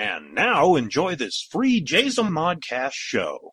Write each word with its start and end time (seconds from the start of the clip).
And 0.00 0.34
now 0.34 0.76
enjoy 0.76 1.14
this 1.14 1.46
free 1.50 1.82
Jason 1.82 2.28
Modcast 2.28 2.94
show. 2.94 3.52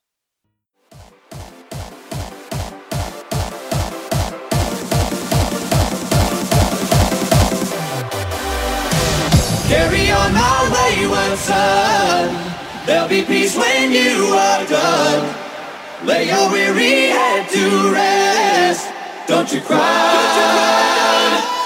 Carry 9.68 10.10
on 10.10 10.34
my 10.34 10.70
wayward 10.72 11.38
son. 11.38 12.54
There'll 12.86 13.10
be 13.10 13.24
peace 13.24 13.58
when 13.58 13.92
you 13.92 14.34
are 14.34 14.66
done. 14.68 15.36
Lay 16.06 16.28
your 16.28 16.50
weary 16.50 17.10
head 17.10 17.50
to 17.50 17.92
rest. 17.92 18.88
Don't 19.28 19.52
you 19.52 19.60
cry. 19.60 19.80
Don't 19.80 21.42
you 21.42 21.42
cry. 21.42 21.57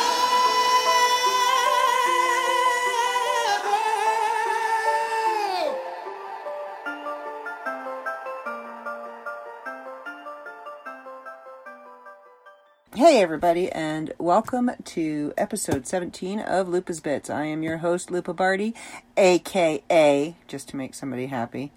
Hey, 13.12 13.22
everybody, 13.22 13.70
and 13.70 14.14
welcome 14.18 14.72
to 14.86 15.34
episode 15.38 15.86
17 15.86 16.40
of 16.40 16.70
Lupa's 16.70 17.02
Bits. 17.02 17.30
I 17.30 17.44
am 17.44 17.62
your 17.62 17.80
host, 17.80 18.10
Lupa 18.10 18.34
Barty, 18.34 18.74
aka, 19.18 20.38
just 20.48 20.70
to 20.70 20.78
make 20.78 20.94
somebody 20.94 21.26
happy, 21.26 21.74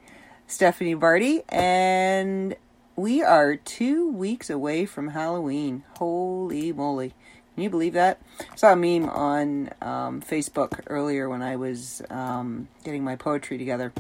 Stephanie 0.47 0.95
Barty, 0.95 1.43
and 1.48 2.55
we 2.95 3.20
are 3.20 3.57
two 3.57 4.12
weeks 4.12 4.48
away 4.48 4.87
from 4.87 5.09
Halloween. 5.09 5.83
Holy 5.98 6.73
moly. 6.73 7.15
Can 7.55 7.65
you 7.65 7.71
believe 7.71 7.95
that? 7.95 8.21
I 8.52 8.55
saw 8.55 8.73
a 8.73 8.77
meme 8.77 9.09
on 9.09 9.71
um, 9.82 10.23
Facebook 10.23 10.82
earlier 10.87 11.29
when 11.29 11.43
I 11.43 11.57
was 11.57 12.01
um, 12.10 12.69
getting 12.85 13.02
my 13.02 13.16
poetry 13.16 13.59
together 13.59 13.93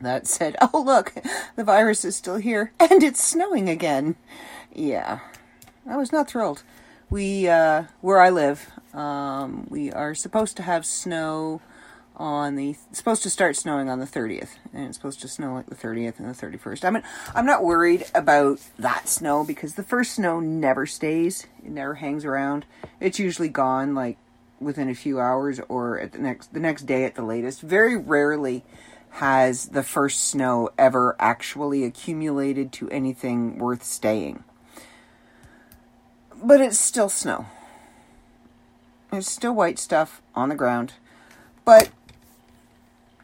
that 0.00 0.26
said, 0.26 0.56
Oh, 0.60 0.82
look, 0.82 1.14
the 1.54 1.62
virus 1.62 2.04
is 2.04 2.16
still 2.16 2.38
here 2.38 2.72
and 2.80 3.04
it's 3.04 3.22
snowing 3.22 3.68
again. 3.68 4.16
Yeah, 4.74 5.20
I 5.88 5.96
was 5.96 6.12
not 6.12 6.28
thrilled. 6.28 6.62
We, 7.08 7.48
uh, 7.48 7.84
where 8.00 8.20
I 8.20 8.30
live, 8.30 8.70
um, 8.94 9.66
we 9.68 9.90
are 9.90 10.14
supposed 10.14 10.56
to 10.58 10.62
have 10.62 10.84
snow 10.86 11.60
on 12.16 12.54
the, 12.54 12.76
supposed 12.92 13.22
to 13.22 13.30
start 13.30 13.56
snowing 13.56 13.88
on 13.88 13.98
the 13.98 14.06
30th, 14.06 14.50
and 14.72 14.86
it's 14.86 14.96
supposed 14.96 15.20
to 15.22 15.28
snow 15.28 15.54
like 15.54 15.66
the 15.66 15.74
30th 15.74 16.18
and 16.18 16.32
the 16.32 16.46
31st. 16.46 16.84
I 16.84 16.90
mean, 16.90 17.02
I'm 17.34 17.46
not 17.46 17.64
worried 17.64 18.04
about 18.14 18.60
that 18.78 19.08
snow 19.08 19.42
because 19.42 19.74
the 19.74 19.82
first 19.82 20.12
snow 20.12 20.38
never 20.38 20.86
stays, 20.86 21.46
it 21.64 21.70
never 21.70 21.94
hangs 21.94 22.24
around. 22.24 22.66
It's 23.00 23.18
usually 23.18 23.48
gone 23.48 23.94
like 23.94 24.18
within 24.60 24.90
a 24.90 24.94
few 24.94 25.18
hours 25.18 25.60
or 25.68 25.98
at 25.98 26.12
the 26.12 26.18
next, 26.18 26.52
the 26.52 26.60
next 26.60 26.82
day 26.82 27.04
at 27.04 27.14
the 27.14 27.22
latest. 27.22 27.62
Very 27.62 27.96
rarely 27.96 28.62
has 29.14 29.70
the 29.70 29.82
first 29.82 30.20
snow 30.20 30.68
ever 30.78 31.16
actually 31.18 31.84
accumulated 31.84 32.70
to 32.70 32.88
anything 32.90 33.58
worth 33.58 33.82
staying 33.82 34.44
but 36.42 36.60
it's 36.60 36.78
still 36.78 37.08
snow. 37.08 37.46
There's 39.10 39.28
still 39.28 39.54
white 39.54 39.78
stuff 39.78 40.22
on 40.34 40.48
the 40.48 40.54
ground. 40.54 40.94
But 41.64 41.90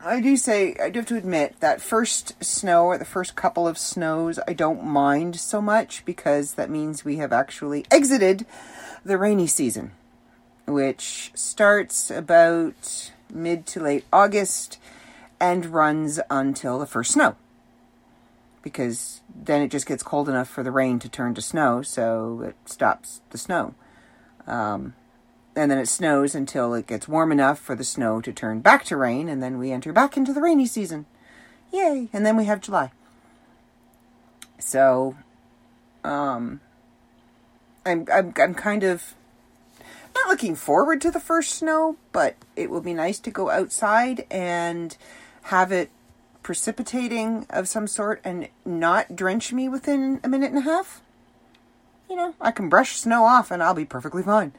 I 0.04 0.20
do 0.20 0.36
say, 0.36 0.76
I 0.82 0.90
do 0.90 1.00
have 1.00 1.08
to 1.08 1.16
admit, 1.16 1.60
that 1.60 1.80
first 1.80 2.42
snow 2.44 2.86
or 2.86 2.98
the 2.98 3.04
first 3.04 3.36
couple 3.36 3.66
of 3.66 3.78
snows, 3.78 4.38
I 4.46 4.52
don't 4.52 4.84
mind 4.84 5.36
so 5.36 5.60
much 5.62 6.04
because 6.04 6.54
that 6.54 6.70
means 6.70 7.04
we 7.04 7.16
have 7.16 7.32
actually 7.32 7.86
exited 7.90 8.46
the 9.04 9.18
rainy 9.18 9.46
season, 9.46 9.92
which 10.66 11.30
starts 11.34 12.10
about 12.10 13.12
mid 13.32 13.66
to 13.66 13.80
late 13.80 14.04
August 14.12 14.78
and 15.40 15.66
runs 15.66 16.20
until 16.30 16.78
the 16.78 16.86
first 16.86 17.12
snow 17.12 17.36
because 18.66 19.20
then 19.32 19.62
it 19.62 19.70
just 19.70 19.86
gets 19.86 20.02
cold 20.02 20.28
enough 20.28 20.48
for 20.48 20.64
the 20.64 20.72
rain 20.72 20.98
to 20.98 21.08
turn 21.08 21.34
to 21.34 21.40
snow, 21.40 21.82
so 21.82 22.42
it 22.44 22.56
stops 22.64 23.20
the 23.30 23.38
snow. 23.38 23.76
Um, 24.44 24.94
and 25.54 25.70
then 25.70 25.78
it 25.78 25.86
snows 25.86 26.34
until 26.34 26.74
it 26.74 26.88
gets 26.88 27.06
warm 27.06 27.30
enough 27.30 27.60
for 27.60 27.76
the 27.76 27.84
snow 27.84 28.20
to 28.20 28.32
turn 28.32 28.58
back 28.58 28.84
to 28.86 28.96
rain, 28.96 29.28
and 29.28 29.40
then 29.40 29.58
we 29.58 29.70
enter 29.70 29.92
back 29.92 30.16
into 30.16 30.32
the 30.32 30.40
rainy 30.40 30.66
season. 30.66 31.06
Yay! 31.72 32.08
And 32.12 32.26
then 32.26 32.36
we 32.36 32.46
have 32.46 32.60
July. 32.60 32.90
So, 34.58 35.14
um, 36.02 36.60
I'm, 37.84 38.04
I'm, 38.12 38.34
I'm 38.36 38.54
kind 38.54 38.82
of 38.82 39.14
not 40.12 40.26
looking 40.26 40.56
forward 40.56 41.00
to 41.02 41.12
the 41.12 41.20
first 41.20 41.54
snow, 41.54 41.98
but 42.10 42.34
it 42.56 42.68
will 42.68 42.80
be 42.80 42.94
nice 42.94 43.20
to 43.20 43.30
go 43.30 43.48
outside 43.48 44.26
and 44.28 44.96
have 45.42 45.70
it 45.70 45.88
precipitating 46.46 47.44
of 47.50 47.66
some 47.66 47.88
sort 47.88 48.20
and 48.22 48.48
not 48.64 49.16
drench 49.16 49.52
me 49.52 49.68
within 49.68 50.20
a 50.22 50.28
minute 50.28 50.52
and 50.52 50.58
a 50.58 50.60
half, 50.60 51.02
you 52.08 52.14
know, 52.14 52.36
I 52.40 52.52
can 52.52 52.68
brush 52.68 52.96
snow 53.00 53.24
off 53.24 53.50
and 53.50 53.60
I'll 53.60 53.74
be 53.74 53.84
perfectly 53.84 54.22
fine. 54.22 54.52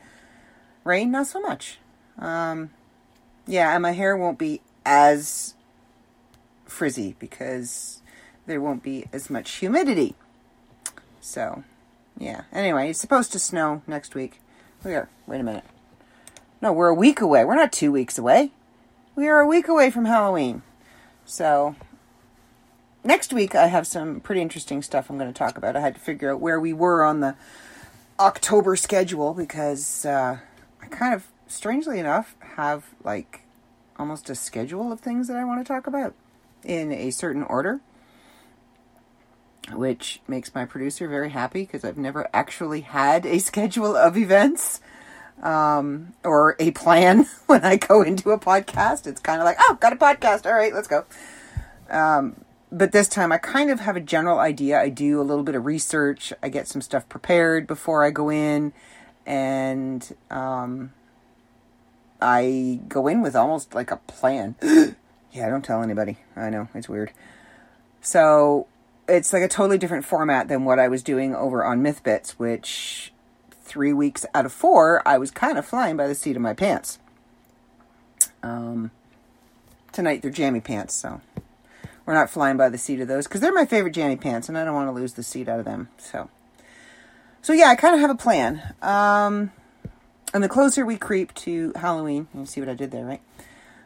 Rain, 0.83 1.11
not 1.11 1.27
so 1.27 1.39
much. 1.39 1.79
Um, 2.19 2.71
yeah, 3.45 3.73
and 3.73 3.81
my 3.81 3.91
hair 3.91 4.17
won't 4.17 4.37
be 4.37 4.59
as 4.85 5.55
frizzy 6.65 7.15
because 7.19 8.01
there 8.47 8.59
won't 8.59 8.83
be 8.83 9.05
as 9.13 9.29
much 9.29 9.49
humidity. 9.49 10.13
So, 11.21 11.63
yeah. 12.17 12.41
Anyway, 12.51 12.89
it's 12.89 12.99
supposed 12.99 13.31
to 13.31 13.39
snow 13.39 13.81
next 13.87 14.13
week. 14.13 14.41
We 14.83 14.93
are, 14.93 15.07
wait 15.25 15.39
a 15.39 15.43
minute. 15.43 15.63
No, 16.61 16.73
we're 16.73 16.89
a 16.89 16.93
week 16.93 17.21
away. 17.21 17.45
We're 17.45 17.55
not 17.55 17.71
two 17.71 17.93
weeks 17.93 18.17
away. 18.17 18.51
We 19.15 19.29
are 19.29 19.39
a 19.39 19.47
week 19.47 19.69
away 19.69 19.89
from 19.89 20.03
Halloween. 20.03 20.63
So, 21.29 21.75
next 23.03 23.33
week 23.33 23.53
I 23.53 23.67
have 23.67 23.85
some 23.85 24.21
pretty 24.21 24.41
interesting 24.41 24.81
stuff 24.81 25.09
I'm 25.09 25.17
going 25.17 25.31
to 25.31 25.37
talk 25.37 25.57
about. 25.57 25.75
I 25.75 25.81
had 25.81 25.95
to 25.95 26.01
figure 26.01 26.31
out 26.31 26.39
where 26.39 26.57
we 26.57 26.71
were 26.71 27.03
on 27.03 27.19
the 27.19 27.35
October 28.17 28.77
schedule 28.77 29.33
because 29.33 30.05
uh, 30.05 30.37
I 30.81 30.85
kind 30.85 31.13
of, 31.13 31.27
strangely 31.47 31.99
enough, 31.99 32.37
have 32.55 32.85
like 33.03 33.41
almost 33.99 34.29
a 34.29 34.35
schedule 34.35 34.89
of 34.89 35.01
things 35.01 35.27
that 35.27 35.35
I 35.35 35.43
want 35.43 35.59
to 35.59 35.67
talk 35.67 35.85
about 35.85 36.13
in 36.63 36.93
a 36.93 37.11
certain 37.11 37.43
order, 37.43 37.81
which 39.73 40.21
makes 40.29 40.55
my 40.55 40.63
producer 40.63 41.09
very 41.09 41.31
happy 41.31 41.63
because 41.63 41.83
I've 41.83 41.97
never 41.97 42.29
actually 42.33 42.81
had 42.81 43.25
a 43.25 43.39
schedule 43.39 43.97
of 43.97 44.15
events 44.15 44.79
um, 45.41 46.13
or 46.23 46.55
a 46.59 46.71
plan 46.71 47.27
when 47.45 47.63
I 47.63 47.77
go 47.77 48.01
into 48.01 48.31
a 48.31 48.39
podcast. 48.39 49.07
It's 49.07 49.21
kind 49.21 49.41
of 49.41 49.45
like, 49.45 49.57
oh, 49.59 49.77
got 49.79 49.93
a 49.93 49.95
podcast. 49.95 50.45
All 50.45 50.53
right, 50.53 50.73
let's 50.73 50.87
go. 50.87 51.05
Um, 51.89 52.35
but 52.71 52.91
this 52.91 53.07
time 53.07 53.31
I 53.31 53.37
kind 53.37 53.69
of 53.69 53.79
have 53.79 53.95
a 53.95 54.01
general 54.01 54.39
idea. 54.39 54.79
I 54.79 54.89
do 54.89 55.21
a 55.21 55.23
little 55.23 55.43
bit 55.43 55.55
of 55.55 55.65
research. 55.65 56.33
I 56.43 56.49
get 56.49 56.67
some 56.67 56.81
stuff 56.81 57.07
prepared 57.07 57.65
before 57.65 58.03
I 58.03 58.11
go 58.11 58.29
in, 58.29 58.73
and 59.25 60.15
um, 60.29 60.91
I 62.21 62.81
go 62.87 63.07
in 63.07 63.21
with 63.21 63.35
almost 63.35 63.73
like 63.73 63.91
a 63.91 63.97
plan. 63.97 64.55
yeah, 65.31 65.47
I 65.47 65.49
don't 65.49 65.63
tell 65.63 65.81
anybody. 65.81 66.17
I 66.35 66.49
know 66.49 66.67
it's 66.73 66.89
weird. 66.89 67.11
So 68.01 68.67
it's 69.07 69.31
like 69.31 69.43
a 69.43 69.47
totally 69.47 69.77
different 69.77 70.05
format 70.05 70.47
than 70.47 70.65
what 70.65 70.79
I 70.79 70.87
was 70.87 71.03
doing 71.03 71.33
over 71.35 71.63
on 71.63 71.81
MythBits, 71.81 72.31
which 72.31 73.13
three 73.67 73.93
weeks 73.93 74.25
out 74.33 74.45
of 74.45 74.53
four, 74.53 75.01
I 75.05 75.17
was 75.17 75.31
kind 75.31 75.57
of 75.57 75.65
flying 75.65 75.97
by 75.97 76.07
the 76.07 76.15
seat 76.15 76.35
of 76.35 76.41
my 76.41 76.53
pants. 76.53 76.99
Um, 78.41 78.91
tonight 79.91 80.21
they're 80.21 80.31
jammy 80.31 80.61
pants, 80.61 80.93
so 80.93 81.21
we're 82.05 82.13
not 82.13 82.29
flying 82.29 82.57
by 82.57 82.69
the 82.69 82.77
seat 82.77 83.01
of 83.01 83.07
those 83.07 83.27
because 83.27 83.41
they're 83.41 83.53
my 83.53 83.65
favorite 83.65 83.93
jammy 83.93 84.15
pants, 84.15 84.47
and 84.47 84.57
I 84.57 84.63
don't 84.63 84.73
want 84.73 84.87
to 84.87 84.93
lose 84.93 85.13
the 85.13 85.23
seat 85.23 85.49
out 85.49 85.59
of 85.59 85.65
them. 85.65 85.89
So, 85.97 86.29
so 87.41 87.53
yeah, 87.53 87.67
I 87.67 87.75
kind 87.75 87.93
of 87.93 88.01
have 88.01 88.09
a 88.09 88.15
plan. 88.15 88.73
Um, 88.81 89.51
and 90.33 90.43
the 90.43 90.49
closer 90.49 90.85
we 90.85 90.97
creep 90.97 91.33
to 91.35 91.73
Halloween, 91.75 92.27
you 92.33 92.45
see 92.45 92.61
what 92.61 92.69
I 92.69 92.73
did 92.73 92.91
there, 92.91 93.05
right? 93.05 93.21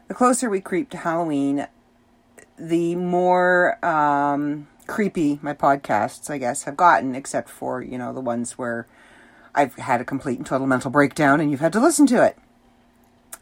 The 0.08 0.14
closer 0.14 0.50
we 0.50 0.60
creep 0.60 0.90
to 0.90 0.96
Halloween, 0.98 1.66
the 2.58 2.94
more 2.96 3.84
um, 3.84 4.68
creepy 4.86 5.38
my 5.42 5.54
podcasts, 5.54 6.30
I 6.30 6.38
guess, 6.38 6.64
have 6.64 6.76
gotten, 6.76 7.14
except 7.14 7.48
for, 7.48 7.80
you 7.80 7.96
know, 7.96 8.12
the 8.12 8.20
ones 8.20 8.58
where 8.58 8.86
I've 9.54 9.74
had 9.74 10.00
a 10.00 10.04
complete 10.04 10.38
and 10.38 10.46
total 10.46 10.66
mental 10.66 10.90
breakdown 10.90 11.40
and 11.40 11.50
you've 11.50 11.60
had 11.60 11.72
to 11.74 11.80
listen 11.80 12.06
to 12.08 12.24
it. 12.24 12.38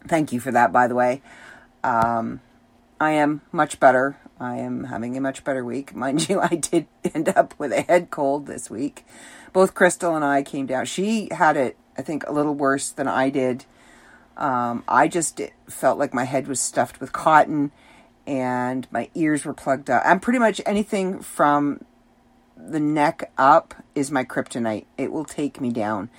Thank 0.06 0.32
you 0.32 0.40
for 0.40 0.50
that, 0.50 0.72
by 0.72 0.86
the 0.86 0.94
way. 0.94 1.22
Um, 1.84 2.40
I 3.00 3.12
am 3.12 3.42
much 3.52 3.80
better. 3.80 4.18
I 4.38 4.56
am 4.56 4.84
having 4.84 5.16
a 5.16 5.20
much 5.20 5.44
better 5.44 5.64
week. 5.64 5.94
Mind 5.94 6.28
you, 6.28 6.40
I 6.40 6.48
did 6.48 6.86
end 7.14 7.28
up 7.28 7.54
with 7.58 7.72
a 7.72 7.82
head 7.82 8.10
cold 8.10 8.46
this 8.46 8.70
week. 8.70 9.04
Both 9.52 9.74
Crystal 9.74 10.16
and 10.16 10.24
I 10.24 10.42
came 10.42 10.66
down. 10.66 10.86
She 10.86 11.28
had 11.32 11.56
it, 11.56 11.76
I 11.98 12.02
think, 12.02 12.26
a 12.26 12.32
little 12.32 12.54
worse 12.54 12.90
than 12.90 13.08
I 13.08 13.30
did. 13.30 13.64
Um, 14.36 14.84
I 14.88 15.08
just 15.08 15.40
felt 15.68 15.98
like 15.98 16.14
my 16.14 16.24
head 16.24 16.48
was 16.48 16.60
stuffed 16.60 17.00
with 17.00 17.12
cotton 17.12 17.72
and 18.26 18.86
my 18.90 19.10
ears 19.14 19.44
were 19.44 19.52
plugged 19.52 19.90
up. 19.90 20.02
I'm 20.04 20.20
pretty 20.20 20.38
much 20.38 20.60
anything 20.64 21.20
from 21.20 21.84
the 22.68 22.80
neck 22.80 23.30
up 23.38 23.74
is 23.94 24.10
my 24.10 24.24
kryptonite. 24.24 24.86
It 24.98 25.12
will 25.12 25.24
take 25.24 25.60
me 25.60 25.70
down. 25.70 26.10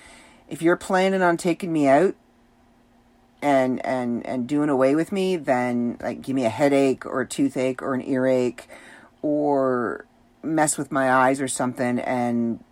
If 0.48 0.62
you're 0.62 0.76
planning 0.76 1.22
on 1.22 1.36
taking 1.36 1.72
me 1.72 1.88
out, 1.88 2.14
and 3.42 3.84
and 3.84 4.24
and 4.24 4.46
doing 4.46 4.68
away 4.68 4.94
with 4.94 5.10
me 5.10 5.36
then 5.36 5.98
like 6.00 6.22
give 6.22 6.34
me 6.34 6.44
a 6.44 6.48
headache 6.48 7.04
or 7.04 7.20
a 7.20 7.26
toothache 7.26 7.82
or 7.82 7.92
an 7.92 8.00
earache 8.00 8.68
or 9.20 10.06
mess 10.42 10.78
with 10.78 10.92
my 10.92 11.12
eyes 11.12 11.40
or 11.40 11.48
something 11.48 11.98
and 11.98 12.62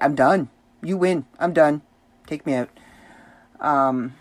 I'm 0.00 0.14
done. 0.14 0.48
You 0.82 0.96
win. 0.96 1.26
I'm 1.38 1.52
done. 1.52 1.82
Take 2.26 2.46
me 2.46 2.54
out. 2.54 2.70
Um 3.60 4.14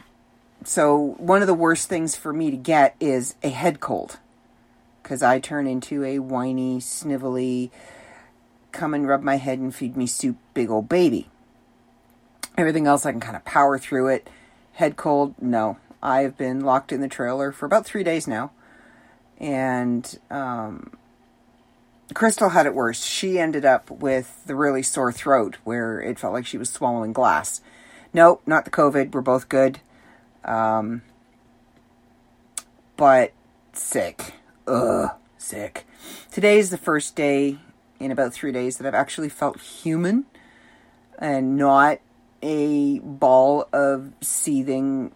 so 0.63 1.15
one 1.17 1.41
of 1.41 1.47
the 1.47 1.53
worst 1.53 1.87
things 1.87 2.15
for 2.15 2.33
me 2.33 2.51
to 2.51 2.57
get 2.57 2.95
is 2.99 3.35
a 3.41 3.49
head 3.49 3.79
cold 3.79 4.19
cuz 5.11 5.21
I 5.21 5.39
turn 5.39 5.67
into 5.67 6.03
a 6.03 6.19
whiny, 6.19 6.79
snivelly 6.79 7.69
come 8.71 8.93
and 8.93 9.07
rub 9.07 9.21
my 9.21 9.35
head 9.35 9.59
and 9.59 9.75
feed 9.75 9.97
me 9.97 10.07
soup 10.07 10.37
big 10.53 10.69
old 10.69 10.87
baby. 10.87 11.29
Everything 12.57 12.87
else 12.87 13.05
I 13.05 13.11
can 13.11 13.19
kind 13.19 13.35
of 13.35 13.43
power 13.43 13.77
through 13.77 14.07
it 14.07 14.29
Head 14.73 14.95
cold? 14.95 15.35
No. 15.41 15.77
I've 16.01 16.37
been 16.37 16.61
locked 16.61 16.91
in 16.91 17.01
the 17.01 17.07
trailer 17.07 17.51
for 17.51 17.65
about 17.65 17.85
three 17.85 18.03
days 18.03 18.27
now. 18.27 18.51
And 19.37 20.19
um, 20.29 20.93
Crystal 22.13 22.49
had 22.49 22.65
it 22.65 22.73
worse. 22.73 23.03
She 23.03 23.37
ended 23.37 23.65
up 23.65 23.91
with 23.91 24.43
the 24.45 24.55
really 24.55 24.81
sore 24.81 25.11
throat 25.11 25.57
where 25.63 25.99
it 25.99 26.19
felt 26.19 26.33
like 26.33 26.45
she 26.45 26.57
was 26.57 26.69
swallowing 26.69 27.13
glass. 27.13 27.61
Nope, 28.13 28.41
not 28.45 28.65
the 28.65 28.71
COVID. 28.71 29.11
We're 29.11 29.21
both 29.21 29.49
good. 29.49 29.79
Um, 30.43 31.03
but 32.97 33.33
sick. 33.73 34.33
Ugh, 34.67 35.11
sick. 35.37 35.85
Today 36.31 36.59
is 36.59 36.69
the 36.69 36.77
first 36.77 37.15
day 37.15 37.57
in 37.99 38.11
about 38.11 38.33
three 38.33 38.51
days 38.51 38.77
that 38.77 38.87
I've 38.87 38.99
actually 38.99 39.29
felt 39.29 39.59
human 39.59 40.25
and 41.17 41.57
not 41.57 41.99
a 42.41 42.99
ball 42.99 43.67
of 43.73 44.13
seething, 44.21 45.11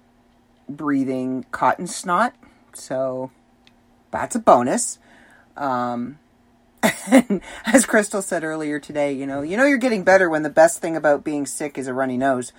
breathing 0.68 1.46
cotton 1.52 1.88
snot. 1.88 2.36
So 2.74 3.32
that's 4.12 4.36
a 4.36 4.40
bonus. 4.40 5.00
Um, 5.56 6.20
and 7.08 7.42
as 7.66 7.86
Crystal 7.86 8.22
said 8.22 8.44
earlier 8.44 8.80
today, 8.80 9.14
you 9.14 9.26
know, 9.26 9.42
you 9.42 9.58
know 9.58 9.66
you're 9.66 9.78
getting 9.78 10.04
better 10.04 10.30
when 10.30 10.44
the 10.44 10.50
best 10.50 10.82
thing 10.82 10.96
about 10.96 11.24
being 11.24 11.46
sick 11.46 11.78
is 11.78 11.88
a 11.88 11.94
runny 11.94 12.18
nose 12.18 12.52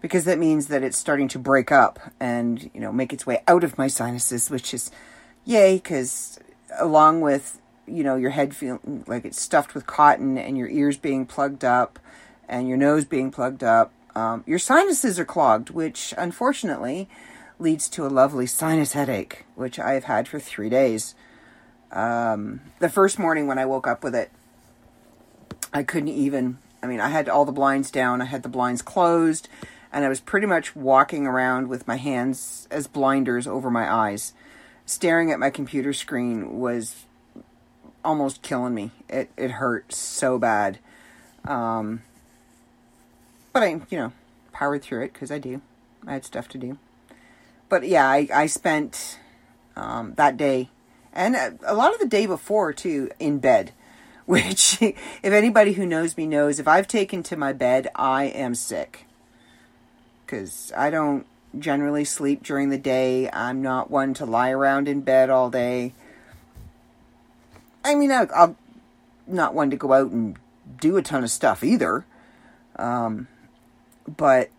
because 0.00 0.24
that 0.24 0.38
means 0.38 0.66
that 0.66 0.82
it's 0.82 0.98
starting 0.98 1.28
to 1.28 1.38
break 1.38 1.72
up 1.72 1.98
and, 2.20 2.70
you 2.74 2.80
know, 2.80 2.92
make 2.92 3.12
its 3.12 3.26
way 3.26 3.42
out 3.48 3.64
of 3.64 3.78
my 3.78 3.86
sinuses, 3.86 4.50
which 4.50 4.74
is 4.74 4.90
yay 5.44 5.78
cuz 5.78 6.38
along 6.78 7.20
with, 7.20 7.60
you 7.86 8.02
know, 8.02 8.16
your 8.16 8.30
head 8.30 8.54
feeling 8.54 9.04
like 9.06 9.24
it's 9.24 9.40
stuffed 9.40 9.74
with 9.74 9.86
cotton 9.86 10.38
and 10.38 10.56
your 10.56 10.68
ears 10.68 10.96
being 10.96 11.26
plugged 11.26 11.64
up 11.64 11.98
and 12.48 12.68
your 12.68 12.76
nose 12.76 13.04
being 13.04 13.30
plugged 13.30 13.62
up, 13.62 13.92
um, 14.14 14.44
your 14.46 14.58
sinuses 14.58 15.18
are 15.18 15.24
clogged, 15.24 15.70
which 15.70 16.14
unfortunately 16.16 17.08
leads 17.58 17.88
to 17.88 18.06
a 18.06 18.08
lovely 18.08 18.46
sinus 18.46 18.92
headache, 18.92 19.44
which 19.54 19.78
I've 19.78 20.04
had 20.04 20.28
for 20.28 20.38
three 20.38 20.68
days. 20.68 21.14
Um, 21.92 22.60
the 22.80 22.88
first 22.88 23.18
morning 23.18 23.46
when 23.46 23.58
I 23.58 23.66
woke 23.66 23.86
up 23.86 24.02
with 24.02 24.14
it, 24.14 24.30
I 25.72 25.82
couldn't 25.82 26.08
even. 26.08 26.58
I 26.82 26.86
mean, 26.86 27.00
I 27.00 27.08
had 27.08 27.28
all 27.28 27.44
the 27.44 27.52
blinds 27.52 27.90
down, 27.90 28.20
I 28.20 28.26
had 28.26 28.42
the 28.42 28.48
blinds 28.48 28.82
closed, 28.82 29.48
and 29.92 30.04
I 30.04 30.08
was 30.08 30.20
pretty 30.20 30.46
much 30.46 30.76
walking 30.76 31.26
around 31.26 31.68
with 31.68 31.88
my 31.88 31.96
hands 31.96 32.68
as 32.70 32.86
blinders 32.86 33.46
over 33.46 33.70
my 33.70 33.92
eyes. 33.92 34.34
Staring 34.86 35.30
at 35.30 35.38
my 35.38 35.50
computer 35.50 35.92
screen 35.92 36.58
was 36.58 37.06
almost 38.04 38.42
killing 38.42 38.74
me. 38.74 38.90
It 39.08 39.30
it 39.36 39.52
hurt 39.52 39.92
so 39.92 40.38
bad. 40.38 40.78
Um, 41.44 42.02
but 43.52 43.62
I, 43.62 43.80
you 43.88 43.98
know, 43.98 44.12
powered 44.52 44.82
through 44.82 45.04
it 45.04 45.12
because 45.12 45.30
I 45.30 45.38
do. 45.38 45.60
I 46.06 46.12
had 46.12 46.24
stuff 46.24 46.48
to 46.48 46.58
do. 46.58 46.78
But 47.68 47.86
yeah, 47.86 48.06
I, 48.06 48.28
I 48.32 48.46
spent 48.46 49.18
um, 49.76 50.14
that 50.14 50.36
day 50.36 50.68
and 51.14 51.36
a 51.64 51.74
lot 51.74 51.92
of 51.94 52.00
the 52.00 52.06
day 52.06 52.26
before 52.26 52.72
too 52.72 53.10
in 53.18 53.38
bed. 53.38 53.72
Which, 54.26 54.80
if 54.80 54.96
anybody 55.22 55.74
who 55.74 55.84
knows 55.84 56.16
me 56.16 56.26
knows, 56.26 56.58
if 56.58 56.66
I've 56.66 56.88
taken 56.88 57.22
to 57.24 57.36
my 57.36 57.52
bed, 57.52 57.88
I 57.94 58.24
am 58.24 58.54
sick. 58.54 59.04
Because 60.24 60.72
I 60.74 60.88
don't 60.88 61.26
generally 61.58 62.04
sleep 62.04 62.42
during 62.42 62.68
the 62.68 62.78
day. 62.78 63.28
I'm 63.30 63.62
not 63.62 63.90
one 63.90 64.14
to 64.14 64.26
lie 64.26 64.50
around 64.50 64.88
in 64.88 65.00
bed 65.00 65.30
all 65.30 65.50
day. 65.50 65.94
I 67.84 67.94
mean, 67.94 68.10
I, 68.10 68.26
am 68.34 68.56
not 69.26 69.54
one 69.54 69.70
to 69.70 69.76
go 69.76 69.92
out 69.92 70.10
and 70.10 70.36
do 70.80 70.96
a 70.96 71.02
ton 71.02 71.24
of 71.24 71.30
stuff 71.30 71.62
either. 71.62 72.04
Um, 72.76 73.28
but 74.06 74.50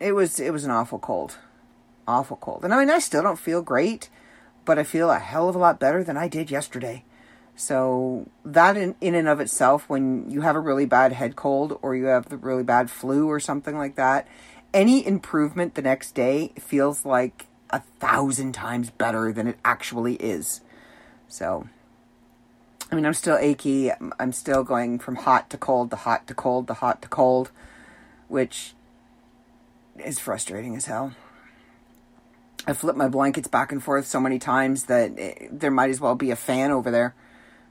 it 0.00 0.12
was 0.12 0.38
it 0.38 0.52
was 0.52 0.64
an 0.64 0.70
awful 0.70 0.98
cold, 0.98 1.36
awful 2.06 2.36
cold. 2.36 2.64
And 2.64 2.72
I 2.72 2.78
mean, 2.78 2.90
I 2.90 2.98
still 2.98 3.22
don't 3.22 3.38
feel 3.38 3.62
great, 3.62 4.08
but 4.64 4.78
I 4.78 4.84
feel 4.84 5.10
a 5.10 5.18
hell 5.18 5.48
of 5.48 5.54
a 5.54 5.58
lot 5.58 5.80
better 5.80 6.04
than 6.04 6.16
I 6.16 6.28
did 6.28 6.50
yesterday. 6.50 7.04
So 7.56 8.28
that 8.44 8.76
in, 8.76 8.94
in 9.00 9.16
and 9.16 9.26
of 9.26 9.40
itself, 9.40 9.88
when 9.88 10.30
you 10.30 10.42
have 10.42 10.54
a 10.54 10.60
really 10.60 10.86
bad 10.86 11.12
head 11.12 11.34
cold 11.34 11.76
or 11.82 11.96
you 11.96 12.04
have 12.04 12.28
the 12.28 12.36
really 12.36 12.62
bad 12.62 12.88
flu 12.88 13.28
or 13.28 13.40
something 13.40 13.76
like 13.76 13.96
that, 13.96 14.28
any 14.72 15.06
improvement 15.06 15.74
the 15.74 15.82
next 15.82 16.14
day 16.14 16.52
feels 16.58 17.04
like 17.04 17.46
a 17.70 17.80
thousand 18.00 18.52
times 18.52 18.90
better 18.90 19.32
than 19.32 19.46
it 19.46 19.58
actually 19.64 20.14
is. 20.14 20.60
So, 21.28 21.68
I 22.90 22.94
mean, 22.94 23.04
I'm 23.04 23.14
still 23.14 23.36
achy. 23.36 23.90
I'm 23.92 24.32
still 24.32 24.64
going 24.64 24.98
from 24.98 25.16
hot 25.16 25.50
to 25.50 25.58
cold 25.58 25.90
to 25.90 25.96
hot 25.96 26.26
to 26.28 26.34
cold 26.34 26.66
to 26.68 26.74
hot 26.74 27.02
to 27.02 27.08
cold 27.08 27.50
which 28.28 28.74
is 30.04 30.18
frustrating 30.18 30.76
as 30.76 30.86
hell. 30.86 31.12
I 32.66 32.74
flip 32.74 32.96
my 32.96 33.08
blankets 33.08 33.48
back 33.48 33.72
and 33.72 33.82
forth 33.82 34.06
so 34.06 34.20
many 34.20 34.38
times 34.38 34.84
that 34.84 35.18
it, 35.18 35.58
there 35.58 35.70
might 35.70 35.90
as 35.90 36.00
well 36.00 36.14
be 36.14 36.30
a 36.30 36.36
fan 36.36 36.70
over 36.70 36.90
there 36.90 37.14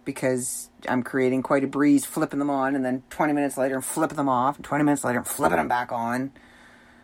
because 0.03 0.69
I'm 0.87 1.03
creating 1.03 1.43
quite 1.43 1.63
a 1.63 1.67
breeze 1.67 2.05
flipping 2.05 2.39
them 2.39 2.49
on 2.49 2.75
and 2.75 2.83
then 2.83 3.03
20 3.11 3.33
minutes 3.33 3.57
later 3.57 3.81
flipping 3.81 4.17
them 4.17 4.29
off 4.29 4.55
and 4.55 4.65
20 4.65 4.83
minutes 4.83 5.03
later 5.03 5.23
flipping 5.23 5.57
them 5.57 5.67
back 5.67 5.91
on. 5.91 6.31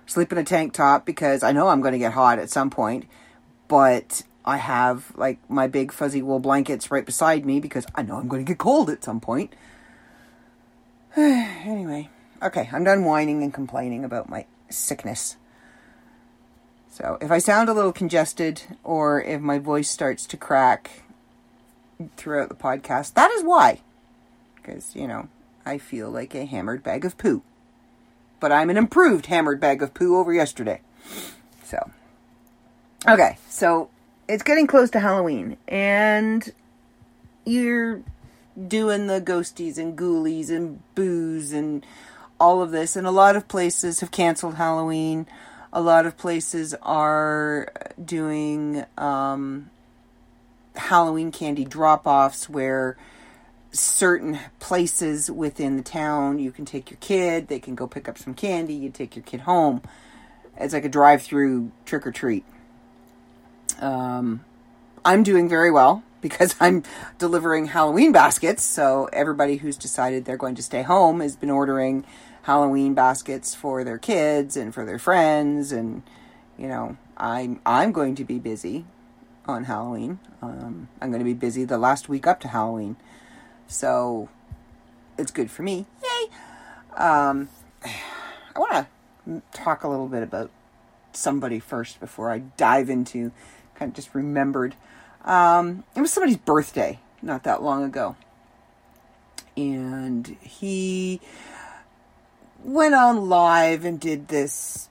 Sleep 0.05 0.31
in 0.31 0.37
a 0.37 0.43
tank 0.43 0.73
top 0.73 1.05
because 1.05 1.43
I 1.43 1.51
know 1.51 1.69
I'm 1.69 1.81
going 1.81 1.93
to 1.93 1.99
get 1.99 2.13
hot 2.13 2.39
at 2.39 2.49
some 2.49 2.69
point, 2.69 3.05
but 3.67 4.23
I 4.45 4.57
have 4.57 5.11
like 5.15 5.39
my 5.49 5.67
big 5.67 5.91
fuzzy 5.91 6.21
wool 6.21 6.39
blankets 6.39 6.91
right 6.91 7.05
beside 7.05 7.45
me 7.45 7.59
because 7.59 7.85
I 7.95 8.01
know 8.01 8.17
I'm 8.17 8.27
going 8.27 8.45
to 8.45 8.49
get 8.49 8.57
cold 8.57 8.89
at 8.89 9.03
some 9.03 9.19
point. 9.19 9.55
anyway, 11.15 12.09
Okay, 12.43 12.69
I'm 12.73 12.83
done 12.83 13.05
whining 13.05 13.41
and 13.41 13.53
complaining 13.53 14.03
about 14.03 14.27
my 14.27 14.45
sickness. 14.69 15.37
So, 16.89 17.17
if 17.21 17.31
I 17.31 17.37
sound 17.37 17.69
a 17.69 17.73
little 17.73 17.93
congested 17.93 18.61
or 18.83 19.21
if 19.21 19.39
my 19.39 19.59
voice 19.59 19.89
starts 19.89 20.25
to 20.25 20.35
crack 20.35 21.03
throughout 22.17 22.49
the 22.49 22.55
podcast, 22.55 23.13
that 23.13 23.31
is 23.31 23.43
why. 23.43 23.79
Because, 24.55 24.93
you 24.93 25.07
know, 25.07 25.29
I 25.65 25.77
feel 25.77 26.09
like 26.09 26.35
a 26.35 26.43
hammered 26.43 26.83
bag 26.83 27.05
of 27.05 27.17
poo. 27.17 27.43
But 28.43 28.51
I'm 28.51 28.69
an 28.69 28.75
improved 28.75 29.27
hammered 29.27 29.61
bag 29.61 29.81
of 29.81 29.93
poo 29.93 30.17
over 30.17 30.33
yesterday. 30.33 30.81
So, 31.63 31.79
okay, 33.07 33.37
so 33.47 33.89
it's 34.27 34.43
getting 34.43 34.67
close 34.67 34.89
to 34.89 34.99
Halloween, 34.99 35.55
and 35.65 36.51
you're 37.45 38.01
doing 38.67 39.07
the 39.07 39.21
ghosties 39.21 39.77
and 39.77 39.97
ghoulies 39.97 40.49
and 40.49 40.81
booze 40.93 41.53
and 41.53 41.85
all 42.37 42.61
of 42.61 42.71
this. 42.71 42.97
And 42.97 43.07
a 43.07 43.11
lot 43.11 43.37
of 43.37 43.47
places 43.47 44.01
have 44.01 44.11
canceled 44.11 44.55
Halloween. 44.55 45.25
A 45.71 45.79
lot 45.79 46.05
of 46.05 46.17
places 46.17 46.75
are 46.81 47.71
doing 48.03 48.83
um, 48.97 49.69
Halloween 50.75 51.31
candy 51.31 51.63
drop 51.63 52.05
offs 52.05 52.49
where 52.49 52.97
certain 53.73 54.39
places 54.59 55.29
within 55.29 55.77
the 55.77 55.83
town 55.83 56.39
you 56.39 56.51
can 56.51 56.63
take 56.65 56.89
your 56.89 56.99
kid, 57.01 57.47
they 57.47 57.59
can 57.59 57.75
go 57.75 57.87
pick 57.87 58.07
up 58.07 58.17
some 58.17 58.33
candy, 58.33 58.73
you 58.73 58.89
take 58.89 59.15
your 59.15 59.23
kid 59.23 59.41
home. 59.41 59.81
It's 60.57 60.73
like 60.73 60.85
a 60.85 60.89
drive 60.89 61.23
through 61.23 61.71
trick 61.85 62.05
or 62.05 62.11
treat. 62.11 62.45
Um, 63.79 64.45
I'm 65.03 65.23
doing 65.23 65.49
very 65.49 65.71
well 65.71 66.03
because 66.21 66.55
I'm 66.59 66.83
delivering 67.17 67.67
Halloween 67.67 68.11
baskets. 68.11 68.63
So 68.63 69.09
everybody 69.11 69.57
who's 69.57 69.77
decided 69.77 70.25
they're 70.25 70.37
going 70.37 70.55
to 70.55 70.63
stay 70.63 70.83
home 70.83 71.19
has 71.19 71.35
been 71.35 71.49
ordering 71.49 72.05
Halloween 72.43 72.93
baskets 72.93 73.55
for 73.55 73.83
their 73.83 73.97
kids 73.97 74.55
and 74.55 74.73
for 74.73 74.85
their 74.85 74.99
friends 74.99 75.71
and 75.71 76.03
you 76.57 76.67
know 76.67 76.97
I'm 77.15 77.61
I'm 77.65 77.93
going 77.93 78.15
to 78.15 78.25
be 78.25 78.37
busy 78.37 78.85
on 79.45 79.65
Halloween. 79.65 80.19
Um, 80.41 80.89
I'm 81.01 81.09
going 81.09 81.19
to 81.19 81.25
be 81.25 81.33
busy 81.33 81.63
the 81.63 81.77
last 81.77 82.09
week 82.09 82.27
up 82.27 82.39
to 82.41 82.47
Halloween, 82.49 82.95
so 83.73 84.29
it's 85.17 85.31
good 85.31 85.49
for 85.49 85.63
me. 85.63 85.85
Yay! 86.03 86.29
Um, 86.95 87.49
I 87.85 88.59
want 88.59 88.87
to 89.25 89.41
talk 89.51 89.83
a 89.83 89.87
little 89.87 90.07
bit 90.07 90.23
about 90.23 90.51
somebody 91.11 91.59
first 91.59 91.99
before 91.99 92.31
I 92.31 92.39
dive 92.39 92.89
into 92.89 93.31
kind 93.75 93.89
of 93.89 93.95
just 93.95 94.13
remembered. 94.13 94.75
Um, 95.25 95.83
it 95.95 96.01
was 96.01 96.11
somebody's 96.11 96.37
birthday 96.37 96.99
not 97.21 97.43
that 97.43 97.63
long 97.63 97.83
ago, 97.83 98.15
and 99.55 100.27
he 100.41 101.21
went 102.63 102.93
on 102.93 103.29
live 103.29 103.85
and 103.85 103.99
did 103.99 104.27
this 104.27 104.89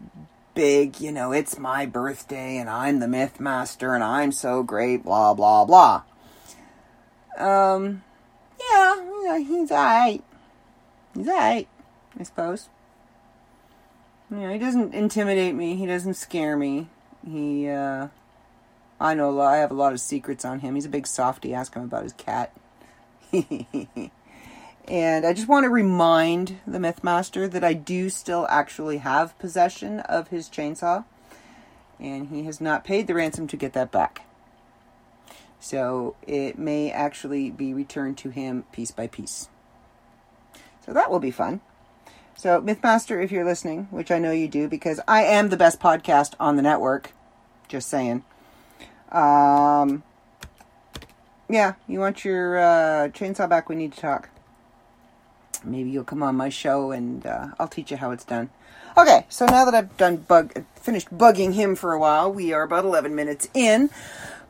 big, 0.55 1.01
you 1.01 1.13
know, 1.13 1.33
it's 1.33 1.59
my 1.59 1.87
birthday 1.87 2.57
and 2.59 2.69
I'm 2.69 3.01
the 3.01 3.09
myth 3.09 3.41
master 3.41 3.95
and 3.95 4.05
I'm 4.05 4.33
so 4.33 4.63
great, 4.63 5.05
blah, 5.05 5.35
blah, 5.35 5.65
blah. 5.65 6.03
Um, 7.39 8.03
yeah, 8.71 9.39
he's 9.39 9.71
alright. 9.71 10.23
He's 11.15 11.29
alright, 11.29 11.69
I 12.19 12.23
suppose. 12.23 12.69
You 14.31 14.39
know, 14.39 14.53
he 14.53 14.59
doesn't 14.59 14.95
intimidate 14.95 15.55
me. 15.55 15.77
He 15.77 15.87
doesn't 15.87 16.15
scare 16.15 16.57
me. 16.57 16.89
He, 17.27 17.69
uh, 17.69 18.09
I 18.99 19.15
know 19.15 19.29
a 19.29 19.33
lot, 19.33 19.55
I 19.55 19.59
have 19.59 19.71
a 19.71 19.75
lot 19.75 19.93
of 19.93 20.01
secrets 20.01 20.45
on 20.45 20.61
him. 20.61 20.75
He's 20.75 20.87
a 20.87 20.91
big 20.91 21.07
softy. 21.07 21.53
Ask 21.53 21.75
him 21.75 21.83
about 21.83 22.05
his 22.05 22.15
cat. 22.15 22.53
and 23.33 25.27
I 25.27 25.33
just 25.33 25.49
want 25.49 25.65
to 25.65 25.71
remind 25.71 26.61
the 26.67 26.79
Mythmaster 26.79 27.51
that 27.51 27.63
I 27.63 27.75
do 27.75 28.09
still 28.09 28.47
actually 28.49 28.99
have 28.99 29.39
possession 29.39 30.01
of 30.01 30.29
his 30.29 30.49
chainsaw. 30.49 31.05
And 32.01 32.29
he 32.29 32.45
has 32.45 32.61
not 32.61 32.85
paid 32.85 33.07
the 33.07 33.15
ransom 33.15 33.47
to 33.49 33.57
get 33.57 33.75
that 33.75 33.93
back. 33.93 34.23
So 35.63 36.17
it 36.27 36.59
may 36.59 36.91
actually 36.91 37.49
be 37.49 37.73
returned 37.73 38.19
to 38.19 38.31
him 38.31 38.65
piece 38.73 38.91
by 38.91 39.07
piece. 39.07 39.49
So 40.85 40.93
that 40.93 41.09
will 41.09 41.21
be 41.21 41.31
fun. 41.31 41.61
So, 42.35 42.61
Mythmaster, 42.61 43.23
if 43.23 43.31
you're 43.31 43.45
listening, 43.45 43.87
which 43.93 44.11
I 44.11 44.19
know 44.19 44.33
you 44.33 44.49
do 44.49 44.67
because 44.67 44.99
I 45.07 45.23
am 45.23 45.51
the 45.51 45.57
best 45.57 45.79
podcast 45.79 46.35
on 46.41 46.57
the 46.57 46.63
network, 46.63 47.13
just 47.69 47.89
saying. 47.89 48.25
Um, 49.13 50.03
yeah, 51.49 51.75
you 51.87 52.01
want 52.01 52.25
your 52.25 52.59
uh, 52.59 53.09
chainsaw 53.11 53.49
back? 53.49 53.69
We 53.69 53.77
need 53.77 53.93
to 53.93 54.01
talk. 54.01 54.31
Maybe 55.63 55.91
you'll 55.91 56.03
come 56.03 56.25
on 56.25 56.35
my 56.35 56.49
show 56.49 56.91
and 56.91 57.25
uh, 57.25 57.51
I'll 57.61 57.69
teach 57.69 57.93
you 57.93 57.99
how 57.99 58.11
it's 58.11 58.25
done. 58.25 58.51
Okay, 58.99 59.27
so 59.29 59.47
now 59.47 59.65
that 59.65 59.75
I've 59.75 59.97
done 59.97 60.17
bug, 60.17 60.65
finished 60.75 61.17
bugging 61.17 61.55
him 61.55 61.77
for 61.77 61.93
a 61.93 62.01
while, 62.01 62.33
we 62.33 62.53
are 62.53 62.63
about 62.63 62.85
11 62.85 63.15
minutes 63.15 63.49
in. 63.55 63.91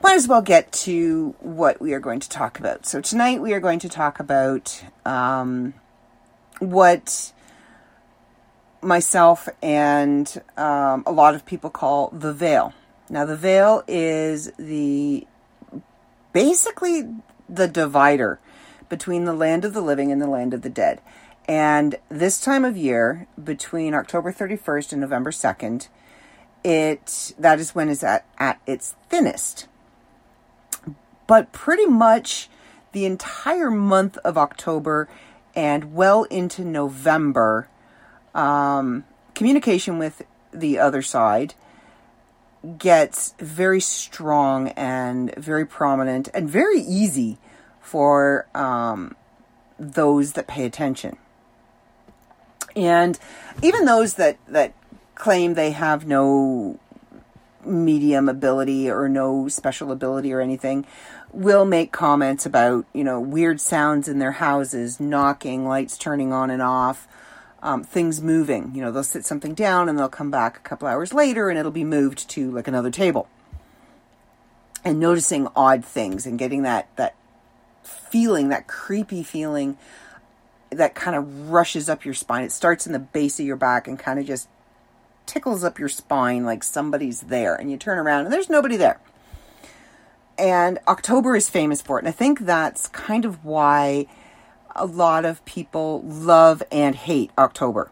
Might 0.02 0.16
as 0.16 0.26
well 0.26 0.42
get 0.42 0.72
to 0.72 1.36
what 1.38 1.80
we 1.80 1.92
are 1.92 2.00
going 2.00 2.18
to 2.18 2.28
talk 2.28 2.58
about. 2.58 2.86
So 2.86 3.00
tonight 3.00 3.40
we 3.40 3.52
are 3.52 3.60
going 3.60 3.78
to 3.78 3.88
talk 3.88 4.18
about 4.18 4.82
um, 5.06 5.74
what 6.58 7.32
myself 8.82 9.48
and 9.62 10.42
um, 10.56 11.04
a 11.06 11.12
lot 11.12 11.36
of 11.36 11.46
people 11.46 11.70
call 11.70 12.08
the 12.08 12.32
veil. 12.32 12.74
Now, 13.08 13.24
the 13.24 13.36
veil 13.36 13.84
is 13.86 14.50
the 14.58 15.24
basically 16.32 17.14
the 17.48 17.68
divider 17.68 18.40
between 18.88 19.24
the 19.24 19.32
land 19.32 19.64
of 19.64 19.72
the 19.72 19.80
living 19.80 20.10
and 20.10 20.20
the 20.20 20.26
land 20.26 20.52
of 20.52 20.62
the 20.62 20.70
dead. 20.70 21.00
And 21.46 21.94
this 22.08 22.40
time 22.40 22.64
of 22.64 22.76
year, 22.76 23.28
between 23.42 23.94
October 23.94 24.32
31st 24.32 24.92
and 24.92 25.00
November 25.00 25.30
2nd, 25.30 25.86
it 26.64 27.34
that 27.38 27.60
is 27.60 27.74
when 27.74 27.88
it's 27.88 28.02
at, 28.02 28.24
at 28.38 28.60
its 28.66 28.96
thinnest. 29.08 29.68
But 31.32 31.50
pretty 31.50 31.86
much 31.86 32.50
the 32.92 33.06
entire 33.06 33.70
month 33.70 34.18
of 34.18 34.36
October 34.36 35.08
and 35.54 35.94
well 35.94 36.24
into 36.24 36.62
November 36.62 37.68
um, 38.34 39.04
communication 39.34 39.98
with 39.98 40.26
the 40.52 40.78
other 40.78 41.00
side 41.00 41.54
gets 42.76 43.34
very 43.38 43.80
strong 43.80 44.68
and 44.76 45.34
very 45.36 45.64
prominent 45.64 46.28
and 46.34 46.50
very 46.50 46.80
easy 46.80 47.38
for 47.80 48.46
um, 48.54 49.16
those 49.78 50.34
that 50.34 50.46
pay 50.46 50.66
attention. 50.66 51.16
And 52.76 53.18
even 53.62 53.86
those 53.86 54.16
that, 54.16 54.36
that 54.48 54.74
claim 55.14 55.54
they 55.54 55.70
have 55.70 56.06
no 56.06 56.78
medium 57.64 58.28
ability 58.28 58.90
or 58.90 59.08
no 59.08 59.48
special 59.48 59.92
ability 59.92 60.32
or 60.32 60.40
anything 60.40 60.86
will 61.32 61.64
make 61.64 61.92
comments 61.92 62.44
about, 62.44 62.84
you 62.92 63.04
know, 63.04 63.20
weird 63.20 63.60
sounds 63.60 64.08
in 64.08 64.18
their 64.18 64.32
houses, 64.32 65.00
knocking, 65.00 65.66
lights 65.66 65.96
turning 65.96 66.32
on 66.32 66.50
and 66.50 66.60
off, 66.60 67.08
um, 67.62 67.82
things 67.82 68.20
moving. 68.20 68.72
You 68.74 68.82
know, 68.82 68.92
they'll 68.92 69.04
sit 69.04 69.24
something 69.24 69.54
down 69.54 69.88
and 69.88 69.98
they'll 69.98 70.08
come 70.08 70.30
back 70.30 70.56
a 70.56 70.60
couple 70.60 70.88
hours 70.88 71.14
later 71.14 71.48
and 71.48 71.58
it'll 71.58 71.70
be 71.70 71.84
moved 71.84 72.28
to 72.30 72.50
like 72.50 72.68
another 72.68 72.90
table. 72.90 73.28
And 74.84 74.98
noticing 74.98 75.46
odd 75.54 75.84
things 75.84 76.26
and 76.26 76.38
getting 76.38 76.62
that 76.62 76.88
that 76.96 77.14
feeling, 77.84 78.48
that 78.48 78.66
creepy 78.66 79.22
feeling 79.22 79.78
that 80.70 80.94
kind 80.94 81.16
of 81.16 81.50
rushes 81.50 81.88
up 81.88 82.04
your 82.04 82.14
spine. 82.14 82.44
It 82.44 82.52
starts 82.52 82.86
in 82.86 82.92
the 82.92 82.98
base 82.98 83.38
of 83.38 83.46
your 83.46 83.56
back 83.56 83.86
and 83.86 83.98
kind 83.98 84.18
of 84.18 84.26
just 84.26 84.48
tickles 85.26 85.64
up 85.64 85.78
your 85.78 85.88
spine 85.88 86.44
like 86.44 86.62
somebody's 86.62 87.22
there. 87.22 87.54
And 87.54 87.70
you 87.70 87.76
turn 87.76 87.98
around 87.98 88.24
and 88.24 88.32
there's 88.32 88.50
nobody 88.50 88.76
there. 88.76 89.00
And 90.38 90.78
October 90.88 91.36
is 91.36 91.48
famous 91.48 91.82
for 91.82 91.98
it. 91.98 92.02
And 92.02 92.08
I 92.08 92.12
think 92.12 92.40
that's 92.40 92.88
kind 92.88 93.24
of 93.24 93.44
why 93.44 94.06
a 94.74 94.86
lot 94.86 95.24
of 95.24 95.44
people 95.44 96.02
love 96.02 96.62
and 96.72 96.94
hate 96.94 97.30
October. 97.38 97.90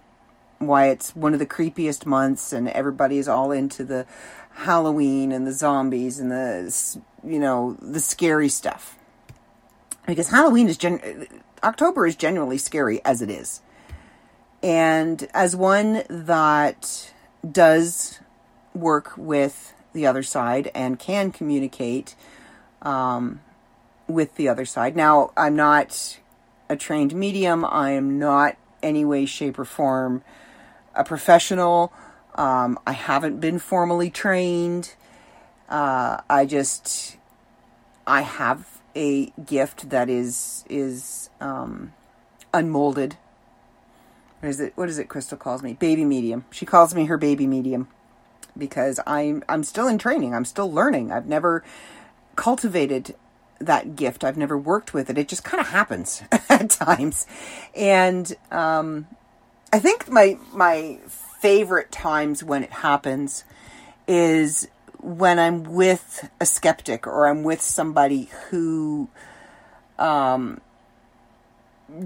Why 0.58 0.88
it's 0.88 1.14
one 1.16 1.32
of 1.32 1.38
the 1.38 1.46
creepiest 1.46 2.04
months, 2.04 2.52
and 2.52 2.68
everybody 2.68 3.18
is 3.18 3.28
all 3.28 3.50
into 3.50 3.82
the 3.84 4.06
Halloween 4.52 5.32
and 5.32 5.46
the 5.46 5.52
zombies 5.52 6.18
and 6.18 6.30
the 6.30 6.98
you 7.24 7.38
know 7.38 7.76
the 7.80 8.00
scary 8.00 8.48
stuff. 8.48 8.96
Because 10.06 10.28
Halloween 10.28 10.68
is 10.68 10.76
gen 10.76 11.26
October 11.62 12.06
is 12.06 12.16
generally 12.16 12.58
scary 12.58 13.02
as 13.04 13.22
it 13.22 13.30
is, 13.30 13.62
and 14.62 15.26
as 15.32 15.56
one 15.56 16.02
that 16.10 17.10
does 17.48 18.20
work 18.74 19.12
with 19.16 19.74
the 19.92 20.06
other 20.06 20.22
side 20.22 20.70
and 20.74 20.98
can 20.98 21.32
communicate 21.32 22.14
um, 22.82 23.40
with 24.06 24.36
the 24.36 24.48
other 24.48 24.64
side. 24.64 24.96
Now, 24.96 25.32
I'm 25.36 25.56
not 25.56 26.18
a 26.68 26.76
trained 26.76 27.14
medium. 27.14 27.64
I 27.64 27.90
am 27.90 28.18
not 28.18 28.56
any 28.82 29.04
way, 29.04 29.26
shape, 29.26 29.58
or 29.58 29.64
form 29.64 30.22
a 30.94 31.04
professional. 31.04 31.92
Um, 32.34 32.78
I 32.86 32.92
haven't 32.92 33.40
been 33.40 33.58
formally 33.58 34.10
trained. 34.10 34.94
Uh, 35.68 36.20
I 36.28 36.46
just 36.46 37.16
I 38.06 38.22
have 38.22 38.80
a 38.96 39.26
gift 39.44 39.90
that 39.90 40.08
is 40.08 40.64
is 40.68 41.30
um, 41.40 41.92
unmolded. 42.52 43.16
What 44.40 44.48
is 44.48 44.60
it? 44.60 44.72
What 44.74 44.88
is 44.88 44.98
it? 44.98 45.08
Crystal 45.08 45.38
calls 45.38 45.62
me 45.62 45.74
baby 45.74 46.04
medium. 46.04 46.44
She 46.50 46.66
calls 46.66 46.94
me 46.94 47.06
her 47.06 47.18
baby 47.18 47.46
medium 47.46 47.88
because 48.56 48.98
I'm 49.06 49.44
I'm 49.48 49.64
still 49.64 49.86
in 49.86 49.98
training. 49.98 50.34
I'm 50.34 50.44
still 50.44 50.70
learning. 50.72 51.12
I've 51.12 51.26
never 51.26 51.62
cultivated 52.36 53.14
that 53.58 53.96
gift. 53.96 54.24
I've 54.24 54.38
never 54.38 54.56
worked 54.56 54.94
with 54.94 55.10
it. 55.10 55.18
It 55.18 55.28
just 55.28 55.44
kind 55.44 55.60
of 55.60 55.68
happens 55.68 56.22
at 56.48 56.70
times. 56.70 57.26
And 57.74 58.34
um, 58.50 59.06
I 59.72 59.78
think 59.78 60.08
my 60.08 60.38
my 60.52 60.98
favorite 61.06 61.92
times 61.92 62.42
when 62.42 62.64
it 62.64 62.72
happens 62.72 63.44
is 64.08 64.68
when 64.98 65.38
I'm 65.38 65.64
with 65.64 66.28
a 66.40 66.46
skeptic 66.46 67.06
or 67.06 67.26
I'm 67.26 67.42
with 67.42 67.60
somebody 67.60 68.30
who 68.48 69.08
um, 69.98 70.60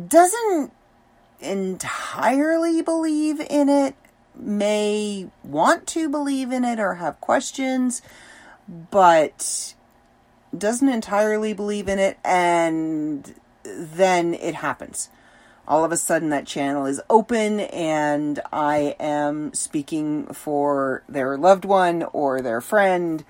doesn't 0.09 0.73
entirely 1.45 2.83
believe 2.83 3.41
in 3.41 3.69
it, 3.69 3.95
may 4.35 5.29
want 5.43 5.87
to 5.89 6.09
believe 6.09 6.51
in 6.51 6.65
it 6.65 6.81
or 6.81 6.95
have 6.95 7.21
questions, 7.21 8.03
but 8.69 9.75
doesn't 10.57 10.89
entirely 10.89 11.53
believe 11.53 11.89
in 11.89 11.99
it, 11.99 12.19
and 12.25 13.35
then 13.65 14.35
it 14.35 14.57
happens. 14.57 15.09
All 15.67 15.85
of 15.85 15.93
a 15.93 15.97
sudden, 15.97 16.29
that 16.31 16.47
channel 16.47 16.87
is 16.87 17.01
open, 17.09 17.61
and 17.61 18.41
I 18.53 18.97
am 19.01 19.55
speaking 19.55 20.27
for 20.27 21.03
their 21.09 21.39
loved 21.39 21.65
one 21.65 22.03
or 22.13 22.41
their 22.41 22.61
friend 22.61 23.25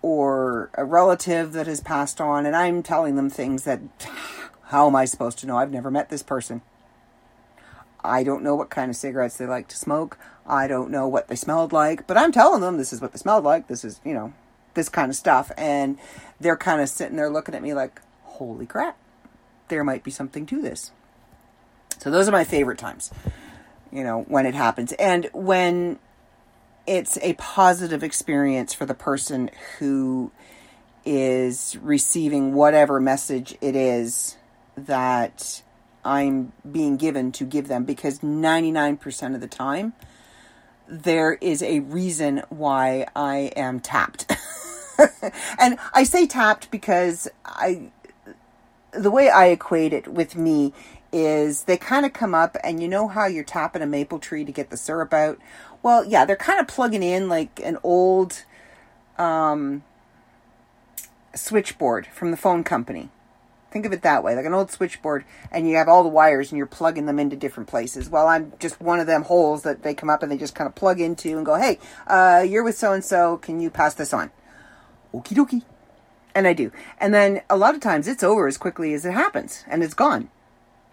or 0.00 0.70
a 0.74 0.84
relative 0.84 1.52
that 1.52 1.66
has 1.66 1.80
passed 1.80 2.20
on, 2.20 2.46
and 2.46 2.56
I'm 2.56 2.82
telling 2.82 3.16
them 3.16 3.28
things 3.28 3.64
that 3.64 3.80
how 4.68 4.86
am 4.86 4.96
I 4.96 5.06
supposed 5.06 5.38
to 5.38 5.46
know? 5.46 5.56
I've 5.56 5.72
never 5.72 5.90
met 5.90 6.10
this 6.10 6.22
person. 6.22 6.62
I 8.04 8.22
don't 8.22 8.42
know 8.42 8.54
what 8.54 8.70
kind 8.70 8.90
of 8.90 8.96
cigarettes 8.96 9.36
they 9.36 9.46
like 9.46 9.68
to 9.68 9.76
smoke. 9.76 10.18
I 10.46 10.66
don't 10.66 10.90
know 10.90 11.06
what 11.06 11.28
they 11.28 11.36
smelled 11.36 11.72
like, 11.72 12.06
but 12.06 12.16
I'm 12.16 12.32
telling 12.32 12.60
them 12.60 12.76
this 12.76 12.92
is 12.92 13.00
what 13.00 13.12
they 13.12 13.18
smelled 13.18 13.44
like. 13.44 13.66
This 13.66 13.84
is, 13.84 14.00
you 14.04 14.14
know, 14.14 14.32
this 14.74 14.88
kind 14.88 15.10
of 15.10 15.16
stuff. 15.16 15.52
And 15.58 15.98
they're 16.40 16.56
kind 16.56 16.80
of 16.80 16.88
sitting 16.88 17.16
there 17.16 17.30
looking 17.30 17.54
at 17.54 17.62
me 17.62 17.74
like, 17.74 18.00
holy 18.22 18.66
crap, 18.66 18.96
there 19.68 19.84
might 19.84 20.04
be 20.04 20.10
something 20.10 20.46
to 20.46 20.62
this. 20.62 20.92
So 21.98 22.10
those 22.10 22.28
are 22.28 22.32
my 22.32 22.44
favorite 22.44 22.78
times, 22.78 23.10
you 23.92 24.04
know, 24.04 24.22
when 24.22 24.46
it 24.46 24.54
happens. 24.54 24.92
And 24.92 25.28
when 25.32 25.98
it's 26.86 27.18
a 27.18 27.34
positive 27.34 28.02
experience 28.02 28.72
for 28.72 28.86
the 28.86 28.94
person 28.94 29.50
who 29.78 30.30
is 31.04 31.76
receiving 31.82 32.54
whatever 32.54 33.00
message 33.00 33.56
it 33.60 33.74
is 33.74 34.36
that 34.76 35.62
I'm 36.04 36.52
being 36.70 36.96
given 36.96 37.32
to 37.32 37.44
give 37.44 37.68
them 37.68 37.84
because 37.84 38.20
99% 38.20 39.34
of 39.34 39.40
the 39.40 39.48
time 39.48 39.92
there 40.88 41.34
is 41.34 41.62
a 41.62 41.80
reason 41.80 42.42
why 42.48 43.06
I 43.14 43.52
am 43.56 43.80
tapped. 43.80 44.32
and 45.58 45.78
I 45.92 46.04
say 46.04 46.26
tapped 46.26 46.70
because 46.70 47.28
I 47.44 47.90
the 48.92 49.10
way 49.10 49.28
I 49.28 49.48
equate 49.48 49.92
it 49.92 50.08
with 50.08 50.34
me 50.34 50.72
is 51.12 51.64
they 51.64 51.76
kind 51.76 52.06
of 52.06 52.12
come 52.12 52.34
up 52.34 52.56
and 52.64 52.82
you 52.82 52.88
know 52.88 53.08
how 53.08 53.26
you're 53.26 53.44
tapping 53.44 53.82
a 53.82 53.86
maple 53.86 54.18
tree 54.18 54.44
to 54.44 54.52
get 54.52 54.70
the 54.70 54.76
syrup 54.76 55.12
out? 55.12 55.38
Well, 55.82 56.04
yeah, 56.04 56.24
they're 56.24 56.36
kind 56.36 56.58
of 56.58 56.68
plugging 56.68 57.02
in 57.02 57.28
like 57.28 57.60
an 57.60 57.78
old 57.82 58.44
um, 59.18 59.84
switchboard 61.34 62.06
from 62.06 62.30
the 62.30 62.36
phone 62.36 62.64
company. 62.64 63.10
Think 63.70 63.84
of 63.84 63.92
it 63.92 64.02
that 64.02 64.24
way, 64.24 64.34
like 64.34 64.46
an 64.46 64.54
old 64.54 64.70
switchboard, 64.70 65.24
and 65.50 65.68
you 65.68 65.76
have 65.76 65.88
all 65.88 66.02
the 66.02 66.08
wires 66.08 66.50
and 66.50 66.56
you're 66.56 66.66
plugging 66.66 67.04
them 67.04 67.18
into 67.18 67.36
different 67.36 67.68
places. 67.68 68.08
Well, 68.08 68.26
I'm 68.26 68.52
just 68.58 68.80
one 68.80 68.98
of 68.98 69.06
them 69.06 69.22
holes 69.22 69.62
that 69.62 69.82
they 69.82 69.92
come 69.92 70.08
up 70.08 70.22
and 70.22 70.32
they 70.32 70.38
just 70.38 70.54
kind 70.54 70.66
of 70.66 70.74
plug 70.74 71.00
into 71.00 71.36
and 71.36 71.44
go, 71.44 71.56
hey, 71.56 71.78
uh, 72.06 72.44
you're 72.48 72.64
with 72.64 72.78
so 72.78 72.92
and 72.92 73.04
so, 73.04 73.36
can 73.36 73.60
you 73.60 73.68
pass 73.68 73.92
this 73.92 74.14
on? 74.14 74.30
Okie 75.12 75.34
dokie. 75.34 75.62
And 76.34 76.46
I 76.46 76.54
do. 76.54 76.72
And 76.98 77.12
then 77.12 77.42
a 77.50 77.56
lot 77.56 77.74
of 77.74 77.80
times 77.80 78.08
it's 78.08 78.22
over 78.22 78.46
as 78.46 78.56
quickly 78.56 78.94
as 78.94 79.04
it 79.04 79.12
happens 79.12 79.64
and 79.66 79.82
it's 79.82 79.94
gone. 79.94 80.30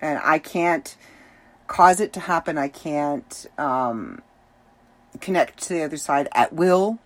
And 0.01 0.19
I 0.23 0.39
can't 0.39 0.97
cause 1.67 1.99
it 1.99 2.11
to 2.13 2.19
happen. 2.19 2.57
I 2.57 2.67
can't 2.67 3.45
um, 3.57 4.21
connect 5.21 5.61
to 5.63 5.73
the 5.73 5.83
other 5.83 5.97
side 5.97 6.27
at 6.33 6.51
will. 6.51 6.99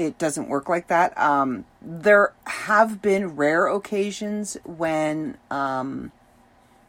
It 0.00 0.16
doesn't 0.16 0.48
work 0.48 0.70
like 0.70 0.88
that. 0.88 1.16
Um, 1.18 1.66
there 1.82 2.32
have 2.46 3.02
been 3.02 3.36
rare 3.36 3.66
occasions 3.66 4.56
when 4.64 5.36
um, 5.50 6.10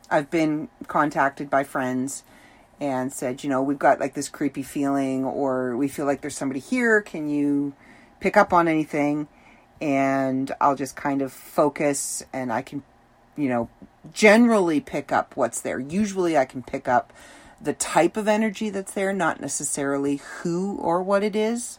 I've 0.09 0.31
been 0.31 0.69
contacted 0.87 1.49
by 1.49 1.65
friends 1.65 2.23
and 2.79 3.11
said, 3.11 3.43
you 3.43 3.49
know, 3.49 3.61
we've 3.61 3.77
got 3.77 3.99
like 3.99 4.13
this 4.13 4.29
creepy 4.29 4.63
feeling, 4.63 5.25
or 5.25 5.75
we 5.75 5.89
feel 5.89 6.05
like 6.05 6.21
there's 6.21 6.37
somebody 6.37 6.61
here. 6.61 7.01
Can 7.01 7.27
you 7.27 7.73
pick 8.21 8.37
up 8.37 8.53
on 8.53 8.69
anything? 8.69 9.27
And 9.81 10.49
I'll 10.61 10.77
just 10.77 10.95
kind 10.95 11.21
of 11.21 11.33
focus 11.33 12.23
and 12.31 12.53
I 12.53 12.61
can, 12.61 12.81
you 13.35 13.49
know, 13.49 13.69
generally 14.13 14.79
pick 14.79 15.11
up 15.11 15.35
what's 15.35 15.59
there. 15.59 15.79
Usually 15.79 16.37
I 16.37 16.45
can 16.45 16.63
pick 16.63 16.87
up 16.87 17.11
the 17.59 17.73
type 17.73 18.15
of 18.15 18.29
energy 18.29 18.69
that's 18.69 18.93
there, 18.93 19.11
not 19.11 19.41
necessarily 19.41 20.21
who 20.39 20.77
or 20.77 21.03
what 21.03 21.23
it 21.23 21.35
is. 21.35 21.77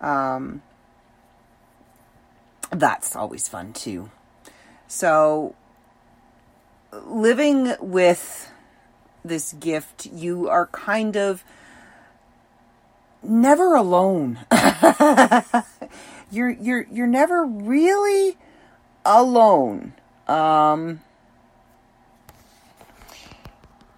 Um, 0.00 0.62
that's 2.70 3.16
always 3.16 3.48
fun 3.48 3.72
too. 3.72 4.10
So, 4.86 5.54
living 6.92 7.74
with 7.80 8.50
this 9.24 9.52
gift, 9.54 10.06
you 10.06 10.48
are 10.48 10.66
kind 10.66 11.16
of 11.16 11.44
never 13.22 13.74
alone. 13.74 14.38
you're 16.30 16.50
you're 16.50 16.86
you're 16.90 17.06
never 17.06 17.44
really 17.44 18.36
alone. 19.04 19.94
Um, 20.26 21.00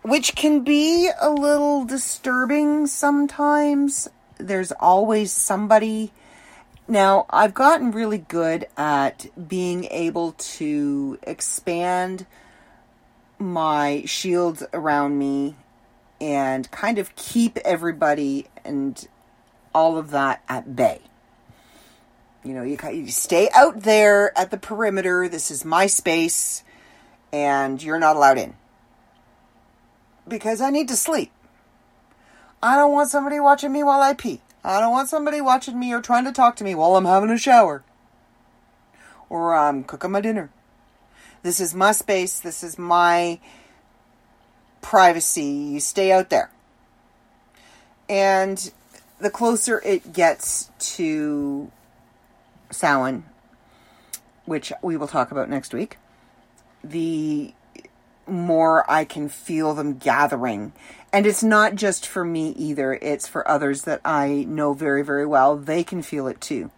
which 0.02 0.34
can 0.34 0.64
be 0.64 1.10
a 1.20 1.30
little 1.30 1.84
disturbing 1.84 2.86
sometimes. 2.86 4.08
There's 4.46 4.72
always 4.72 5.32
somebody. 5.32 6.12
Now, 6.88 7.26
I've 7.30 7.54
gotten 7.54 7.92
really 7.92 8.18
good 8.18 8.66
at 8.76 9.26
being 9.48 9.84
able 9.90 10.32
to 10.32 11.18
expand 11.22 12.26
my 13.38 14.02
shields 14.06 14.62
around 14.72 15.18
me 15.18 15.56
and 16.20 16.70
kind 16.70 16.98
of 16.98 17.14
keep 17.16 17.56
everybody 17.58 18.46
and 18.64 19.08
all 19.74 19.96
of 19.96 20.10
that 20.10 20.42
at 20.48 20.76
bay. 20.76 21.00
You 22.44 22.54
know, 22.54 22.62
you, 22.62 22.78
you 22.90 23.08
stay 23.08 23.48
out 23.54 23.80
there 23.82 24.36
at 24.36 24.50
the 24.50 24.58
perimeter. 24.58 25.28
This 25.28 25.50
is 25.50 25.64
my 25.64 25.86
space, 25.86 26.64
and 27.32 27.82
you're 27.82 27.98
not 27.98 28.16
allowed 28.16 28.38
in 28.38 28.54
because 30.26 30.60
I 30.60 30.70
need 30.70 30.88
to 30.88 30.96
sleep. 30.96 31.30
I 32.62 32.76
don't 32.76 32.92
want 32.92 33.08
somebody 33.08 33.40
watching 33.40 33.72
me 33.72 33.82
while 33.82 34.00
I 34.00 34.14
pee. 34.14 34.40
I 34.62 34.80
don't 34.80 34.92
want 34.92 35.08
somebody 35.08 35.40
watching 35.40 35.78
me 35.78 35.92
or 35.92 36.02
trying 36.02 36.24
to 36.24 36.32
talk 36.32 36.56
to 36.56 36.64
me 36.64 36.74
while 36.74 36.96
I'm 36.96 37.06
having 37.06 37.30
a 37.30 37.38
shower 37.38 37.82
or 39.30 39.54
I'm 39.54 39.84
cooking 39.84 40.10
my 40.10 40.20
dinner. 40.20 40.50
This 41.42 41.60
is 41.60 41.74
my 41.74 41.92
space. 41.92 42.38
This 42.38 42.62
is 42.62 42.78
my 42.78 43.40
privacy. 44.82 45.44
You 45.44 45.80
stay 45.80 46.12
out 46.12 46.28
there. 46.28 46.50
And 48.08 48.70
the 49.18 49.30
closer 49.30 49.80
it 49.84 50.12
gets 50.12 50.70
to 50.96 51.70
Samhain, 52.70 53.24
which 54.44 54.72
we 54.82 54.96
will 54.96 55.08
talk 55.08 55.30
about 55.30 55.48
next 55.48 55.72
week, 55.72 55.96
the 56.84 57.54
more 58.26 58.90
I 58.90 59.04
can 59.04 59.28
feel 59.28 59.74
them 59.74 59.96
gathering. 59.96 60.72
And 61.12 61.26
it's 61.26 61.42
not 61.42 61.74
just 61.74 62.06
for 62.06 62.24
me 62.24 62.50
either, 62.50 62.94
it's 62.94 63.26
for 63.26 63.48
others 63.48 63.82
that 63.82 64.00
I 64.04 64.44
know 64.48 64.74
very, 64.74 65.02
very 65.02 65.26
well. 65.26 65.56
They 65.56 65.82
can 65.82 66.02
feel 66.02 66.28
it 66.28 66.40
too. 66.40 66.70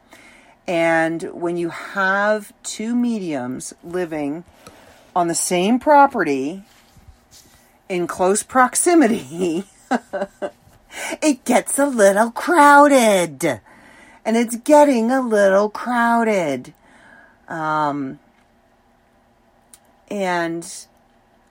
And 0.67 1.23
when 1.33 1.57
you 1.57 1.69
have 1.69 2.53
two 2.63 2.95
mediums 2.95 3.75
living 3.85 4.45
on 5.15 5.29
the 5.29 5.35
same 5.35 5.79
property 5.79 6.63
in 7.89 8.07
close 8.07 8.43
proximity, 8.43 9.65
it 11.23 11.45
gets 11.45 11.79
a 11.79 11.87
little 11.87 12.31
crowded. 12.31 13.61
And 14.25 14.37
it's 14.37 14.57
getting 14.57 15.11
a 15.11 15.21
little 15.21 15.69
crowded. 15.69 16.73
Um, 17.49 18.19
and 20.09 20.67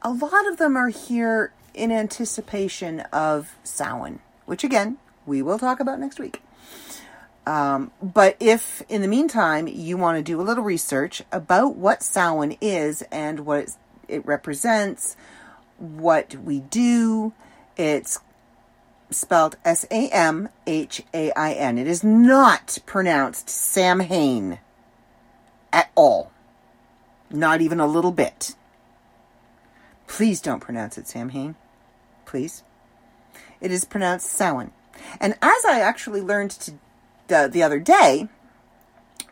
a 0.01 0.11
lot 0.11 0.47
of 0.47 0.57
them 0.57 0.77
are 0.77 0.89
here 0.89 1.51
in 1.73 1.91
anticipation 1.91 3.01
of 3.11 3.55
Samhain, 3.63 4.19
which 4.45 4.63
again, 4.63 4.97
we 5.25 5.41
will 5.41 5.59
talk 5.59 5.79
about 5.79 5.99
next 5.99 6.19
week. 6.19 6.41
Um, 7.45 7.91
but 8.01 8.37
if 8.39 8.83
in 8.87 9.01
the 9.01 9.07
meantime 9.07 9.67
you 9.67 9.97
want 9.97 10.17
to 10.17 10.23
do 10.23 10.39
a 10.39 10.43
little 10.43 10.63
research 10.63 11.23
about 11.31 11.75
what 11.75 12.03
Samhain 12.03 12.57
is 12.61 13.01
and 13.11 13.41
what 13.41 13.75
it, 14.07 14.25
represents, 14.25 15.15
what 15.77 16.35
we 16.35 16.59
do, 16.59 17.33
it's 17.77 18.19
spelled 19.09 19.57
S 19.65 19.85
A 19.89 20.09
M 20.09 20.49
H 20.67 21.03
A 21.13 21.31
I 21.31 21.53
N. 21.53 21.77
It 21.77 21.87
is 21.87 22.03
not 22.03 22.77
pronounced 22.85 23.49
Samhain 23.49 24.59
at 25.73 25.91
all. 25.95 26.31
Not 27.31 27.61
even 27.61 27.79
a 27.79 27.87
little 27.87 28.11
bit. 28.11 28.55
Please 30.07 30.41
don't 30.41 30.59
pronounce 30.59 30.97
it 30.97 31.07
Samhain. 31.07 31.55
Please. 32.31 32.63
It 33.59 33.71
is 33.71 33.83
pronounced 33.83 34.27
Samhain. 34.27 34.71
And 35.19 35.33
as 35.41 35.65
I 35.65 35.81
actually 35.81 36.21
learned 36.21 36.51
to, 36.51 36.71
the, 37.27 37.49
the 37.51 37.61
other 37.61 37.77
day 37.77 38.29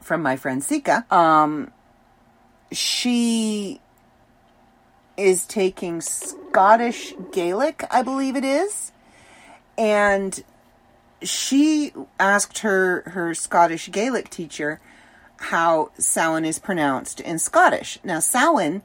from 0.01 0.21
my 0.21 0.35
friend 0.35 0.61
Sika, 0.61 1.05
um, 1.09 1.71
she 2.73 3.79
is 5.15 5.45
taking 5.45 6.01
Scottish 6.01 7.13
Gaelic, 7.31 7.85
I 7.89 8.01
believe 8.01 8.35
it 8.35 8.43
is. 8.43 8.91
And 9.77 10.43
she 11.21 11.93
asked 12.19 12.59
her, 12.59 13.03
her 13.11 13.33
Scottish 13.33 13.89
Gaelic 13.93 14.29
teacher 14.29 14.81
how 15.37 15.91
Samhain 15.97 16.43
is 16.43 16.59
pronounced 16.59 17.21
in 17.21 17.39
Scottish. 17.39 17.97
Now, 18.03 18.19
Samhain 18.19 18.81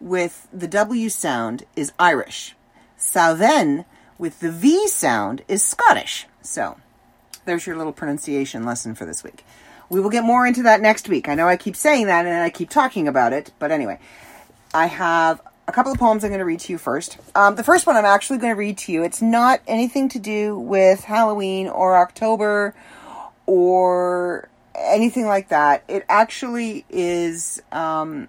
with 0.00 0.48
the 0.52 0.68
W 0.68 1.08
sound 1.08 1.64
is 1.74 1.92
Irish. 1.98 2.54
Southern 2.96 3.84
with 4.18 4.40
the 4.40 4.50
V 4.50 4.88
sound 4.88 5.42
is 5.48 5.62
Scottish. 5.62 6.26
So 6.42 6.76
there's 7.44 7.66
your 7.66 7.76
little 7.76 7.92
pronunciation 7.92 8.64
lesson 8.64 8.94
for 8.94 9.04
this 9.04 9.24
week. 9.24 9.44
We 9.90 10.00
will 10.00 10.10
get 10.10 10.24
more 10.24 10.46
into 10.46 10.62
that 10.62 10.80
next 10.80 11.08
week. 11.08 11.28
I 11.28 11.34
know 11.34 11.46
I 11.46 11.56
keep 11.56 11.76
saying 11.76 12.06
that 12.06 12.26
and 12.26 12.34
I 12.36 12.50
keep 12.50 12.70
talking 12.70 13.06
about 13.06 13.32
it, 13.32 13.52
but 13.58 13.70
anyway, 13.70 13.98
I 14.72 14.86
have 14.86 15.40
a 15.68 15.72
couple 15.72 15.92
of 15.92 15.98
poems 15.98 16.24
I'm 16.24 16.30
going 16.30 16.40
to 16.40 16.44
read 16.44 16.60
to 16.60 16.72
you 16.72 16.78
first. 16.78 17.18
Um, 17.34 17.54
the 17.54 17.64
first 17.64 17.86
one 17.86 17.96
I'm 17.96 18.04
actually 18.04 18.38
going 18.38 18.52
to 18.52 18.58
read 18.58 18.78
to 18.78 18.92
you. 18.92 19.02
It's 19.02 19.22
not 19.22 19.60
anything 19.66 20.08
to 20.10 20.18
do 20.18 20.58
with 20.58 21.04
Halloween 21.04 21.68
or 21.68 21.96
October 21.96 22.74
or 23.46 24.48
anything 24.74 25.26
like 25.26 25.48
that. 25.48 25.84
It 25.88 26.04
actually 26.08 26.84
is 26.90 27.62
um, 27.72 28.28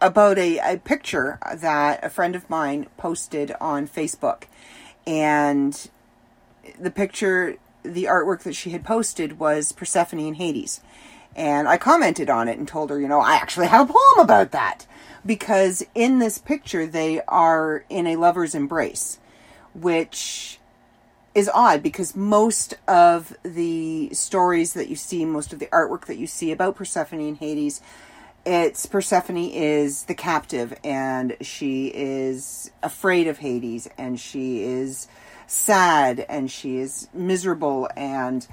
about 0.00 0.38
a, 0.38 0.58
a 0.58 0.78
picture 0.78 1.38
that 1.54 2.04
a 2.04 2.10
friend 2.10 2.36
of 2.36 2.48
mine 2.48 2.86
posted 2.96 3.52
on 3.60 3.88
Facebook. 3.88 4.44
And 5.06 5.88
the 6.78 6.90
picture, 6.90 7.56
the 7.82 8.04
artwork 8.04 8.42
that 8.42 8.54
she 8.54 8.70
had 8.70 8.84
posted 8.84 9.38
was 9.38 9.72
Persephone 9.72 10.20
and 10.20 10.36
Hades. 10.36 10.80
And 11.34 11.68
I 11.68 11.76
commented 11.76 12.30
on 12.30 12.48
it 12.48 12.58
and 12.58 12.66
told 12.66 12.90
her, 12.90 13.00
you 13.00 13.08
know, 13.08 13.20
I 13.20 13.34
actually 13.34 13.68
have 13.68 13.88
a 13.88 13.92
poem 13.92 14.24
about 14.24 14.50
that. 14.52 14.86
Because 15.26 15.84
in 15.94 16.18
this 16.18 16.38
picture, 16.38 16.86
they 16.86 17.20
are 17.22 17.84
in 17.88 18.06
a 18.06 18.16
lover's 18.16 18.54
embrace 18.54 19.18
which 19.74 20.58
is 21.34 21.50
odd 21.54 21.82
because 21.82 22.16
most 22.16 22.74
of 22.86 23.36
the 23.42 24.10
stories 24.12 24.72
that 24.74 24.88
you 24.88 24.96
see, 24.96 25.24
most 25.24 25.52
of 25.52 25.58
the 25.58 25.66
artwork 25.66 26.06
that 26.06 26.18
you 26.18 26.26
see 26.26 26.50
about 26.50 26.76
Persephone 26.76 27.20
and 27.20 27.36
Hades, 27.36 27.80
it's 28.48 28.86
Persephone 28.86 29.36
is 29.36 30.04
the 30.04 30.14
captive 30.14 30.72
and 30.82 31.36
she 31.42 31.88
is 31.88 32.70
afraid 32.82 33.26
of 33.26 33.36
Hades 33.36 33.90
and 33.98 34.18
she 34.18 34.62
is 34.62 35.06
sad 35.46 36.24
and 36.30 36.50
she 36.50 36.78
is 36.78 37.08
miserable 37.12 37.90
and 37.94 38.48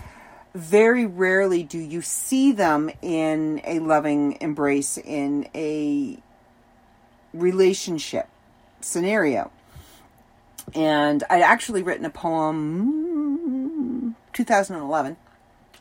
very 0.54 1.06
rarely 1.06 1.64
do 1.64 1.78
you 1.78 2.02
see 2.02 2.52
them 2.52 2.92
in 3.02 3.62
a 3.64 3.80
loving 3.80 4.38
embrace 4.42 4.98
in 4.98 5.48
a 5.56 6.20
relationship 7.34 8.28
scenario. 8.82 9.50
And 10.74 11.24
I'd 11.30 11.42
actually 11.42 11.84
written 11.84 12.04
a 12.04 12.10
poem 12.10 14.18
2011 14.34 15.16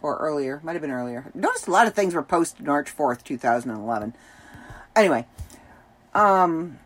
or 0.04 0.18
earlier, 0.18 0.60
might 0.62 0.74
have 0.74 0.82
been 0.82 0.90
earlier. 0.90 1.30
Notice 1.32 1.66
a 1.66 1.70
lot 1.70 1.86
of 1.86 1.94
things 1.94 2.14
were 2.14 2.22
posted 2.22 2.66
March 2.66 2.94
4th, 2.94 3.24
2011. 3.24 4.14
Anyway, 4.94 5.26
um 6.14 6.78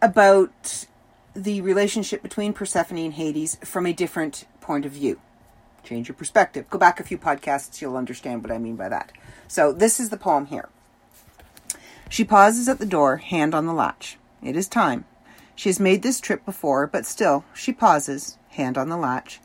about 0.00 0.86
the 1.34 1.60
relationship 1.60 2.22
between 2.22 2.52
Persephone 2.54 2.98
and 2.98 3.14
Hades 3.14 3.58
from 3.62 3.86
a 3.86 3.92
different 3.92 4.46
point 4.60 4.86
of 4.86 4.92
view. 4.92 5.20
Change 5.84 6.08
your 6.08 6.14
perspective. 6.14 6.68
Go 6.70 6.78
back 6.78 6.98
a 6.98 7.04
few 7.04 7.18
podcasts, 7.18 7.80
you'll 7.80 7.96
understand 7.96 8.42
what 8.42 8.50
I 8.50 8.58
mean 8.58 8.76
by 8.76 8.88
that. 8.88 9.12
So, 9.46 9.72
this 9.72 10.00
is 10.00 10.08
the 10.08 10.16
poem 10.16 10.46
here. 10.46 10.68
She 12.08 12.24
pauses 12.24 12.68
at 12.68 12.78
the 12.78 12.86
door, 12.86 13.18
hand 13.18 13.54
on 13.54 13.66
the 13.66 13.74
latch. 13.74 14.16
It 14.42 14.56
is 14.56 14.68
time. 14.68 15.04
She 15.54 15.68
has 15.68 15.78
made 15.78 16.02
this 16.02 16.20
trip 16.20 16.44
before, 16.44 16.86
but 16.86 17.04
still, 17.04 17.44
she 17.54 17.72
pauses, 17.72 18.38
hand 18.50 18.78
on 18.78 18.88
the 18.88 18.96
latch. 18.96 19.40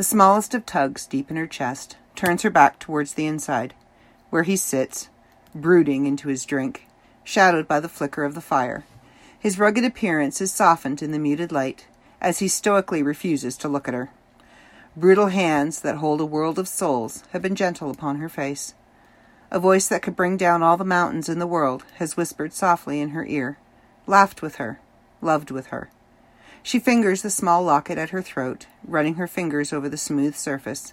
The 0.00 0.04
smallest 0.04 0.54
of 0.54 0.64
tugs, 0.64 1.04
deep 1.04 1.30
in 1.30 1.36
her 1.36 1.46
chest, 1.46 1.98
turns 2.16 2.40
her 2.40 2.48
back 2.48 2.78
towards 2.78 3.12
the 3.12 3.26
inside, 3.26 3.74
where 4.30 4.44
he 4.44 4.56
sits, 4.56 5.10
brooding 5.54 6.06
into 6.06 6.28
his 6.28 6.46
drink, 6.46 6.86
shadowed 7.22 7.68
by 7.68 7.80
the 7.80 7.88
flicker 7.90 8.24
of 8.24 8.34
the 8.34 8.40
fire. 8.40 8.86
His 9.38 9.58
rugged 9.58 9.84
appearance 9.84 10.40
is 10.40 10.50
softened 10.50 11.02
in 11.02 11.10
the 11.12 11.18
muted 11.18 11.52
light, 11.52 11.86
as 12.18 12.38
he 12.38 12.48
stoically 12.48 13.02
refuses 13.02 13.58
to 13.58 13.68
look 13.68 13.88
at 13.88 13.92
her. 13.92 14.10
Brutal 14.96 15.26
hands 15.26 15.82
that 15.82 15.96
hold 15.96 16.22
a 16.22 16.24
world 16.24 16.58
of 16.58 16.66
souls 16.66 17.22
have 17.32 17.42
been 17.42 17.54
gentle 17.54 17.90
upon 17.90 18.20
her 18.20 18.30
face. 18.30 18.72
A 19.50 19.60
voice 19.60 19.86
that 19.88 20.00
could 20.00 20.16
bring 20.16 20.38
down 20.38 20.62
all 20.62 20.78
the 20.78 20.82
mountains 20.82 21.28
in 21.28 21.40
the 21.40 21.46
world 21.46 21.84
has 21.96 22.16
whispered 22.16 22.54
softly 22.54 23.02
in 23.02 23.10
her 23.10 23.26
ear, 23.26 23.58
laughed 24.06 24.40
with 24.40 24.54
her, 24.54 24.80
loved 25.20 25.50
with 25.50 25.66
her. 25.66 25.90
She 26.62 26.78
fingers 26.78 27.22
the 27.22 27.30
small 27.30 27.62
locket 27.62 27.98
at 27.98 28.10
her 28.10 28.22
throat, 28.22 28.66
running 28.86 29.14
her 29.14 29.26
fingers 29.26 29.72
over 29.72 29.88
the 29.88 29.96
smooth 29.96 30.34
surface, 30.34 30.92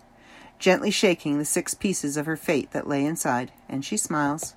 gently 0.60 0.92
shaking 0.92 1.38
the 1.38 1.46
six 1.46 1.74
pieces 1.74 2.18
of 2.18 2.26
her 2.26 2.38
fate 2.38 2.72
that 2.72 2.88
lay 2.88 3.06
inside, 3.06 3.52
and 3.68 3.84
she 3.84 3.98
smiles. 3.98 4.56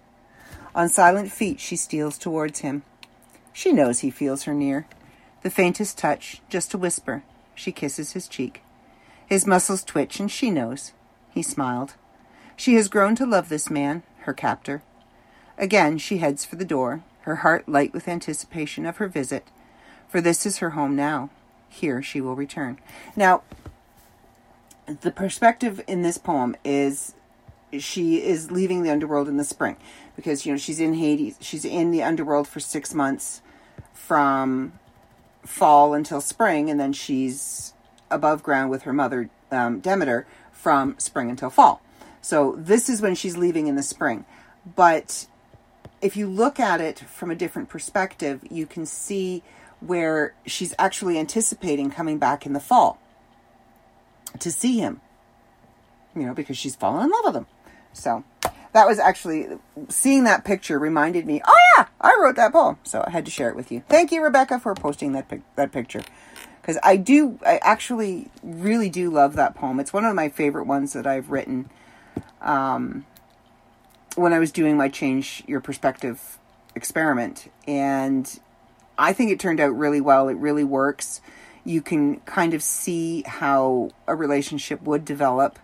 On 0.74 0.88
silent 0.88 1.32
feet 1.32 1.58
she 1.60 1.76
steals 1.76 2.16
towards 2.16 2.60
him. 2.60 2.82
She 3.52 3.72
knows 3.72 4.00
he 4.00 4.10
feels 4.10 4.44
her 4.44 4.54
near. 4.54 4.86
The 5.42 5.50
faintest 5.50 5.98
touch, 5.98 6.40
just 6.48 6.74
a 6.74 6.78
whisper, 6.78 7.24
she 7.54 7.72
kisses 7.72 8.12
his 8.12 8.28
cheek. 8.28 8.62
His 9.26 9.46
muscles 9.46 9.84
twitch, 9.84 10.20
and 10.20 10.30
she 10.30 10.50
knows. 10.50 10.92
He 11.30 11.42
smiled. 11.42 11.94
She 12.56 12.74
has 12.74 12.88
grown 12.88 13.16
to 13.16 13.26
love 13.26 13.48
this 13.48 13.70
man, 13.70 14.02
her 14.20 14.32
captor. 14.32 14.82
Again 15.58 15.98
she 15.98 16.18
heads 16.18 16.44
for 16.44 16.56
the 16.56 16.64
door, 16.64 17.02
her 17.22 17.36
heart 17.36 17.68
light 17.68 17.92
with 17.92 18.08
anticipation 18.08 18.86
of 18.86 18.98
her 18.98 19.08
visit, 19.08 19.46
for 20.10 20.20
this 20.20 20.44
is 20.44 20.58
her 20.58 20.70
home 20.70 20.96
now. 20.96 21.30
Here 21.68 22.02
she 22.02 22.20
will 22.20 22.34
return. 22.34 22.78
Now, 23.14 23.42
the 24.86 25.12
perspective 25.12 25.80
in 25.86 26.02
this 26.02 26.18
poem 26.18 26.56
is 26.64 27.14
she 27.78 28.22
is 28.22 28.50
leaving 28.50 28.82
the 28.82 28.90
underworld 28.90 29.28
in 29.28 29.36
the 29.36 29.44
spring 29.44 29.76
because 30.16 30.44
you 30.44 30.52
know 30.52 30.58
she's 30.58 30.80
in 30.80 30.94
Hades. 30.94 31.36
She's 31.40 31.64
in 31.64 31.92
the 31.92 32.02
underworld 32.02 32.48
for 32.48 32.58
six 32.58 32.92
months 32.92 33.40
from 33.92 34.72
fall 35.44 35.94
until 35.94 36.20
spring, 36.20 36.68
and 36.68 36.80
then 36.80 36.92
she's 36.92 37.72
above 38.10 38.42
ground 38.42 38.70
with 38.70 38.82
her 38.82 38.92
mother 38.92 39.30
um, 39.52 39.78
Demeter 39.78 40.26
from 40.50 40.98
spring 40.98 41.30
until 41.30 41.50
fall. 41.50 41.80
So 42.20 42.56
this 42.58 42.88
is 42.88 43.00
when 43.00 43.14
she's 43.14 43.36
leaving 43.36 43.68
in 43.68 43.76
the 43.76 43.82
spring. 43.82 44.24
But 44.74 45.26
if 46.02 46.16
you 46.16 46.26
look 46.26 46.58
at 46.58 46.80
it 46.80 46.98
from 46.98 47.30
a 47.30 47.34
different 47.34 47.68
perspective, 47.68 48.42
you 48.50 48.66
can 48.66 48.84
see 48.84 49.42
where 49.80 50.34
she's 50.46 50.74
actually 50.78 51.18
anticipating 51.18 51.90
coming 51.90 52.18
back 52.18 52.46
in 52.46 52.52
the 52.52 52.60
fall 52.60 52.98
to 54.38 54.50
see 54.50 54.78
him. 54.78 55.00
You 56.14 56.26
know, 56.26 56.34
because 56.34 56.58
she's 56.58 56.76
fallen 56.76 57.04
in 57.04 57.10
love 57.10 57.24
with 57.26 57.36
him. 57.36 57.46
So 57.92 58.24
that 58.72 58.86
was 58.86 58.98
actually 58.98 59.48
seeing 59.88 60.24
that 60.24 60.44
picture 60.44 60.78
reminded 60.78 61.26
me. 61.26 61.40
Oh 61.46 61.56
yeah, 61.76 61.86
I 62.00 62.18
wrote 62.20 62.36
that 62.36 62.52
poem, 62.52 62.78
so 62.82 63.04
I 63.06 63.10
had 63.10 63.24
to 63.24 63.30
share 63.30 63.48
it 63.48 63.56
with 63.56 63.70
you. 63.70 63.82
Thank 63.88 64.12
you, 64.12 64.22
Rebecca, 64.22 64.58
for 64.58 64.74
posting 64.74 65.12
that 65.12 65.28
pic- 65.28 65.42
that 65.56 65.72
picture 65.72 66.02
because 66.60 66.78
I 66.82 66.96
do, 66.96 67.38
I 67.44 67.58
actually 67.62 68.28
really 68.42 68.90
do 68.90 69.10
love 69.10 69.34
that 69.36 69.54
poem. 69.54 69.80
It's 69.80 69.92
one 69.92 70.04
of 70.04 70.14
my 70.14 70.28
favorite 70.28 70.66
ones 70.66 70.92
that 70.92 71.06
I've 71.06 71.30
written. 71.30 71.70
Um, 72.40 73.06
when 74.16 74.32
I 74.32 74.38
was 74.38 74.52
doing 74.52 74.76
my 74.76 74.88
change 74.88 75.42
your 75.46 75.60
perspective 75.60 76.38
experiment, 76.74 77.50
and 77.66 78.40
I 79.00 79.14
think 79.14 79.30
it 79.30 79.40
turned 79.40 79.60
out 79.60 79.76
really 79.76 80.00
well. 80.00 80.28
It 80.28 80.36
really 80.36 80.64
works. 80.64 81.22
You 81.64 81.80
can 81.80 82.20
kind 82.20 82.54
of 82.54 82.62
see 82.62 83.22
how 83.26 83.90
a 84.06 84.14
relationship 84.14 84.82
would 84.82 85.04
develop. 85.04 85.58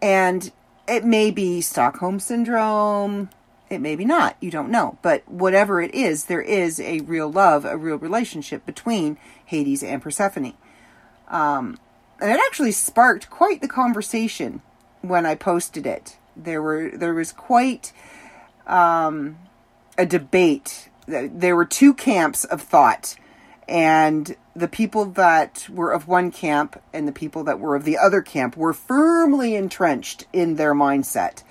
And 0.00 0.50
it 0.88 1.04
may 1.04 1.30
be 1.30 1.60
Stockholm 1.60 2.18
syndrome. 2.18 3.28
It 3.68 3.80
may 3.80 3.94
be 3.94 4.04
not. 4.04 4.36
You 4.40 4.50
don't 4.50 4.70
know. 4.70 4.98
But 5.02 5.28
whatever 5.28 5.80
it 5.80 5.94
is, 5.94 6.24
there 6.24 6.42
is 6.42 6.80
a 6.80 7.00
real 7.00 7.30
love, 7.30 7.64
a 7.64 7.76
real 7.76 7.96
relationship 7.96 8.64
between 8.66 9.18
Hades 9.44 9.82
and 9.82 10.02
Persephone. 10.02 10.54
Um, 11.28 11.78
and 12.20 12.30
it 12.30 12.40
actually 12.46 12.72
sparked 12.72 13.28
quite 13.30 13.60
the 13.60 13.68
conversation 13.68 14.62
when 15.02 15.26
I 15.26 15.34
posted 15.34 15.86
it. 15.86 16.16
There 16.36 16.62
were 16.62 16.90
there 16.94 17.14
was 17.14 17.32
quite 17.32 17.92
um, 18.66 19.38
a 19.98 20.06
debate. 20.06 20.88
There 21.06 21.56
were 21.56 21.64
two 21.64 21.94
camps 21.94 22.44
of 22.44 22.62
thought, 22.62 23.16
and 23.68 24.36
the 24.54 24.68
people 24.68 25.06
that 25.06 25.66
were 25.68 25.92
of 25.92 26.06
one 26.06 26.30
camp 26.30 26.80
and 26.92 27.08
the 27.08 27.12
people 27.12 27.44
that 27.44 27.58
were 27.58 27.74
of 27.74 27.84
the 27.84 27.98
other 27.98 28.20
camp 28.22 28.56
were 28.56 28.72
firmly 28.72 29.54
entrenched 29.54 30.26
in 30.32 30.56
their 30.56 30.74
mindset. 30.74 31.42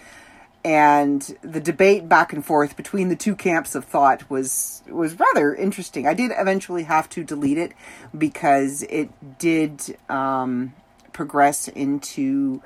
And 0.64 1.22
the 1.42 1.60
debate 1.60 2.08
back 2.08 2.34
and 2.34 2.46
forth 2.46 2.78
between 2.78 3.10
the 3.10 3.16
two 3.16 3.36
camps 3.36 3.74
of 3.74 3.86
thought 3.86 4.30
was 4.30 4.84
was 4.88 5.18
rather 5.20 5.56
interesting. 5.56 6.06
I 6.06 6.14
did 6.14 6.32
eventually 6.38 6.84
have 6.84 7.10
to 7.10 7.24
delete 7.24 7.58
it 7.58 7.74
because 8.16 8.84
it 8.84 9.10
did 9.40 9.98
um, 10.08 10.74
progress 11.14 11.68
into 11.68 12.62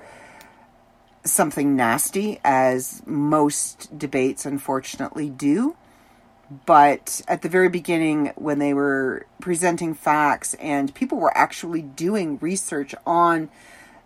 something 1.24 1.76
nasty, 1.76 2.40
as 2.44 3.02
most 3.06 3.98
debates 3.98 4.46
unfortunately 4.46 5.30
do. 5.30 5.78
But 6.66 7.22
at 7.28 7.42
the 7.42 7.50
very 7.50 7.70
beginning, 7.70 8.32
when 8.36 8.60
they 8.60 8.74
were 8.74 9.26
presenting 9.42 9.94
facts 9.94 10.54
and 10.56 10.94
people 10.94 11.18
were 11.18 11.36
actually 11.36 11.82
doing 11.82 12.38
research 12.40 12.94
on 13.06 13.50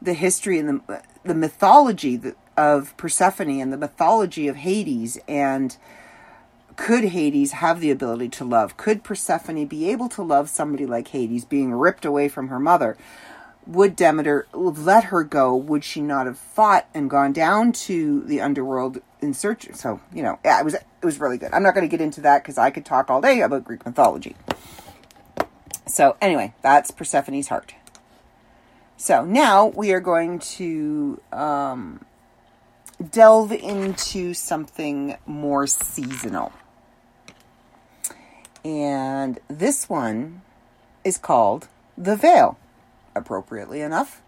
the 0.02 0.14
history 0.14 0.58
and 0.58 0.82
the, 0.88 1.04
the 1.24 1.36
mythology 1.36 2.22
of 2.56 2.96
Persephone 2.96 3.60
and 3.60 3.74
the 3.74 3.78
mythology 3.78 4.48
of 4.48 4.58
Hades, 4.58 5.20
and 5.28 5.76
could 6.78 7.06
Hades 7.06 7.52
have 7.54 7.82
the 7.82 7.92
ability 7.92 8.30
to 8.30 8.46
love? 8.46 8.78
Could 8.78 9.04
Persephone 9.04 9.66
be 9.66 9.90
able 9.92 10.08
to 10.10 10.24
love 10.24 10.50
somebody 10.50 10.86
like 10.86 11.10
Hades, 11.10 11.44
being 11.44 11.74
ripped 11.74 12.06
away 12.06 12.30
from 12.30 12.48
her 12.48 12.60
mother? 12.60 12.98
would 13.70 13.96
Demeter 13.96 14.48
let 14.54 15.06
her 15.06 15.24
go? 15.24 15.56
Would 15.56 15.84
she 15.84 16.02
not 16.02 16.26
have 16.26 16.38
fought 16.38 16.88
and 16.94 17.10
gone 17.10 17.34
down 17.34 17.72
to 17.74 18.22
the 18.22 18.42
underworld 18.42 19.00
in 19.22 19.34
search? 19.34 19.68
So 19.74 20.00
you 20.14 20.24
know, 20.24 20.40
yeah, 20.44 20.60
it 20.60 20.66
was 20.66 20.74
it 20.74 20.84
was 21.04 21.20
really 21.20 21.38
good. 21.38 21.54
I'm 21.54 21.64
not 21.64 21.74
going 21.74 21.88
to 21.88 21.92
get 21.92 22.02
into 22.02 22.22
that 22.22 22.44
because 22.44 22.58
I 22.58 22.70
could 22.70 22.86
talk 22.86 23.10
all 23.10 23.22
day 23.22 23.42
about 23.42 23.64
Greek 23.64 23.86
mythology. 23.86 24.36
So 25.88 26.18
anyway, 26.22 26.54
that's 26.62 26.92
Persephone's 26.92 27.48
heart. 27.48 27.74
So 28.98 29.24
now 29.24 29.68
we 29.68 29.94
are 29.94 30.02
going 30.02 30.40
to 30.40 31.22
um, 31.32 32.06
delve 33.12 33.54
into 33.54 34.34
something 34.34 35.18
more 35.26 35.68
seasonal, 35.68 36.52
and 38.66 39.40
this 39.48 39.88
one 39.88 40.42
is 41.04 41.18
called 41.18 41.70
the 41.98 42.16
Veil 42.16 42.58
appropriately 43.16 43.82
enough. 43.82 44.22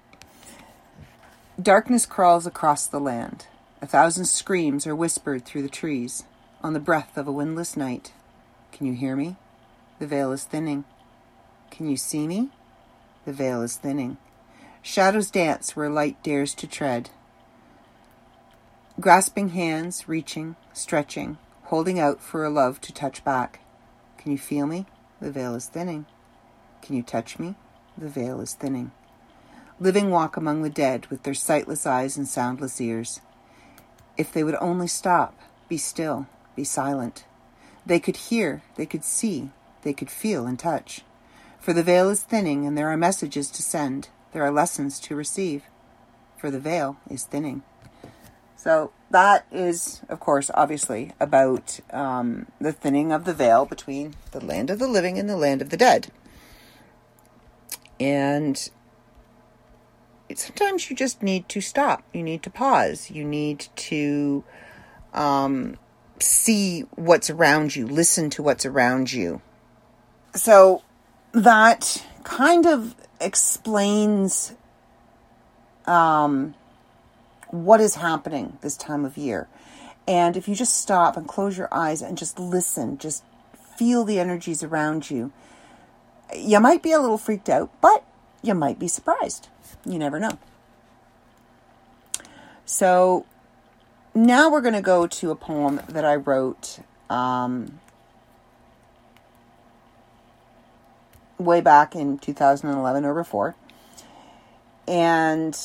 Darkness 1.62 2.06
crawls 2.06 2.48
across 2.48 2.88
the 2.88 3.00
land. 3.00 3.46
A 3.82 3.88
thousand 3.88 4.26
screams 4.26 4.86
are 4.86 4.96
whispered 4.96 5.46
through 5.46 5.64
the 5.64 5.70
trees 5.70 6.24
on 6.62 6.74
the 6.74 6.80
breath 6.80 7.18
of 7.18 7.28
a 7.28 7.32
windless 7.32 7.76
night. 7.76 8.14
Can 8.72 8.86
you 8.86 8.94
hear 8.94 9.16
me? 9.16 9.38
The 10.00 10.08
veil 10.08 10.32
is 10.32 10.44
thinning. 10.44 10.86
Can 11.72 11.90
you 11.90 11.98
see 11.98 12.28
me? 12.28 12.52
the 13.26 13.34
veil 13.34 13.62
is 13.62 13.76
thinning. 13.76 14.18
Shadows 14.82 15.30
dance 15.30 15.76
where 15.76 15.90
light 15.90 16.22
dares 16.24 16.56
to 16.56 16.68
tread. 16.68 17.10
Grasping 19.00 19.50
hands, 19.50 20.08
reaching, 20.08 20.56
stretching, 20.74 21.38
holding 21.66 22.00
out 22.00 22.22
for 22.22 22.44
a 22.44 22.50
love 22.50 22.82
to 22.82 22.94
touch 22.94 23.24
back. 23.24 23.62
Can 24.18 24.32
you 24.32 24.38
feel 24.38 24.68
me? 24.68 24.86
The 25.20 25.32
veil 25.32 25.56
is 25.56 25.68
thinning. 25.68 26.06
Can 26.82 26.96
you 26.96 27.04
touch 27.04 27.38
me? 27.38 27.56
The 27.98 28.10
veil 28.10 28.42
is 28.42 28.54
thinning. 28.54 28.92
Living 29.80 30.10
walk 30.10 30.36
among 30.36 30.62
the 30.62 30.70
dead 30.70 31.08
with 31.08 31.24
their 31.24 31.34
sightless 31.34 31.86
eyes 31.86 32.18
and 32.18 32.28
soundless 32.28 32.80
ears. 32.82 33.22
If 34.22 34.32
they 34.32 34.44
would 34.44 34.58
only 34.62 34.86
stop, 34.86 35.34
be 35.68 35.78
still, 35.78 36.28
be 36.56 36.64
silent. 36.64 37.26
They 37.88 38.00
could 38.00 38.18
hear, 38.30 38.62
they 38.76 38.86
could 38.86 39.04
see, 39.04 39.50
they 39.82 39.94
could 39.94 40.12
feel 40.12 40.46
and 40.46 40.60
touch. 40.60 41.02
For 41.60 41.74
the 41.74 41.82
veil 41.82 42.08
is 42.12 42.22
thinning, 42.22 42.68
and 42.68 42.78
there 42.78 42.90
are 42.90 42.98
messages 42.98 43.50
to 43.50 43.64
send, 43.64 44.10
there 44.32 44.44
are 44.44 44.52
lessons 44.52 45.00
to 45.00 45.16
receive. 45.16 45.64
For 46.38 46.52
the 46.52 46.60
veil 46.60 46.98
is 47.10 47.24
thinning. 47.24 47.64
So 48.56 48.92
that 49.10 49.48
is, 49.52 50.02
of 50.08 50.20
course, 50.20 50.52
obviously 50.54 51.14
about 51.20 51.80
um, 51.90 52.46
the 52.60 52.74
thinning 52.74 53.12
of 53.12 53.26
the 53.26 53.34
veil 53.34 53.66
between 53.66 54.14
the 54.34 54.46
land 54.46 54.70
of 54.70 54.78
the 54.78 54.88
living 54.88 55.18
and 55.18 55.28
the 55.28 55.36
land 55.36 55.64
of 55.64 55.72
the 55.72 55.78
dead. 55.78 56.12
And 58.00 58.70
sometimes 60.38 60.90
you 60.90 60.96
just 60.96 61.22
need 61.22 61.48
to 61.50 61.62
stop. 61.62 62.04
You 62.14 62.24
need 62.24 62.44
to 62.44 62.50
pause. 62.50 63.12
You 63.12 63.24
need 63.24 63.68
to 63.76 64.44
um, 65.14 65.78
see 66.20 66.82
what's 66.96 67.30
around 67.30 67.76
you, 67.76 67.88
listen 67.88 68.30
to 68.32 68.44
what's 68.44 68.66
around 68.66 69.12
you. 69.12 69.42
So 70.36 70.82
that 71.34 72.06
kind 72.24 72.66
of 72.66 72.96
explains 73.20 74.54
um, 75.86 76.56
what 77.50 77.82
is 77.82 77.96
happening 77.96 78.58
this 78.62 78.78
time 78.78 79.06
of 79.06 79.18
year. 79.18 79.48
And 80.08 80.36
if 80.36 80.48
you 80.48 80.56
just 80.56 80.76
stop 80.76 81.16
and 81.16 81.28
close 81.28 81.58
your 81.58 81.70
eyes 81.72 82.02
and 82.02 82.18
just 82.18 82.40
listen, 82.40 82.98
just 82.98 83.24
feel 83.78 84.04
the 84.04 84.20
energies 84.20 84.64
around 84.64 85.10
you, 85.10 85.32
you 86.36 86.60
might 86.60 86.82
be 86.82 86.92
a 86.92 87.00
little 87.00 87.18
freaked 87.18 87.50
out, 87.50 87.70
but 87.82 88.04
you 88.42 88.54
might 88.54 88.80
be 88.80 88.88
surprised. 88.88 89.50
You 89.86 89.98
never 90.00 90.20
know. 90.20 90.38
So 92.66 93.26
now 94.14 94.50
we're 94.50 94.62
going 94.62 94.76
to 94.76 94.82
go 94.82 95.08
to 95.08 95.32
a 95.32 95.36
poem 95.36 95.82
that 95.90 96.06
I 96.06 96.16
wrote 96.16 96.80
um, 97.10 97.80
way 101.38 101.62
back 101.62 101.96
in 101.96 102.18
2011 102.18 103.06
or 103.06 103.14
before. 103.14 103.56
And 104.88 105.58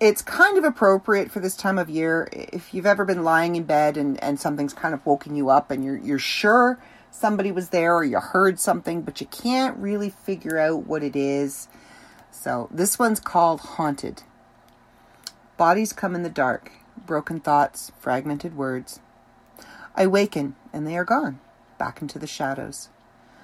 it's 0.00 0.22
kind 0.22 0.56
of 0.56 0.64
appropriate 0.64 1.30
for 1.30 1.40
this 1.40 1.56
time 1.56 1.78
of 1.78 1.90
year. 1.90 2.28
If 2.32 2.72
you've 2.72 2.86
ever 2.86 3.04
been 3.04 3.22
lying 3.22 3.56
in 3.56 3.64
bed 3.64 3.96
and, 3.96 4.22
and 4.22 4.40
something's 4.40 4.72
kind 4.72 4.94
of 4.94 5.04
woken 5.04 5.36
you 5.36 5.50
up 5.50 5.70
and 5.70 5.84
you're, 5.84 5.98
you're 5.98 6.18
sure 6.18 6.78
somebody 7.10 7.52
was 7.52 7.70
there 7.70 7.94
or 7.94 8.04
you 8.04 8.18
heard 8.18 8.58
something, 8.58 9.02
but 9.02 9.20
you 9.20 9.26
can't 9.26 9.76
really 9.78 10.10
figure 10.10 10.58
out 10.58 10.86
what 10.86 11.02
it 11.02 11.16
is. 11.16 11.68
So 12.30 12.68
this 12.70 12.98
one's 12.98 13.20
called 13.20 13.60
Haunted. 13.60 14.22
Bodies 15.56 15.92
come 15.92 16.14
in 16.14 16.22
the 16.22 16.30
dark, 16.30 16.72
broken 17.04 17.40
thoughts, 17.40 17.92
fragmented 17.98 18.56
words. 18.56 19.00
I 19.94 20.06
waken 20.06 20.56
and 20.72 20.86
they 20.86 20.96
are 20.96 21.04
gone, 21.04 21.40
back 21.78 22.00
into 22.00 22.18
the 22.18 22.26
shadows. 22.26 22.88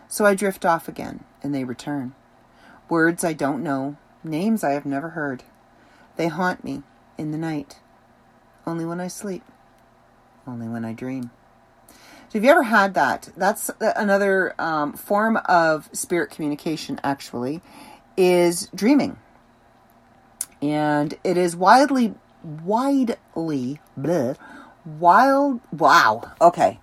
So 0.08 0.24
I 0.24 0.34
drift 0.34 0.64
off 0.64 0.88
again 0.88 1.24
and 1.42 1.54
they 1.54 1.64
return. 1.64 2.14
Words 2.88 3.24
I 3.24 3.32
don't 3.32 3.62
know, 3.62 3.96
names 4.22 4.62
I 4.62 4.70
have 4.70 4.86
never 4.86 5.10
heard. 5.10 5.42
They 6.16 6.28
haunt 6.28 6.64
me 6.64 6.84
in 7.18 7.32
the 7.32 7.38
night, 7.38 7.80
only 8.66 8.84
when 8.84 9.00
I 9.00 9.08
sleep, 9.08 9.42
only 10.46 10.68
when 10.68 10.84
I 10.84 10.92
dream. 10.92 11.30
Have 12.36 12.44
you 12.44 12.50
ever 12.50 12.64
had 12.64 12.92
that? 12.92 13.30
That's 13.34 13.70
another 13.80 14.54
um, 14.58 14.92
form 14.92 15.38
of 15.46 15.88
spirit 15.94 16.30
communication, 16.30 17.00
actually, 17.02 17.62
is 18.14 18.68
dreaming. 18.74 19.16
And 20.60 21.14
it 21.24 21.38
is 21.38 21.56
widely, 21.56 22.12
widely, 22.44 23.80
bleh, 23.98 24.36
wild, 24.84 25.62
wow, 25.72 26.30
okay, 26.38 26.78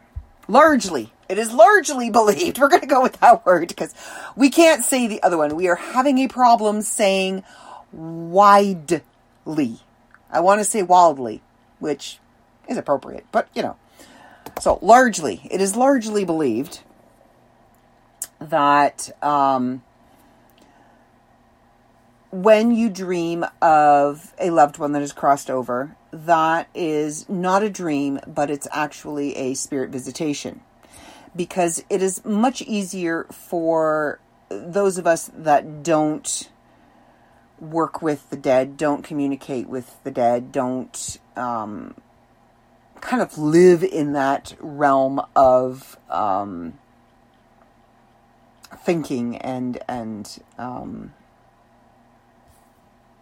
largely, 0.47 1.13
it 1.29 1.37
is 1.37 1.53
largely 1.53 2.09
believed. 2.09 2.57
We're 2.59 2.67
going 2.67 2.81
to 2.81 2.87
go 2.87 3.03
with 3.03 3.19
that 3.19 3.45
word 3.45 3.67
because 3.67 3.93
we 4.35 4.49
can't 4.49 4.83
say 4.83 5.05
the 5.05 5.21
other 5.21 5.37
one. 5.37 5.55
We 5.55 5.67
are 5.67 5.75
having 5.75 6.17
a 6.17 6.27
problem 6.27 6.81
saying 6.81 7.43
widely. 7.91 9.03
I 9.45 10.39
want 10.39 10.61
to 10.61 10.65
say 10.65 10.81
wildly, 10.81 11.43
which 11.77 12.17
is 12.67 12.77
appropriate, 12.77 13.27
but 13.31 13.49
you 13.53 13.61
know. 13.61 13.77
So, 14.59 14.79
largely, 14.81 15.47
it 15.51 15.61
is 15.61 15.75
largely 15.75 16.25
believed 16.25 16.81
that 18.39 19.09
um, 19.23 19.83
when 22.31 22.71
you 22.71 22.89
dream 22.89 23.45
of 23.61 24.33
a 24.39 24.49
loved 24.49 24.77
one 24.77 24.91
that 24.93 25.01
has 25.01 25.13
crossed 25.13 25.49
over, 25.49 25.95
that 26.11 26.67
is 26.73 27.27
not 27.29 27.63
a 27.63 27.69
dream, 27.69 28.19
but 28.27 28.49
it's 28.49 28.67
actually 28.71 29.35
a 29.35 29.53
spirit 29.53 29.89
visitation. 29.89 30.61
Because 31.35 31.83
it 31.89 32.01
is 32.01 32.23
much 32.25 32.61
easier 32.61 33.25
for 33.25 34.19
those 34.49 34.97
of 34.97 35.07
us 35.07 35.31
that 35.33 35.83
don't 35.83 36.49
work 37.59 38.01
with 38.01 38.29
the 38.29 38.37
dead, 38.37 38.77
don't 38.77 39.03
communicate 39.03 39.67
with 39.67 39.95
the 40.03 40.11
dead, 40.11 40.51
don't 40.51 41.17
um, 41.35 41.95
kind 43.03 43.21
of 43.21 43.37
live 43.37 43.83
in 43.83 44.13
that 44.13 44.55
realm 44.59 45.21
of 45.35 45.97
um, 46.09 46.73
thinking 48.83 49.37
and 49.37 49.77
and 49.87 50.41
um, 50.57 51.13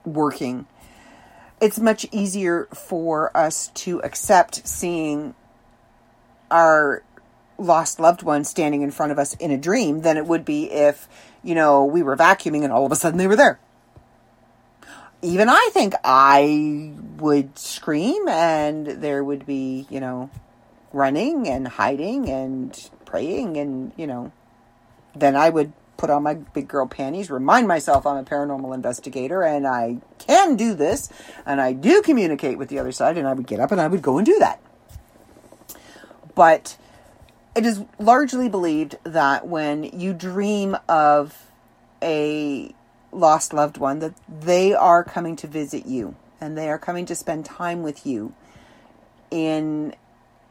working. 0.06 0.68
It's 1.60 1.80
much 1.80 2.06
easier 2.12 2.68
for 2.74 3.36
us 3.36 3.68
to 3.70 4.00
accept 4.04 4.68
seeing 4.68 5.34
our 6.50 7.04
lost 7.58 8.00
loved 8.00 8.24
one 8.24 8.44
standing 8.44 8.82
in 8.82 8.92
front 8.92 9.12
of 9.12 9.20
us 9.20 9.34
in 9.36 9.52
a 9.52 9.58
dream 9.58 10.02
than 10.02 10.18
it 10.18 10.26
would 10.26 10.46
be 10.46 10.72
if, 10.72 11.08
you 11.44 11.54
know, 11.54 11.86
we 11.86 12.02
were 12.02 12.18
vacuuming 12.18 12.64
and 12.64 12.74
all 12.74 12.86
of 12.86 12.92
a 12.92 12.96
sudden 12.96 13.18
they 13.20 13.28
were 13.28 13.36
there 13.36 13.60
even 15.22 15.50
I 15.50 15.70
think 15.72 15.94
I 16.04 16.94
would 17.18 17.58
scream 17.58 18.28
and 18.28 18.88
there 18.88 19.24
would 19.24 19.46
be, 19.46 19.86
you 19.90 20.00
know, 20.00 20.30
running 20.94 21.48
and 21.48 21.68
hiding 21.68 22.30
and 22.30 22.90
praying 23.06 23.58
and, 23.58 23.92
you 23.96 24.08
know, 24.08 24.32
then 25.16 25.36
I 25.36 25.50
would 25.50 25.74
put 25.98 26.10
on 26.10 26.24
my 26.24 26.34
big 26.34 26.68
girl 26.68 26.88
panties, 26.88 27.30
remind 27.30 27.68
myself 27.68 28.08
I'm 28.08 28.18
a 28.18 28.24
paranormal 28.24 28.74
investigator 28.74 29.44
and 29.44 29.68
I 29.68 29.98
can 30.18 30.56
do 30.56 30.74
this 30.74 31.10
and 31.46 31.62
I 31.62 31.74
do 31.74 32.02
communicate 32.02 32.58
with 32.58 32.70
the 32.70 32.80
other 32.80 32.92
side 32.92 33.18
and 33.18 33.28
I 33.28 33.34
would 33.34 33.46
get 33.46 33.60
up 33.60 33.72
and 33.72 33.80
I 33.80 33.88
would 33.88 34.02
go 34.02 34.18
and 34.18 34.26
do 34.26 34.40
that. 34.40 34.60
But 36.34 36.78
it 37.56 37.66
is 37.66 37.84
largely 38.00 38.50
believed 38.50 38.98
that 39.04 39.48
when 39.48 39.84
you 39.84 40.14
dream 40.14 40.76
of 40.90 41.46
a 42.02 42.74
lost 43.12 43.54
loved 43.54 43.78
one 43.78 44.00
that 44.00 44.14
they 44.28 44.74
are 44.74 45.04
coming 45.04 45.36
to 45.36 45.48
visit 45.48 45.86
you 45.86 46.16
and 46.40 46.58
they 46.58 46.70
are 46.70 46.80
coming 46.80 47.06
to 47.06 47.16
spend 47.16 47.46
time 47.46 47.84
with 47.84 48.06
you 48.06 48.34
in 49.30 49.94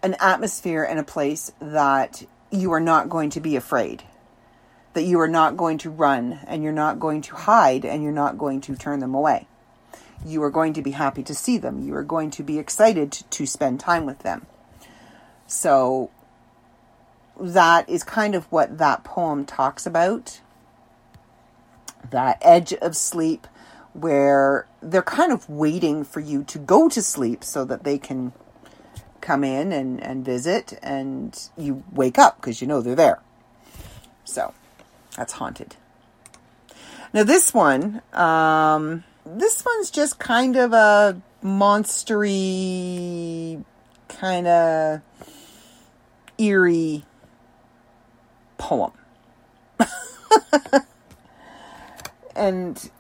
an 0.03 0.17
atmosphere 0.21 0.83
and 0.83 0.99
a 0.99 1.05
place 1.05 1.53
that 1.61 2.25
you 2.51 2.73
are 2.73 2.81
not 2.81 3.09
going 3.09 3.31
to 3.31 3.41
be 3.41 3.57
afraid 3.57 4.03
that 4.93 5.03
you 5.03 5.21
are 5.21 5.29
not 5.29 5.57
going 5.57 5.79
to 5.79 5.91
run 5.91 6.41
and 6.47 6.63
you're 6.63 6.73
not 6.73 6.99
going 6.99 7.23
to 7.23 7.35
hide 7.35 7.85
and 7.85 8.03
you're 8.03 8.13
not 8.13 8.39
going 8.39 8.61
to 8.61 8.75
turn 8.75 9.01
them 9.01 9.15
away. 9.15 9.47
You 10.27 10.43
are 10.43 10.51
going 10.51 10.73
to 10.75 10.83
be 10.83 10.91
happy 10.91 11.23
to 11.23 11.35
see 11.35 11.59
them. 11.59 11.87
You 11.87 11.95
are 11.95 12.03
going 12.03 12.31
to 12.33 12.43
be 12.43 12.59
excited 12.59 13.13
to 13.13 13.47
spend 13.47 13.81
time 13.81 14.05
with 14.05 14.21
them. 14.21 14.47
So 15.47 16.11
that 17.41 17.89
is 17.89 18.03
kind 18.03 18.35
of 18.35 18.51
what 18.51 18.79
that 18.79 19.05
poem 19.05 19.47
talks 19.47 19.87
about 19.87 20.41
that 22.11 22.39
edge 22.41 22.73
of 22.75 22.97
sleep 22.97 23.47
where 23.93 24.67
they're 24.83 25.03
kind 25.03 25.33
of 25.33 25.49
waiting 25.49 26.05
for 26.05 26.21
you 26.21 26.45
to 26.45 26.59
go 26.59 26.89
to 26.89 27.03
sleep 27.03 27.43
so 27.43 27.65
that 27.65 27.85
they 27.85 27.99
can 27.99 28.33
come 29.21 29.45
in 29.45 29.73
and, 29.73 30.03
and 30.03 30.25
visit 30.25 30.79
and 30.83 31.51
you 31.57 31.83
wake 31.93 32.19
up 32.19 32.37
because 32.37 32.61
you 32.61 32.67
know 32.67 32.81
they're 32.81 32.95
there. 32.95 33.21
So 34.25 34.55
that's 35.17 35.35
haunted. 35.35 35.77
Now 37.13 37.25
this 37.25 37.53
one, 37.53 38.03
um, 38.13 39.05
this 39.27 39.65
one's 39.65 39.91
just 39.91 40.19
kind 40.19 40.57
of 40.57 40.73
a 40.73 41.21
monstery, 41.43 42.05
kind 44.09 44.47
of 44.47 45.01
eerie 46.39 47.05
poem. 48.59 48.93
and 52.35 52.91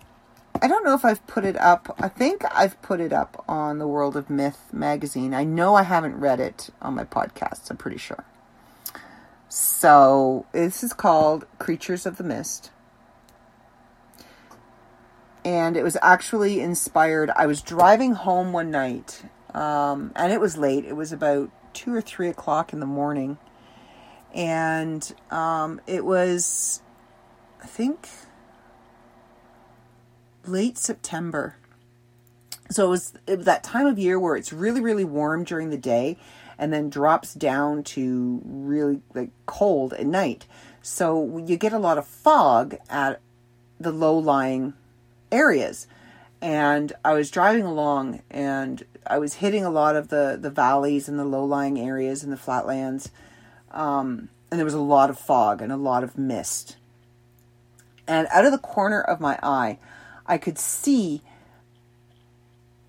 I 0.62 0.68
don't 0.68 0.84
know 0.84 0.94
if 0.94 1.04
I've 1.04 1.26
put 1.26 1.44
it 1.44 1.56
up. 1.56 1.94
I 1.98 2.08
think 2.08 2.42
I've 2.52 2.80
put 2.82 3.00
it 3.00 3.12
up 3.12 3.44
on 3.48 3.78
the 3.78 3.86
World 3.86 4.16
of 4.16 4.28
Myth 4.28 4.68
magazine. 4.72 5.32
I 5.32 5.44
know 5.44 5.74
I 5.74 5.84
haven't 5.84 6.16
read 6.20 6.40
it 6.40 6.70
on 6.82 6.94
my 6.94 7.04
podcasts, 7.04 7.70
I'm 7.70 7.76
pretty 7.76 7.98
sure. 7.98 8.24
So, 9.48 10.46
this 10.52 10.84
is 10.84 10.92
called 10.92 11.46
Creatures 11.58 12.06
of 12.06 12.18
the 12.18 12.24
Mist. 12.24 12.70
And 15.44 15.76
it 15.76 15.82
was 15.82 15.96
actually 16.02 16.60
inspired. 16.60 17.30
I 17.34 17.46
was 17.46 17.62
driving 17.62 18.12
home 18.12 18.52
one 18.52 18.70
night, 18.70 19.22
um, 19.54 20.12
and 20.14 20.32
it 20.32 20.40
was 20.40 20.58
late. 20.58 20.84
It 20.84 20.94
was 20.94 21.12
about 21.12 21.50
two 21.72 21.94
or 21.94 22.02
three 22.02 22.28
o'clock 22.28 22.72
in 22.72 22.80
the 22.80 22.86
morning. 22.86 23.38
And 24.34 25.12
um, 25.30 25.80
it 25.86 26.04
was, 26.04 26.82
I 27.62 27.66
think, 27.66 28.08
late 30.46 30.78
September. 30.78 31.56
So 32.70 32.86
it 32.86 32.90
was, 32.90 33.12
that 33.26 33.64
time 33.64 33.86
of 33.86 33.98
year 33.98 34.18
where 34.18 34.36
it's 34.36 34.52
really, 34.52 34.80
really 34.80 35.04
warm 35.04 35.44
during 35.44 35.70
the 35.70 35.78
day 35.78 36.16
and 36.58 36.72
then 36.72 36.90
drops 36.90 37.34
down 37.34 37.82
to 37.82 38.40
really 38.44 39.00
like 39.14 39.30
cold 39.46 39.92
at 39.94 40.06
night. 40.06 40.46
So 40.82 41.38
you 41.38 41.56
get 41.56 41.72
a 41.72 41.78
lot 41.78 41.98
of 41.98 42.06
fog 42.06 42.76
at 42.88 43.20
the 43.80 43.90
low 43.90 44.16
lying 44.16 44.74
areas. 45.32 45.86
And 46.42 46.92
I 47.04 47.14
was 47.14 47.30
driving 47.30 47.64
along 47.64 48.22
and 48.30 48.84
I 49.06 49.18
was 49.18 49.34
hitting 49.34 49.64
a 49.64 49.70
lot 49.70 49.96
of 49.96 50.08
the, 50.08 50.38
the 50.40 50.50
valleys 50.50 51.08
and 51.08 51.18
the 51.18 51.24
low 51.24 51.44
lying 51.44 51.78
areas 51.78 52.22
and 52.22 52.32
the 52.32 52.36
flatlands. 52.36 53.10
Um, 53.72 54.28
and 54.50 54.58
there 54.58 54.64
was 54.64 54.74
a 54.74 54.80
lot 54.80 55.10
of 55.10 55.18
fog 55.18 55.62
and 55.62 55.72
a 55.72 55.76
lot 55.76 56.04
of 56.04 56.18
mist. 56.18 56.76
And 58.06 58.26
out 58.30 58.44
of 58.44 58.52
the 58.52 58.58
corner 58.58 59.00
of 59.00 59.20
my 59.20 59.38
eye, 59.42 59.78
I 60.30 60.38
could 60.38 60.60
see 60.60 61.22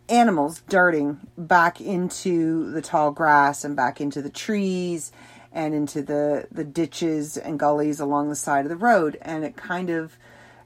animals 0.08 0.62
darting 0.70 1.22
back 1.36 1.82
into 1.82 2.70
the 2.70 2.84
tall 2.84 3.10
grass 3.10 3.64
and 3.64 3.76
back 3.76 4.00
into 4.00 4.22
the 4.22 4.30
trees 4.30 5.12
and 5.52 5.74
into 5.74 6.04
the, 6.04 6.46
the 6.52 6.64
ditches 6.64 7.38
and 7.38 7.58
gullies 7.58 8.00
along 8.00 8.30
the 8.30 8.36
side 8.36 8.66
of 8.66 8.70
the 8.70 8.76
road. 8.76 9.18
And 9.24 9.44
it 9.44 9.58
kind 9.58 9.90
of 9.90 10.18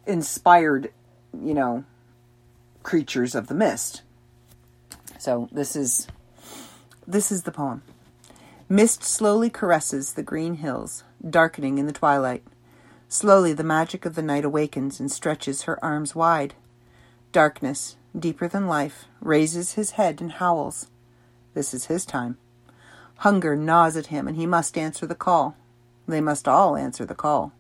inspired, 0.06 0.92
you 1.34 1.54
know, 1.54 1.86
creatures 2.84 3.36
of 3.36 3.48
the 3.48 3.56
mist. 3.56 4.02
So 5.18 5.48
this 5.54 5.78
is 5.78 6.08
this 7.08 7.32
is 7.32 7.44
the 7.44 7.54
poem. 7.54 7.84
Mist 8.68 9.02
slowly 9.02 9.50
caresses 9.50 10.14
the 10.14 10.24
green 10.24 10.56
hills, 10.56 11.06
darkening 11.28 11.78
in 11.78 11.86
the 11.86 11.94
twilight. 11.94 12.44
Slowly 13.08 13.54
the 13.54 13.64
magic 13.64 14.06
of 14.06 14.16
the 14.16 14.22
night 14.22 14.44
awakens 14.44 15.00
and 15.00 15.10
stretches 15.10 15.62
her 15.62 15.82
arms 15.82 16.16
wide. 16.16 16.54
Darkness, 17.36 17.98
deeper 18.18 18.48
than 18.48 18.66
life, 18.66 19.10
raises 19.20 19.74
his 19.74 19.92
head 20.00 20.22
and 20.22 20.32
howls. 20.32 20.88
This 21.54 21.74
is 21.74 21.88
his 21.88 22.06
time. 22.06 22.38
Hunger 23.18 23.58
gnaws 23.58 23.98
at 23.98 24.06
him, 24.06 24.26
and 24.26 24.38
he 24.38 24.46
must 24.46 24.78
answer 24.78 25.06
the 25.06 25.16
call. 25.16 25.58
They 26.08 26.22
must 26.22 26.48
all 26.48 26.78
answer 26.78 27.04
the 27.04 27.14
call. 27.14 27.52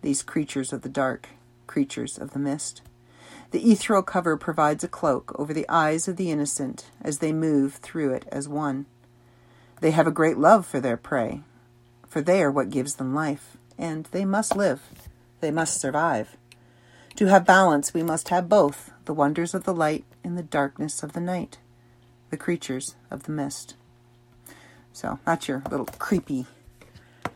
These 0.00 0.22
creatures 0.22 0.72
of 0.72 0.80
the 0.80 0.88
dark, 0.88 1.28
creatures 1.66 2.16
of 2.16 2.30
the 2.30 2.38
mist. 2.38 2.80
The 3.50 3.70
ethereal 3.70 4.02
cover 4.02 4.38
provides 4.38 4.84
a 4.84 4.88
cloak 4.88 5.38
over 5.38 5.52
the 5.52 5.68
eyes 5.68 6.08
of 6.08 6.16
the 6.16 6.30
innocent 6.30 6.86
as 7.02 7.18
they 7.18 7.30
move 7.30 7.74
through 7.74 8.14
it 8.14 8.24
as 8.32 8.48
one. 8.48 8.86
They 9.82 9.90
have 9.90 10.06
a 10.06 10.10
great 10.10 10.38
love 10.38 10.64
for 10.64 10.80
their 10.80 10.96
prey, 10.96 11.42
for 12.08 12.22
they 12.22 12.42
are 12.42 12.50
what 12.50 12.70
gives 12.70 12.94
them 12.94 13.14
life, 13.14 13.58
and 13.76 14.06
they 14.12 14.24
must 14.24 14.56
live. 14.56 14.80
They 15.40 15.50
must 15.50 15.78
survive. 15.78 16.38
To 17.16 17.26
have 17.26 17.44
balance, 17.44 17.92
we 17.92 18.02
must 18.02 18.28
have 18.30 18.48
both 18.48 18.90
the 19.04 19.12
wonders 19.12 19.54
of 19.54 19.64
the 19.64 19.74
light 19.74 20.04
and 20.24 20.38
the 20.38 20.42
darkness 20.42 21.02
of 21.02 21.12
the 21.12 21.20
night, 21.20 21.58
the 22.30 22.36
creatures 22.36 22.94
of 23.10 23.24
the 23.24 23.32
mist. 23.32 23.74
So 24.92 25.18
that's 25.24 25.48
your 25.48 25.62
little 25.70 25.86
creepy, 25.86 26.46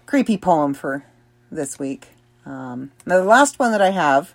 creepy 0.07 0.39
poem 0.39 0.75
for 0.75 1.05
this 1.51 1.79
week. 1.79 2.09
Um, 2.47 2.93
now, 3.07 3.19
the 3.19 3.25
last 3.25 3.59
one 3.59 3.73
that 3.73 3.81
I 3.81 3.91
have 3.91 4.35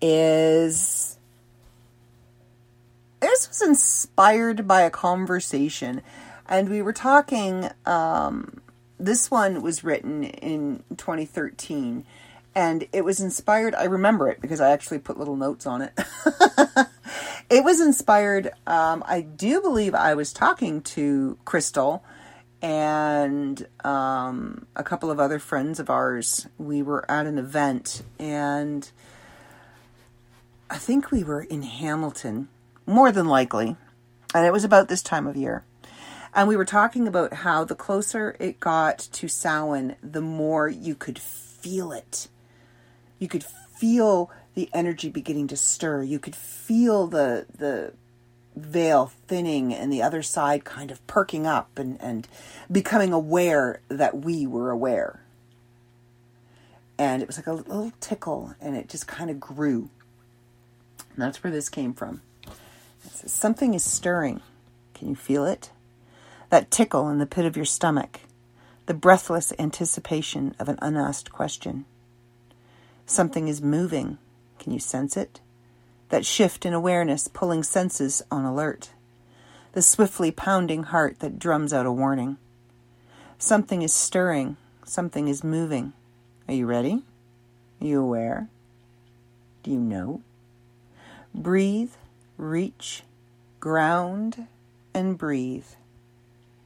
is 0.00 1.18
this 3.20 3.48
was 3.48 3.62
inspired 3.62 4.66
by 4.66 4.82
a 4.82 4.90
conversation, 4.90 6.02
and 6.48 6.68
we 6.68 6.82
were 6.82 6.92
talking. 6.92 7.70
Um, 7.84 8.60
this 8.98 9.30
one 9.30 9.62
was 9.62 9.82
written 9.82 10.24
in 10.24 10.84
2013 10.96 12.04
and 12.60 12.86
it 12.92 13.04
was 13.04 13.20
inspired 13.20 13.74
i 13.74 13.84
remember 13.84 14.28
it 14.28 14.40
because 14.40 14.60
i 14.60 14.70
actually 14.70 14.98
put 14.98 15.18
little 15.18 15.36
notes 15.36 15.66
on 15.66 15.82
it. 15.82 15.92
It 17.48 17.64
was 17.64 17.80
inspired 17.80 18.52
um, 18.66 19.02
i 19.06 19.22
do 19.22 19.60
believe 19.60 19.94
i 19.94 20.14
was 20.14 20.32
talking 20.32 20.82
to 20.82 21.36
crystal 21.44 22.04
and 22.62 23.66
um, 23.82 24.66
a 24.76 24.84
couple 24.84 25.10
of 25.10 25.18
other 25.18 25.38
friends 25.38 25.80
of 25.80 25.88
ours. 25.88 26.46
We 26.58 26.82
were 26.82 27.10
at 27.10 27.26
an 27.26 27.38
event 27.38 28.02
and 28.20 28.88
i 30.68 30.78
think 30.78 31.10
we 31.10 31.24
were 31.24 31.42
in 31.42 31.62
hamilton 31.62 32.48
more 32.86 33.10
than 33.10 33.26
likely 33.26 33.76
and 34.32 34.46
it 34.46 34.52
was 34.52 34.62
about 34.62 34.88
this 34.88 35.02
time 35.02 35.26
of 35.26 35.36
year. 35.36 35.64
And 36.32 36.46
we 36.46 36.56
were 36.56 36.64
talking 36.64 37.08
about 37.08 37.32
how 37.32 37.64
the 37.64 37.74
closer 37.74 38.36
it 38.38 38.60
got 38.60 39.00
to 39.00 39.26
Samhain, 39.26 39.96
the 40.00 40.20
more 40.20 40.68
you 40.68 40.94
could 40.94 41.18
feel 41.18 41.90
it 41.90 42.28
you 43.20 43.28
could 43.28 43.44
feel 43.44 44.30
the 44.54 44.68
energy 44.74 45.08
beginning 45.08 45.46
to 45.48 45.56
stir. 45.56 46.02
You 46.02 46.18
could 46.18 46.34
feel 46.34 47.06
the 47.06 47.46
the 47.56 47.92
veil 48.56 49.12
thinning 49.28 49.72
and 49.72 49.92
the 49.92 50.02
other 50.02 50.22
side 50.22 50.64
kind 50.64 50.90
of 50.90 51.06
perking 51.06 51.46
up 51.46 51.78
and, 51.78 52.00
and 52.00 52.26
becoming 52.70 53.12
aware 53.12 53.80
that 53.88 54.18
we 54.24 54.46
were 54.46 54.70
aware. 54.70 55.22
And 56.98 57.22
it 57.22 57.28
was 57.28 57.38
like 57.38 57.46
a 57.46 57.52
little 57.52 57.92
tickle 58.00 58.54
and 58.60 58.76
it 58.76 58.88
just 58.88 59.06
kind 59.06 59.30
of 59.30 59.38
grew. 59.38 59.88
And 60.98 61.22
that's 61.22 61.42
where 61.42 61.52
this 61.52 61.68
came 61.68 61.94
from. 61.94 62.22
Says, 63.02 63.32
Something 63.32 63.74
is 63.74 63.84
stirring. 63.84 64.40
Can 64.94 65.08
you 65.08 65.16
feel 65.16 65.46
it? 65.46 65.70
That 66.50 66.70
tickle 66.70 67.08
in 67.08 67.18
the 67.18 67.26
pit 67.26 67.46
of 67.46 67.56
your 67.56 67.64
stomach, 67.64 68.20
the 68.86 68.94
breathless 68.94 69.52
anticipation 69.58 70.54
of 70.58 70.68
an 70.68 70.78
unasked 70.82 71.30
question. 71.30 71.84
Something 73.10 73.48
is 73.48 73.60
moving. 73.60 74.18
Can 74.60 74.72
you 74.72 74.78
sense 74.78 75.16
it? 75.16 75.40
That 76.10 76.24
shift 76.24 76.64
in 76.64 76.72
awareness 76.72 77.26
pulling 77.26 77.64
senses 77.64 78.22
on 78.30 78.44
alert. 78.44 78.90
The 79.72 79.82
swiftly 79.82 80.30
pounding 80.30 80.84
heart 80.84 81.18
that 81.18 81.36
drums 81.36 81.72
out 81.72 81.86
a 81.86 81.90
warning. 81.90 82.36
Something 83.36 83.82
is 83.82 83.92
stirring. 83.92 84.58
Something 84.84 85.26
is 85.26 85.42
moving. 85.42 85.92
Are 86.46 86.54
you 86.54 86.66
ready? 86.66 87.02
Are 87.80 87.86
you 87.88 88.00
aware? 88.00 88.46
Do 89.64 89.72
you 89.72 89.80
know? 89.80 90.22
Breathe, 91.34 91.94
reach, 92.36 93.02
ground, 93.58 94.46
and 94.94 95.18
breathe. 95.18 95.66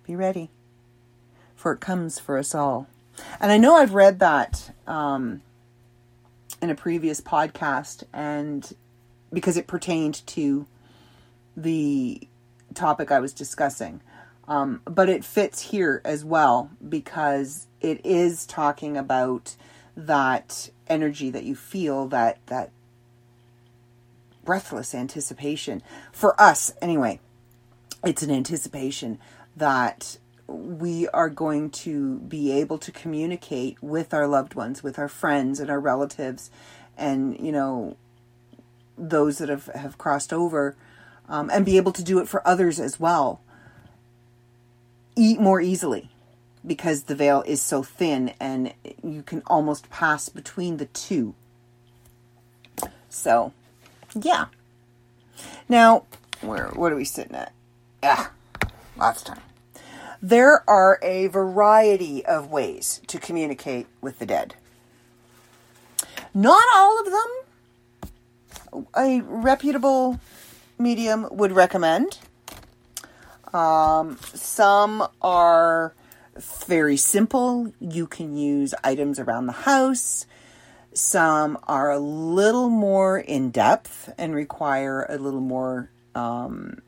Be 0.07 0.15
ready, 0.15 0.51
for 1.57 1.73
it 1.73 1.81
comes 1.81 2.19
for 2.19 2.37
us 2.37 2.55
all. 2.55 2.87
And 3.41 3.51
I 3.51 3.57
know 3.57 3.77
I've 3.77 3.95
read 3.95 4.19
that 4.19 4.75
um, 4.87 5.41
in 6.65 6.71
a 6.71 6.75
previous 6.75 7.21
podcast, 7.21 8.05
and 8.13 8.75
because 9.33 9.59
it 9.59 9.67
pertained 9.67 10.27
to 10.27 10.67
the 11.55 12.27
topic 12.73 13.13
I 13.13 13.21
was 13.21 13.35
discussing. 13.35 14.01
Um, 14.49 14.81
but 14.87 15.11
it 15.11 15.25
fits 15.25 15.61
here 15.61 16.01
as 16.05 16.25
well 16.25 16.71
because 16.87 17.67
it 17.83 18.05
is 18.05 18.47
talking 18.47 18.97
about 18.97 19.57
that 19.95 20.71
energy 20.89 21.31
that 21.31 21.45
you 21.45 21.55
feel, 21.55 22.09
that 22.09 22.39
that 22.47 22.71
breathless 24.43 24.95
anticipation. 24.95 25.83
For 26.13 26.41
us, 26.41 26.73
anyway, 26.81 27.21
it's 28.03 28.23
an 28.23 28.31
anticipation 28.31 29.19
that 29.55 30.19
we 30.47 31.09
are 31.09 31.31
going 31.31 31.71
to 31.71 32.19
be 32.21 32.53
able 32.53 32.79
to 32.79 32.93
communicate 32.93 33.83
with 33.83 34.13
our 34.13 34.27
loved 34.27 34.55
ones, 34.55 34.83
with 34.83 34.99
our 34.99 35.09
friends 35.09 35.61
and 35.61 35.71
our 35.71 35.81
relatives, 35.81 36.51
and 36.97 37.39
you 37.39 37.53
know 37.53 37.97
those 38.97 39.39
that 39.39 39.49
have 39.49 39.67
have 39.67 39.99
crossed 39.99 40.33
over, 40.33 40.77
um, 41.29 41.51
and 41.51 41.65
be 41.65 41.77
able 41.77 41.93
to 41.93 42.05
do 42.05 42.19
it 42.19 42.29
for 42.29 42.47
others 42.47 42.79
as 42.79 43.01
well. 43.01 43.41
Eat 45.17 45.41
more 45.41 45.61
easily 45.61 46.11
because 46.67 47.05
the 47.05 47.15
veil 47.15 47.43
is 47.47 47.61
so 47.63 47.83
thin 47.83 48.33
and 48.41 48.73
you 49.03 49.23
can 49.23 49.43
almost 49.47 49.91
pass 49.91 50.29
between 50.29 50.79
the 50.79 50.87
two. 50.87 51.35
So, 53.09 53.53
yeah. 54.15 54.47
Now, 55.69 56.05
where 56.41 56.69
what 56.69 56.93
are 56.93 56.97
we 56.97 57.05
sitting 57.05 57.35
at? 57.35 57.53
Yeah, 58.03 58.29
lots 58.97 59.23
of 59.23 59.29
time. 59.29 59.54
There 60.25 60.65
are 60.67 60.99
a 61.03 61.27
variety 61.27 62.25
of 62.25 62.51
ways 62.51 63.03
to 63.09 63.19
communicate 63.19 63.87
with 64.01 64.21
the 64.21 64.25
dead. 64.25 64.55
Not 66.33 66.65
all 66.75 66.99
of 66.99 67.13
them. 68.73 68.87
A 68.97 69.21
reputable 69.21 70.19
medium 70.79 71.29
would 71.31 71.53
recommend. 71.53 72.21
Um, 73.53 74.17
some 74.33 75.07
are 75.21 75.93
very 76.39 76.97
simple. 76.97 77.75
You 77.79 78.07
can 78.07 78.39
use 78.39 78.75
items 78.83 79.19
around 79.19 79.45
the 79.45 79.53
house. 79.53 80.25
Some 80.95 81.59
are 81.65 81.91
a 81.91 81.99
little 81.99 82.71
more 82.71 83.19
in 83.19 83.51
depth 83.51 84.11
and 84.17 84.35
require 84.35 85.05
a 85.07 85.19
little 85.19 85.43
more 85.43 85.91
um, 86.15 86.81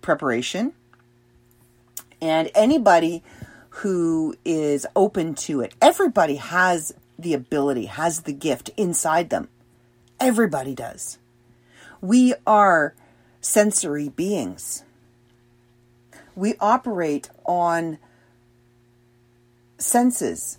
preparation. 0.00 0.74
And 2.24 2.50
anybody 2.54 3.22
who 3.68 4.34
is 4.46 4.86
open 4.96 5.34
to 5.34 5.60
it, 5.60 5.74
everybody 5.82 6.36
has 6.36 6.94
the 7.18 7.34
ability, 7.34 7.84
has 7.84 8.22
the 8.22 8.32
gift 8.32 8.70
inside 8.78 9.28
them. 9.28 9.50
Everybody 10.18 10.74
does. 10.74 11.18
We 12.00 12.32
are 12.46 12.94
sensory 13.42 14.08
beings. 14.08 14.84
We 16.34 16.54
operate 16.60 17.28
on 17.44 17.98
senses 19.76 20.56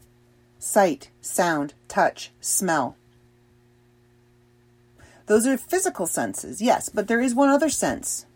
sight, 0.59 1.09
sound, 1.19 1.73
touch, 1.87 2.31
smell. 2.41 2.95
Those 5.25 5.47
are 5.47 5.57
physical 5.57 6.05
senses, 6.05 6.61
yes, 6.61 6.89
but 6.89 7.07
there 7.07 7.21
is 7.21 7.33
one 7.33 7.49
other 7.49 7.69
sense. 7.69 8.27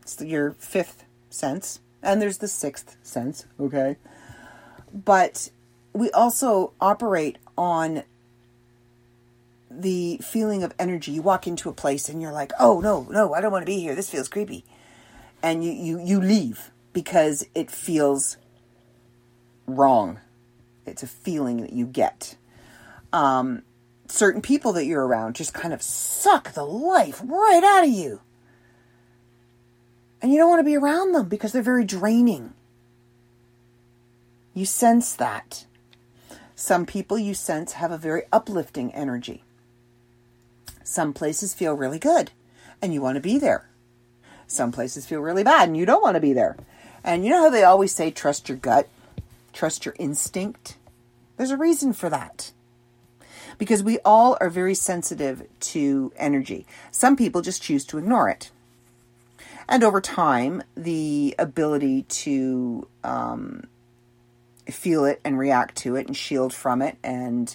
It's 0.00 0.18
your 0.22 0.52
fifth 0.52 1.04
sense, 1.28 1.80
and 2.04 2.22
there's 2.22 2.38
the 2.38 2.48
sixth 2.48 2.96
sense, 3.02 3.46
okay? 3.58 3.96
But 4.92 5.50
we 5.92 6.10
also 6.10 6.72
operate 6.80 7.38
on 7.56 8.04
the 9.70 10.18
feeling 10.22 10.62
of 10.62 10.74
energy. 10.78 11.12
You 11.12 11.22
walk 11.22 11.46
into 11.46 11.68
a 11.68 11.72
place 11.72 12.08
and 12.08 12.22
you're 12.22 12.32
like, 12.32 12.52
oh 12.60 12.80
no, 12.80 13.06
no, 13.10 13.34
I 13.34 13.40
don't 13.40 13.50
want 13.50 13.62
to 13.62 13.66
be 13.66 13.80
here. 13.80 13.94
This 13.94 14.10
feels 14.10 14.28
creepy. 14.28 14.64
And 15.42 15.64
you, 15.64 15.72
you, 15.72 16.00
you 16.00 16.20
leave 16.20 16.70
because 16.92 17.46
it 17.54 17.70
feels 17.70 18.36
wrong. 19.66 20.20
It's 20.86 21.02
a 21.02 21.08
feeling 21.08 21.62
that 21.62 21.72
you 21.72 21.86
get. 21.86 22.36
Um, 23.12 23.62
certain 24.08 24.42
people 24.42 24.72
that 24.74 24.86
you're 24.86 25.06
around 25.06 25.34
just 25.34 25.54
kind 25.54 25.72
of 25.74 25.82
suck 25.82 26.52
the 26.52 26.64
life 26.64 27.20
right 27.24 27.62
out 27.64 27.84
of 27.84 27.90
you. 27.90 28.20
And 30.24 30.32
you 30.32 30.38
don't 30.38 30.48
want 30.48 30.60
to 30.60 30.64
be 30.64 30.78
around 30.78 31.12
them 31.12 31.28
because 31.28 31.52
they're 31.52 31.60
very 31.60 31.84
draining. 31.84 32.54
You 34.54 34.64
sense 34.64 35.14
that. 35.16 35.66
Some 36.56 36.86
people 36.86 37.18
you 37.18 37.34
sense 37.34 37.72
have 37.72 37.92
a 37.92 37.98
very 37.98 38.22
uplifting 38.32 38.90
energy. 38.94 39.44
Some 40.82 41.12
places 41.12 41.52
feel 41.52 41.74
really 41.74 41.98
good 41.98 42.30
and 42.80 42.94
you 42.94 43.02
want 43.02 43.16
to 43.16 43.20
be 43.20 43.36
there. 43.36 43.68
Some 44.46 44.72
places 44.72 45.04
feel 45.04 45.20
really 45.20 45.44
bad 45.44 45.68
and 45.68 45.76
you 45.76 45.84
don't 45.84 46.02
want 46.02 46.14
to 46.14 46.22
be 46.22 46.32
there. 46.32 46.56
And 47.04 47.22
you 47.22 47.30
know 47.30 47.42
how 47.42 47.50
they 47.50 47.62
always 47.62 47.94
say 47.94 48.10
trust 48.10 48.48
your 48.48 48.56
gut, 48.56 48.88
trust 49.52 49.84
your 49.84 49.94
instinct? 49.98 50.78
There's 51.36 51.50
a 51.50 51.58
reason 51.58 51.92
for 51.92 52.08
that. 52.08 52.50
Because 53.58 53.82
we 53.82 53.98
all 54.06 54.38
are 54.40 54.48
very 54.48 54.74
sensitive 54.74 55.46
to 55.60 56.14
energy. 56.16 56.64
Some 56.90 57.14
people 57.14 57.42
just 57.42 57.62
choose 57.62 57.84
to 57.84 57.98
ignore 57.98 58.30
it. 58.30 58.50
And 59.68 59.82
over 59.82 60.00
time, 60.00 60.62
the 60.76 61.34
ability 61.38 62.02
to 62.02 62.88
um, 63.02 63.64
feel 64.66 65.04
it 65.04 65.20
and 65.24 65.38
react 65.38 65.76
to 65.76 65.96
it 65.96 66.06
and 66.06 66.16
shield 66.16 66.52
from 66.52 66.82
it 66.82 66.96
and 67.02 67.54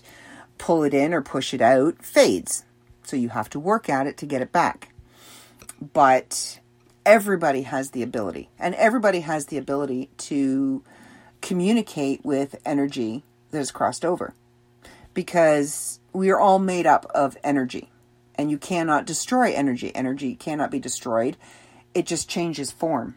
pull 0.58 0.84
it 0.84 0.94
in 0.94 1.14
or 1.14 1.22
push 1.22 1.54
it 1.54 1.62
out 1.62 2.04
fades. 2.04 2.66
So 3.04 3.16
you 3.16 3.30
have 3.30 3.50
to 3.52 3.60
work 3.60 3.90
at 3.90 4.08
it 4.08 4.18
to 4.18 4.26
get 4.26 4.42
it 4.42 4.52
back. 4.52 4.94
But 5.94 6.60
everybody 7.06 7.64
has 7.64 7.92
the 7.92 8.04
ability, 8.04 8.50
and 8.60 8.76
everybody 8.76 9.22
has 9.22 9.48
the 9.48 9.58
ability 9.58 10.10
to 10.18 10.84
communicate 11.42 12.24
with 12.26 12.56
energy 12.66 13.24
that 13.52 13.60
is 13.60 13.72
crossed 13.72 14.04
over 14.04 14.34
because 15.14 16.00
we 16.14 16.30
are 16.30 16.40
all 16.40 16.60
made 16.60 16.86
up 16.86 17.06
of 17.16 17.38
energy 17.44 17.90
and 18.36 18.50
you 18.52 18.58
cannot 18.58 19.06
destroy 19.06 19.52
energy. 19.54 19.94
Energy 19.96 20.36
cannot 20.36 20.72
be 20.72 20.80
destroyed, 20.80 21.36
it 21.94 22.06
just 22.06 22.30
changes 22.30 22.72
form. 22.72 23.16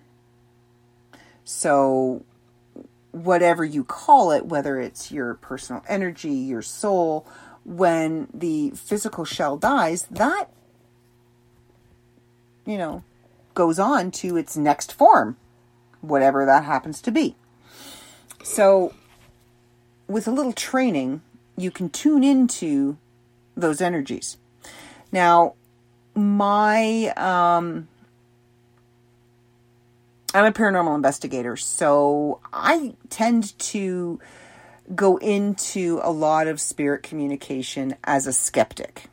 So, 1.45 2.25
whatever 3.11 3.64
you 3.64 3.85
call 3.85 4.31
it, 4.31 4.47
whether 4.47 4.81
it's 4.81 5.11
your 5.11 5.35
personal 5.35 5.85
energy, 5.89 6.31
your 6.31 6.62
soul, 6.62 7.27
when 7.64 8.29
the 8.33 8.70
physical 8.70 9.25
shell 9.25 9.57
dies, 9.57 10.07
that, 10.11 10.47
you 12.64 12.79
know, 12.79 13.03
goes 13.55 13.79
on 13.79 14.11
to 14.11 14.37
its 14.37 14.57
next 14.57 14.93
form, 14.93 15.37
whatever 16.01 16.47
that 16.47 16.64
happens 16.64 17.01
to 17.03 17.11
be. 17.11 17.37
So, 18.43 18.95
with 20.09 20.27
a 20.27 20.33
little 20.33 20.53
training, 20.53 21.23
you 21.57 21.70
can 21.70 21.91
tune 21.91 22.25
into 22.25 22.97
those 23.57 23.81
energies. 23.81 24.37
Now, 25.11 25.55
my 26.14 27.12
um, 27.16 27.89
I'm 30.35 30.47
a 30.47 30.53
paranormal 30.53 30.95
investigator, 30.95 31.57
so 31.59 32.41
I 32.53 32.95
tend 33.11 33.59
to 33.59 34.18
go 34.95 35.18
into 35.18 36.01
a 36.03 36.11
lot 36.11 36.47
of 36.47 36.59
spirit 36.59 37.03
communication 37.03 37.97
as 38.05 38.26
a 38.26 38.33
skeptic 38.33 39.11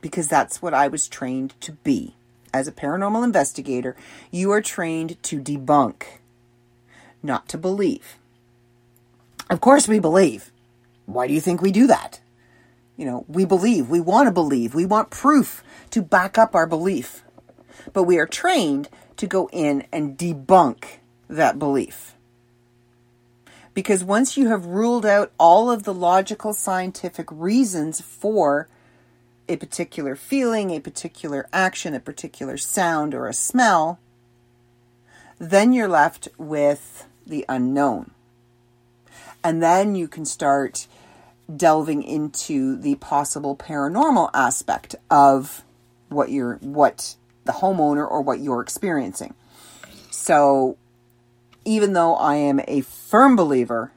because 0.00 0.26
that's 0.26 0.60
what 0.60 0.74
I 0.74 0.88
was 0.88 1.08
trained 1.08 1.54
to 1.60 1.72
be. 1.72 2.16
As 2.52 2.66
a 2.66 2.72
paranormal 2.72 3.22
investigator, 3.22 3.94
you 4.32 4.50
are 4.50 4.60
trained 4.60 5.22
to 5.22 5.40
debunk, 5.40 6.02
not 7.22 7.48
to 7.50 7.58
believe. 7.58 8.18
Of 9.48 9.60
course, 9.60 9.86
we 9.86 10.00
believe. 10.00 10.50
Why 11.06 11.28
do 11.28 11.34
you 11.34 11.40
think 11.40 11.62
we 11.62 11.70
do 11.70 11.86
that? 11.86 12.20
You 12.96 13.06
know, 13.06 13.24
we 13.28 13.44
believe. 13.44 13.88
We 13.88 14.00
want 14.00 14.26
to 14.26 14.32
believe. 14.32 14.74
We 14.74 14.84
want 14.84 15.10
proof 15.10 15.62
to 15.90 16.02
back 16.02 16.36
up 16.36 16.56
our 16.56 16.66
belief. 16.66 17.22
But 17.92 18.02
we 18.04 18.18
are 18.18 18.26
trained 18.26 18.88
to 19.20 19.26
go 19.26 19.50
in 19.52 19.86
and 19.92 20.16
debunk 20.16 20.84
that 21.28 21.58
belief. 21.58 22.14
Because 23.74 24.02
once 24.02 24.38
you 24.38 24.48
have 24.48 24.64
ruled 24.64 25.04
out 25.04 25.30
all 25.38 25.70
of 25.70 25.82
the 25.82 25.92
logical 25.92 26.54
scientific 26.54 27.26
reasons 27.30 28.00
for 28.00 28.66
a 29.46 29.56
particular 29.56 30.16
feeling, 30.16 30.70
a 30.70 30.80
particular 30.80 31.46
action, 31.52 31.94
a 31.94 32.00
particular 32.00 32.56
sound, 32.56 33.14
or 33.14 33.26
a 33.26 33.34
smell, 33.34 33.98
then 35.38 35.74
you're 35.74 35.86
left 35.86 36.28
with 36.38 37.06
the 37.26 37.44
unknown. 37.46 38.12
And 39.44 39.62
then 39.62 39.94
you 39.94 40.08
can 40.08 40.24
start 40.24 40.86
delving 41.54 42.02
into 42.02 42.74
the 42.74 42.94
possible 42.94 43.54
paranormal 43.54 44.30
aspect 44.32 44.94
of 45.10 45.62
what 46.08 46.30
you're 46.30 46.56
what 46.56 47.16
the 47.50 47.58
homeowner 47.58 48.08
or 48.08 48.22
what 48.22 48.38
you're 48.38 48.60
experiencing. 48.60 49.34
So 50.10 50.76
even 51.64 51.94
though 51.94 52.14
I 52.14 52.36
am 52.36 52.60
a 52.68 52.82
firm 52.82 53.34
believer 53.34 53.92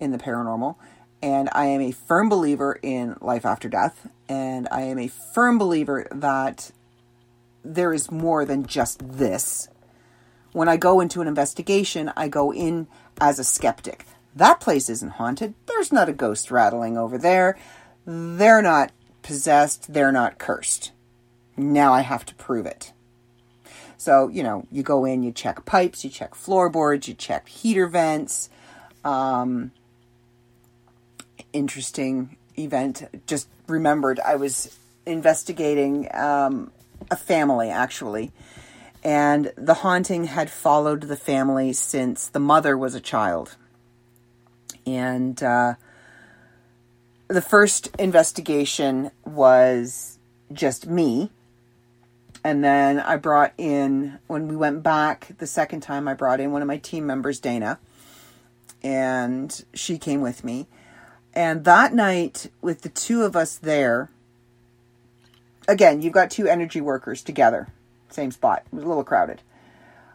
in 0.00 0.12
the 0.12 0.18
paranormal 0.18 0.76
and 1.22 1.50
I 1.52 1.66
am 1.66 1.82
a 1.82 1.92
firm 1.92 2.30
believer 2.30 2.78
in 2.82 3.16
life 3.20 3.44
after 3.44 3.68
death 3.68 4.08
and 4.30 4.66
I 4.70 4.82
am 4.82 4.98
a 4.98 5.08
firm 5.08 5.58
believer 5.58 6.06
that 6.10 6.70
there 7.62 7.92
is 7.92 8.10
more 8.10 8.46
than 8.46 8.64
just 8.66 9.00
this. 9.18 9.68
When 10.52 10.68
I 10.68 10.78
go 10.78 11.00
into 11.00 11.20
an 11.20 11.28
investigation, 11.28 12.10
I 12.16 12.28
go 12.28 12.50
in 12.52 12.86
as 13.20 13.38
a 13.38 13.44
skeptic. 13.44 14.06
That 14.34 14.60
place 14.60 14.88
isn't 14.88 15.12
haunted. 15.12 15.54
There's 15.66 15.92
not 15.92 16.08
a 16.08 16.14
ghost 16.14 16.50
rattling 16.50 16.96
over 16.96 17.18
there. 17.18 17.58
They're 18.06 18.62
not 18.62 18.92
possessed. 19.22 19.92
They're 19.92 20.12
not 20.12 20.38
cursed. 20.38 20.92
Now 21.56 21.92
I 21.92 22.02
have 22.02 22.24
to 22.26 22.34
prove 22.34 22.66
it. 22.66 22.92
So, 23.96 24.28
you 24.28 24.42
know, 24.42 24.66
you 24.70 24.82
go 24.82 25.04
in, 25.04 25.22
you 25.22 25.32
check 25.32 25.64
pipes, 25.64 26.04
you 26.04 26.10
check 26.10 26.34
floorboards, 26.34 27.08
you 27.08 27.14
check 27.14 27.48
heater 27.48 27.86
vents. 27.86 28.50
Um, 29.04 29.72
interesting 31.52 32.36
event. 32.58 33.04
Just 33.26 33.48
remembered 33.66 34.20
I 34.20 34.36
was 34.36 34.76
investigating 35.06 36.08
um, 36.14 36.72
a 37.10 37.16
family 37.16 37.70
actually. 37.70 38.32
And 39.02 39.52
the 39.56 39.74
haunting 39.74 40.24
had 40.24 40.50
followed 40.50 41.02
the 41.02 41.16
family 41.16 41.72
since 41.72 42.28
the 42.28 42.40
mother 42.40 42.76
was 42.76 42.94
a 42.94 43.00
child. 43.00 43.56
And 44.84 45.40
uh, 45.42 45.74
the 47.28 47.40
first 47.40 47.88
investigation 47.98 49.10
was 49.24 50.18
just 50.52 50.86
me. 50.86 51.30
And 52.44 52.62
then 52.62 53.00
I 53.00 53.16
brought 53.16 53.52
in, 53.58 54.18
when 54.28 54.46
we 54.46 54.54
went 54.54 54.82
back 54.82 55.32
the 55.38 55.46
second 55.46 55.80
time, 55.80 56.06
I 56.06 56.14
brought 56.14 56.38
in 56.38 56.52
one 56.52 56.62
of 56.62 56.68
my 56.68 56.78
team 56.78 57.06
members, 57.06 57.40
Dana, 57.40 57.78
and 58.82 59.64
she 59.74 59.98
came 59.98 60.20
with 60.20 60.44
me. 60.44 60.66
And 61.34 61.64
that 61.64 61.92
night, 61.92 62.50
with 62.62 62.82
the 62.82 62.88
two 62.88 63.22
of 63.22 63.34
us 63.34 63.56
there, 63.56 64.10
again, 65.66 66.02
you've 66.02 66.12
got 66.12 66.30
two 66.30 66.46
energy 66.46 66.80
workers 66.80 67.22
together, 67.22 67.66
same 68.10 68.30
spot. 68.30 68.62
It 68.66 68.74
was 68.74 68.84
a 68.84 68.88
little 68.88 69.04
crowded. 69.04 69.42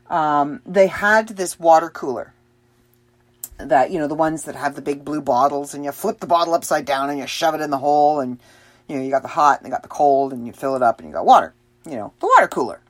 Um, 0.09 0.61
they 0.65 0.87
had 0.87 1.27
this 1.27 1.59
water 1.59 1.89
cooler 1.89 2.33
that, 3.57 3.91
you 3.91 3.99
know, 3.99 4.07
the 4.07 4.15
ones 4.15 4.43
that 4.43 4.55
have 4.55 4.75
the 4.75 4.81
big 4.81 5.05
blue 5.05 5.21
bottles, 5.21 5.73
and 5.73 5.83
you 5.83 5.91
flip 5.91 6.19
the 6.19 6.27
bottle 6.27 6.53
upside 6.53 6.85
down 6.85 7.09
and 7.09 7.19
you 7.19 7.27
shove 7.27 7.55
it 7.55 7.61
in 7.61 7.69
the 7.69 7.77
hole, 7.77 8.19
and, 8.19 8.39
you 8.87 8.95
know, 8.95 9.03
you 9.03 9.11
got 9.11 9.21
the 9.21 9.27
hot 9.27 9.59
and 9.59 9.67
you 9.67 9.71
got 9.71 9.83
the 9.83 9.89
cold, 9.89 10.33
and 10.33 10.47
you 10.47 10.53
fill 10.53 10.75
it 10.75 10.81
up 10.81 10.99
and 10.99 11.09
you 11.09 11.13
got 11.13 11.25
water, 11.25 11.53
you 11.85 11.95
know, 11.95 12.13
the 12.19 12.27
water 12.27 12.47
cooler. 12.47 12.81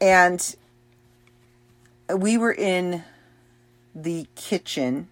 And 0.00 0.56
we 2.14 2.38
were 2.38 2.52
in 2.52 3.04
the 3.94 4.26
kitchen. 4.34 5.08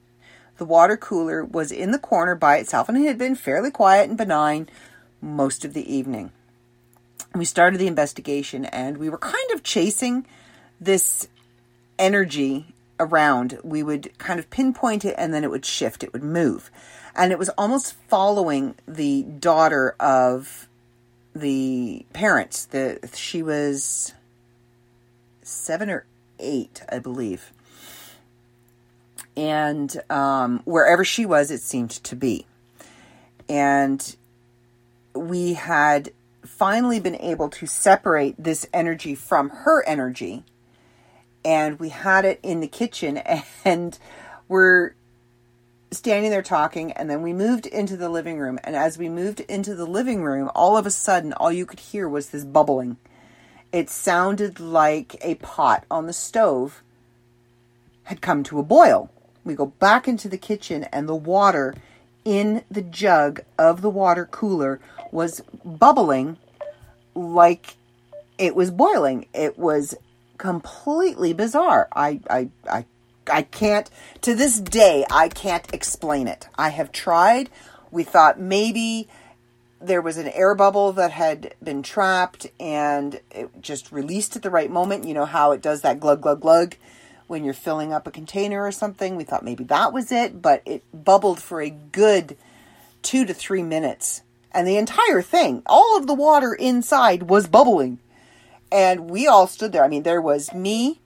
The 0.56 0.64
water 0.64 0.96
cooler 0.96 1.44
was 1.44 1.70
in 1.70 1.90
the 1.90 1.98
corner 1.98 2.34
by 2.34 2.56
itself, 2.56 2.88
and 2.88 2.98
it 2.98 3.06
had 3.06 3.18
been 3.18 3.34
fairly 3.34 3.70
quiet 3.70 4.08
and 4.08 4.18
benign 4.18 4.68
most 5.20 5.64
of 5.64 5.74
the 5.74 5.92
evening. 5.92 6.32
We 7.34 7.44
started 7.44 7.78
the 7.78 7.86
investigation, 7.86 8.64
and 8.64 8.96
we 8.96 9.08
were 9.08 9.18
kind 9.18 9.50
of 9.52 9.62
chasing 9.62 10.26
this 10.80 11.28
energy 11.98 12.74
around. 12.98 13.58
We 13.62 13.82
would 13.82 14.16
kind 14.18 14.38
of 14.40 14.50
pinpoint 14.50 15.04
it, 15.04 15.14
and 15.18 15.32
then 15.32 15.44
it 15.44 15.50
would 15.50 15.64
shift, 15.64 16.02
it 16.02 16.12
would 16.12 16.22
move. 16.22 16.70
And 17.14 17.32
it 17.32 17.38
was 17.38 17.50
almost 17.50 17.94
following 18.08 18.76
the 18.86 19.22
daughter 19.22 19.94
of 20.00 20.67
the 21.40 22.06
parents. 22.12 22.64
The 22.66 22.98
she 23.14 23.42
was 23.42 24.14
seven 25.42 25.90
or 25.90 26.04
eight, 26.38 26.82
I 26.88 26.98
believe. 26.98 27.52
And 29.36 30.02
um, 30.10 30.62
wherever 30.64 31.04
she 31.04 31.24
was, 31.24 31.50
it 31.50 31.60
seemed 31.60 31.90
to 31.90 32.16
be. 32.16 32.46
And 33.48 34.16
we 35.14 35.54
had 35.54 36.10
finally 36.44 36.98
been 36.98 37.14
able 37.20 37.48
to 37.48 37.66
separate 37.66 38.34
this 38.36 38.66
energy 38.72 39.14
from 39.14 39.50
her 39.50 39.84
energy. 39.84 40.44
And 41.44 41.78
we 41.78 41.90
had 41.90 42.24
it 42.24 42.40
in 42.42 42.60
the 42.60 42.66
kitchen, 42.66 43.18
and 43.64 43.98
we're 44.48 44.94
standing 45.90 46.30
there 46.30 46.42
talking. 46.42 46.92
And 46.92 47.08
then 47.08 47.22
we 47.22 47.32
moved 47.32 47.66
into 47.66 47.96
the 47.96 48.08
living 48.08 48.38
room. 48.38 48.58
And 48.64 48.76
as 48.76 48.98
we 48.98 49.08
moved 49.08 49.40
into 49.40 49.74
the 49.74 49.86
living 49.86 50.22
room, 50.22 50.50
all 50.54 50.76
of 50.76 50.86
a 50.86 50.90
sudden, 50.90 51.32
all 51.32 51.52
you 51.52 51.66
could 51.66 51.80
hear 51.80 52.08
was 52.08 52.30
this 52.30 52.44
bubbling 52.44 52.96
it 53.72 53.90
sounded 53.90 54.60
like 54.60 55.16
a 55.20 55.34
pot 55.36 55.84
on 55.90 56.06
the 56.06 56.12
stove 56.12 56.82
had 58.04 58.20
come 58.20 58.42
to 58.44 58.58
a 58.58 58.62
boil. 58.62 59.10
We 59.44 59.54
go 59.54 59.66
back 59.66 60.08
into 60.08 60.28
the 60.28 60.38
kitchen, 60.38 60.84
and 60.84 61.08
the 61.08 61.14
water 61.14 61.74
in 62.24 62.64
the 62.70 62.82
jug 62.82 63.40
of 63.58 63.82
the 63.82 63.90
water 63.90 64.26
cooler 64.26 64.80
was 65.10 65.42
bubbling 65.64 66.38
like 67.14 67.76
it 68.38 68.54
was 68.54 68.70
boiling. 68.70 69.26
It 69.34 69.58
was 69.58 69.94
completely 70.38 71.32
bizarre. 71.32 71.88
I, 71.94 72.20
I, 72.30 72.48
I, 72.70 72.84
I 73.30 73.42
can't, 73.42 73.90
to 74.22 74.34
this 74.34 74.60
day, 74.60 75.04
I 75.10 75.28
can't 75.28 75.72
explain 75.72 76.28
it. 76.28 76.48
I 76.56 76.70
have 76.70 76.92
tried. 76.92 77.50
We 77.90 78.04
thought 78.04 78.40
maybe 78.40 79.08
there 79.80 80.02
was 80.02 80.16
an 80.16 80.28
air 80.28 80.54
bubble 80.54 80.92
that 80.92 81.12
had 81.12 81.54
been 81.62 81.82
trapped 81.82 82.46
and 82.58 83.20
it 83.30 83.50
just 83.60 83.92
released 83.92 84.36
at 84.36 84.42
the 84.42 84.50
right 84.50 84.70
moment. 84.70 85.06
You 85.06 85.14
know 85.14 85.24
how 85.24 85.52
it 85.52 85.62
does 85.62 85.82
that 85.82 86.00
glug, 86.00 86.22
glug, 86.22 86.40
glug 86.40 86.76
when 87.28 87.44
you're 87.44 87.54
filling 87.54 87.92
up 87.92 88.06
a 88.06 88.10
container 88.10 88.64
or 88.64 88.72
something. 88.72 89.14
We 89.14 89.24
thought 89.24 89.44
maybe 89.44 89.64
that 89.64 89.92
was 89.92 90.10
it, 90.10 90.42
but 90.42 90.62
it 90.66 90.82
bubbled 90.92 91.40
for 91.40 91.60
a 91.60 91.70
good 91.70 92.36
two 93.02 93.24
to 93.24 93.34
three 93.34 93.62
minutes. 93.62 94.22
And 94.50 94.66
the 94.66 94.78
entire 94.78 95.22
thing, 95.22 95.62
all 95.66 95.96
of 95.96 96.06
the 96.06 96.14
water 96.14 96.54
inside 96.54 97.24
was 97.24 97.46
bubbling. 97.46 98.00
And 98.72 99.10
we 99.10 99.26
all 99.26 99.46
stood 99.46 99.72
there. 99.72 99.84
I 99.84 99.88
mean, 99.88 100.02
there 100.02 100.20
was 100.20 100.52
me, 100.52 101.00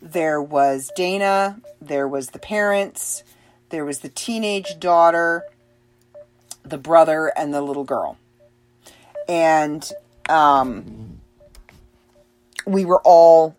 there 0.00 0.40
was 0.40 0.90
Dana, 0.94 1.60
there 1.80 2.06
was 2.06 2.30
the 2.30 2.38
parents, 2.38 3.24
there 3.70 3.84
was 3.84 4.00
the 4.00 4.08
teenage 4.08 4.78
daughter 4.78 5.44
the 6.68 6.78
brother 6.78 7.32
and 7.36 7.54
the 7.54 7.60
little 7.60 7.84
girl. 7.84 8.18
And 9.28 9.88
um, 10.28 11.20
we 12.66 12.84
were 12.84 13.00
all 13.04 13.56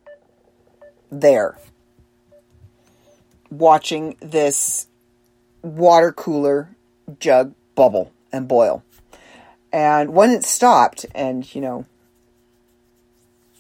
there 1.11 1.57
watching 3.49 4.17
this 4.19 4.87
water 5.61 6.11
cooler 6.11 6.69
jug 7.19 7.53
bubble 7.75 8.11
and 8.31 8.47
boil. 8.47 8.83
And 9.71 10.13
when 10.13 10.31
it 10.31 10.43
stopped, 10.43 11.05
and 11.13 11.53
you 11.53 11.61
know, 11.61 11.85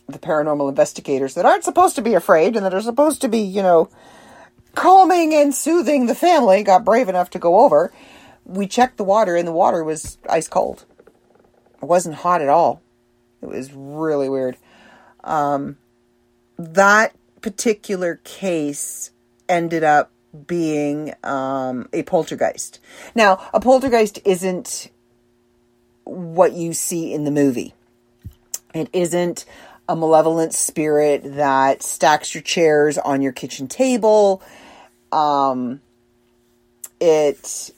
the 0.07 0.19
paranormal 0.19 0.69
investigators 0.69 1.33
that 1.33 1.45
aren't 1.45 1.63
supposed 1.63 1.95
to 1.95 2.01
be 2.01 2.13
afraid 2.13 2.55
and 2.55 2.65
that 2.65 2.73
are 2.73 2.81
supposed 2.81 3.21
to 3.21 3.27
be, 3.27 3.39
you 3.39 3.61
know, 3.61 3.89
calming 4.75 5.33
and 5.33 5.53
soothing 5.53 6.05
the 6.05 6.15
family 6.15 6.63
got 6.63 6.85
brave 6.85 7.09
enough 7.09 7.29
to 7.31 7.39
go 7.39 7.59
over 7.59 7.91
we 8.47 8.65
checked 8.65 8.97
the 8.97 9.03
water 9.03 9.35
and 9.35 9.47
the 9.47 9.51
water 9.51 9.83
was 9.83 10.17
ice 10.29 10.47
cold. 10.47 10.85
It 11.81 11.85
wasn't 11.85 12.15
hot 12.15 12.41
at 12.41 12.49
all. 12.49 12.81
It 13.41 13.47
was 13.47 13.71
really 13.73 14.29
weird. 14.29 14.57
Um, 15.23 15.77
that 16.57 17.13
particular 17.41 18.19
case 18.23 19.11
ended 19.47 19.83
up 19.83 20.11
being 20.47 21.13
um, 21.23 21.89
a 21.93 22.03
poltergeist. 22.03 22.79
Now, 23.13 23.47
a 23.53 23.59
poltergeist 23.59 24.19
isn't 24.25 24.89
what 26.05 26.53
you 26.53 26.73
see 26.73 27.13
in 27.13 27.25
the 27.25 27.31
movie. 27.31 27.73
It 28.73 28.89
isn't 28.93 29.45
a 29.89 29.95
malevolent 29.95 30.53
spirit 30.53 31.21
that 31.23 31.81
stacks 31.81 32.35
your 32.35 32.41
chairs 32.41 32.97
on 32.97 33.21
your 33.21 33.31
kitchen 33.31 33.67
table. 33.67 34.41
Um, 35.11 35.81
it 36.99 37.71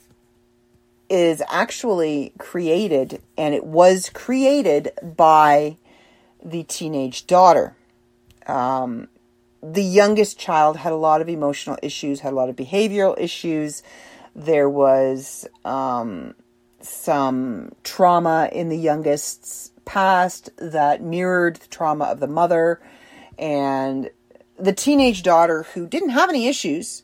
is 1.10 1.43
actually 1.49 2.34
created, 2.38 3.22
and 3.38 3.53
it 3.53 3.64
was 3.64 4.10
created 4.10 4.91
by 5.03 5.78
the 6.43 6.64
teenage 6.64 7.28
daughter. 7.28 7.76
Um, 8.47 9.07
the 9.62 9.84
youngest 9.84 10.39
child 10.39 10.78
had 10.78 10.93
a 10.93 10.97
lot 10.97 11.22
of 11.22 11.30
emotional 11.30 11.78
issues, 11.84 12.22
had 12.22 12.34
a 12.34 12.36
lot 12.36 12.49
of 12.49 12.55
behavioral 12.55 13.20
issues. 13.20 13.84
There 14.36 14.70
was 14.70 15.47
um, 15.66 16.34
some 16.82 17.74
trauma 17.84 18.49
in 18.51 18.70
the 18.70 18.78
youngest's 18.78 19.72
past 19.90 20.52
that 20.58 21.02
mirrored 21.02 21.56
the 21.56 21.68
trauma 21.68 22.06
of 22.06 22.20
the 22.20 22.28
mother. 22.28 22.80
And 23.40 24.12
the 24.56 24.72
teenage 24.72 25.24
daughter, 25.24 25.64
who 25.74 25.88
didn't 25.88 26.10
have 26.10 26.30
any 26.30 26.48
issues, 26.48 27.02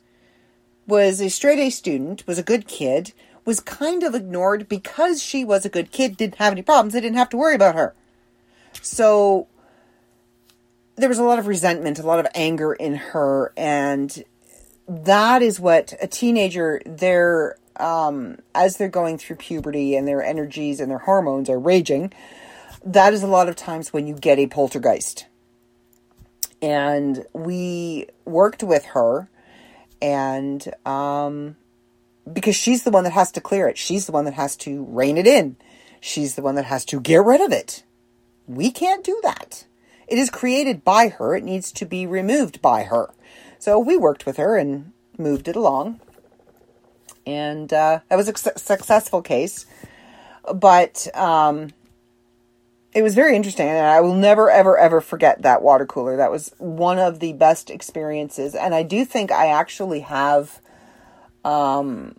was 0.86 1.20
a 1.20 1.28
straight 1.28 1.58
A 1.58 1.70
student, 1.70 2.24
was 2.28 2.38
a 2.38 2.44
good 2.44 2.68
kid, 2.68 3.12
was 3.44 3.58
kind 3.58 4.04
of 4.04 4.14
ignored 4.14 4.68
because 4.68 5.20
she 5.20 5.44
was 5.44 5.64
a 5.64 5.68
good 5.68 5.90
kid, 5.90 6.16
didn't 6.16 6.36
have 6.36 6.52
any 6.52 6.62
problems. 6.62 6.92
They 6.92 7.00
didn't 7.00 7.16
have 7.16 7.30
to 7.30 7.36
worry 7.36 7.56
about 7.56 7.74
her. 7.74 7.92
So 8.82 9.48
there 10.94 11.08
was 11.08 11.18
a 11.18 11.24
lot 11.24 11.40
of 11.40 11.48
resentment, 11.48 11.98
a 11.98 12.06
lot 12.06 12.20
of 12.20 12.28
anger 12.36 12.72
in 12.72 12.94
her. 12.94 13.52
And 13.56 14.22
that 14.86 15.42
is 15.42 15.58
what 15.58 15.92
a 16.00 16.06
teenager, 16.06 16.80
they're, 16.86 17.56
um, 17.80 18.38
as 18.54 18.76
they're 18.76 18.88
going 18.88 19.18
through 19.18 19.36
puberty 19.36 19.96
and 19.96 20.06
their 20.06 20.22
energies 20.22 20.78
and 20.78 20.88
their 20.88 20.98
hormones 20.98 21.50
are 21.50 21.58
raging, 21.58 22.12
that 22.84 23.12
is 23.12 23.22
a 23.22 23.26
lot 23.26 23.48
of 23.48 23.56
times 23.56 23.92
when 23.92 24.06
you 24.06 24.14
get 24.14 24.38
a 24.38 24.46
poltergeist. 24.46 25.26
And 26.62 27.24
we 27.32 28.06
worked 28.24 28.62
with 28.62 28.86
her 28.86 29.28
and 30.00 30.66
um, 30.86 31.56
because 32.30 32.56
she's 32.56 32.82
the 32.82 32.90
one 32.90 33.04
that 33.04 33.12
has 33.12 33.32
to 33.32 33.40
clear 33.40 33.68
it. 33.68 33.78
She's 33.78 34.06
the 34.06 34.12
one 34.12 34.24
that 34.24 34.34
has 34.34 34.56
to 34.58 34.84
rein 34.84 35.16
it 35.16 35.26
in. 35.26 35.56
She's 36.00 36.34
the 36.34 36.42
one 36.42 36.54
that 36.56 36.64
has 36.64 36.84
to 36.86 37.00
get 37.00 37.24
rid 37.24 37.40
of 37.40 37.52
it. 37.52 37.84
We 38.46 38.70
can't 38.70 39.04
do 39.04 39.18
that. 39.22 39.66
It 40.06 40.18
is 40.18 40.30
created 40.30 40.84
by 40.84 41.08
her. 41.08 41.34
It 41.34 41.44
needs 41.44 41.72
to 41.72 41.86
be 41.86 42.06
removed 42.06 42.62
by 42.62 42.84
her. 42.84 43.10
So 43.58 43.78
we 43.78 43.96
worked 43.96 44.26
with 44.26 44.36
her 44.36 44.56
and 44.56 44.92
moved 45.18 45.48
it 45.48 45.56
along. 45.56 46.00
And 47.26 47.72
uh, 47.72 48.00
that 48.08 48.16
was 48.16 48.28
a 48.28 48.36
su- 48.36 48.50
successful 48.56 49.20
case. 49.20 49.66
But 50.54 51.08
um, 51.16 51.70
it 52.96 53.02
was 53.02 53.14
very 53.14 53.36
interesting. 53.36 53.68
And 53.68 53.86
I 53.86 54.00
will 54.00 54.14
never, 54.14 54.50
ever, 54.50 54.78
ever 54.78 55.02
forget 55.02 55.42
that 55.42 55.60
water 55.60 55.84
cooler. 55.84 56.16
That 56.16 56.30
was 56.30 56.54
one 56.56 56.98
of 56.98 57.20
the 57.20 57.34
best 57.34 57.68
experiences. 57.68 58.54
And 58.54 58.74
I 58.74 58.82
do 58.82 59.04
think 59.04 59.30
I 59.30 59.48
actually 59.48 60.00
have 60.00 60.62
um, 61.44 62.16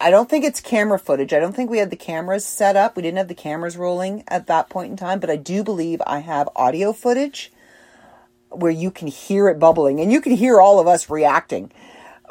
I 0.00 0.10
don't 0.10 0.30
think 0.30 0.44
it's 0.44 0.60
camera 0.60 0.98
footage. 0.98 1.32
I 1.32 1.40
don't 1.40 1.54
think 1.54 1.70
we 1.70 1.78
had 1.78 1.90
the 1.90 1.96
cameras 1.96 2.44
set 2.44 2.76
up. 2.76 2.94
We 2.94 3.02
didn't 3.02 3.18
have 3.18 3.28
the 3.28 3.34
cameras 3.34 3.76
rolling 3.76 4.22
at 4.28 4.46
that 4.46 4.68
point 4.68 4.92
in 4.92 4.96
time, 4.96 5.18
but 5.18 5.28
I 5.28 5.36
do 5.36 5.64
believe 5.64 6.00
I 6.06 6.20
have 6.20 6.48
audio 6.54 6.92
footage 6.92 7.52
where 8.50 8.70
you 8.70 8.92
can 8.92 9.08
hear 9.08 9.48
it 9.48 9.58
bubbling 9.58 10.00
and 10.00 10.12
you 10.12 10.20
can 10.20 10.32
hear 10.32 10.60
all 10.60 10.78
of 10.78 10.86
us 10.86 11.10
reacting. 11.10 11.72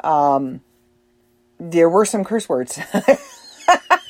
Um, 0.02 0.62
there 1.60 1.90
were 1.90 2.06
some 2.06 2.24
curse 2.24 2.48
words. 2.48 2.78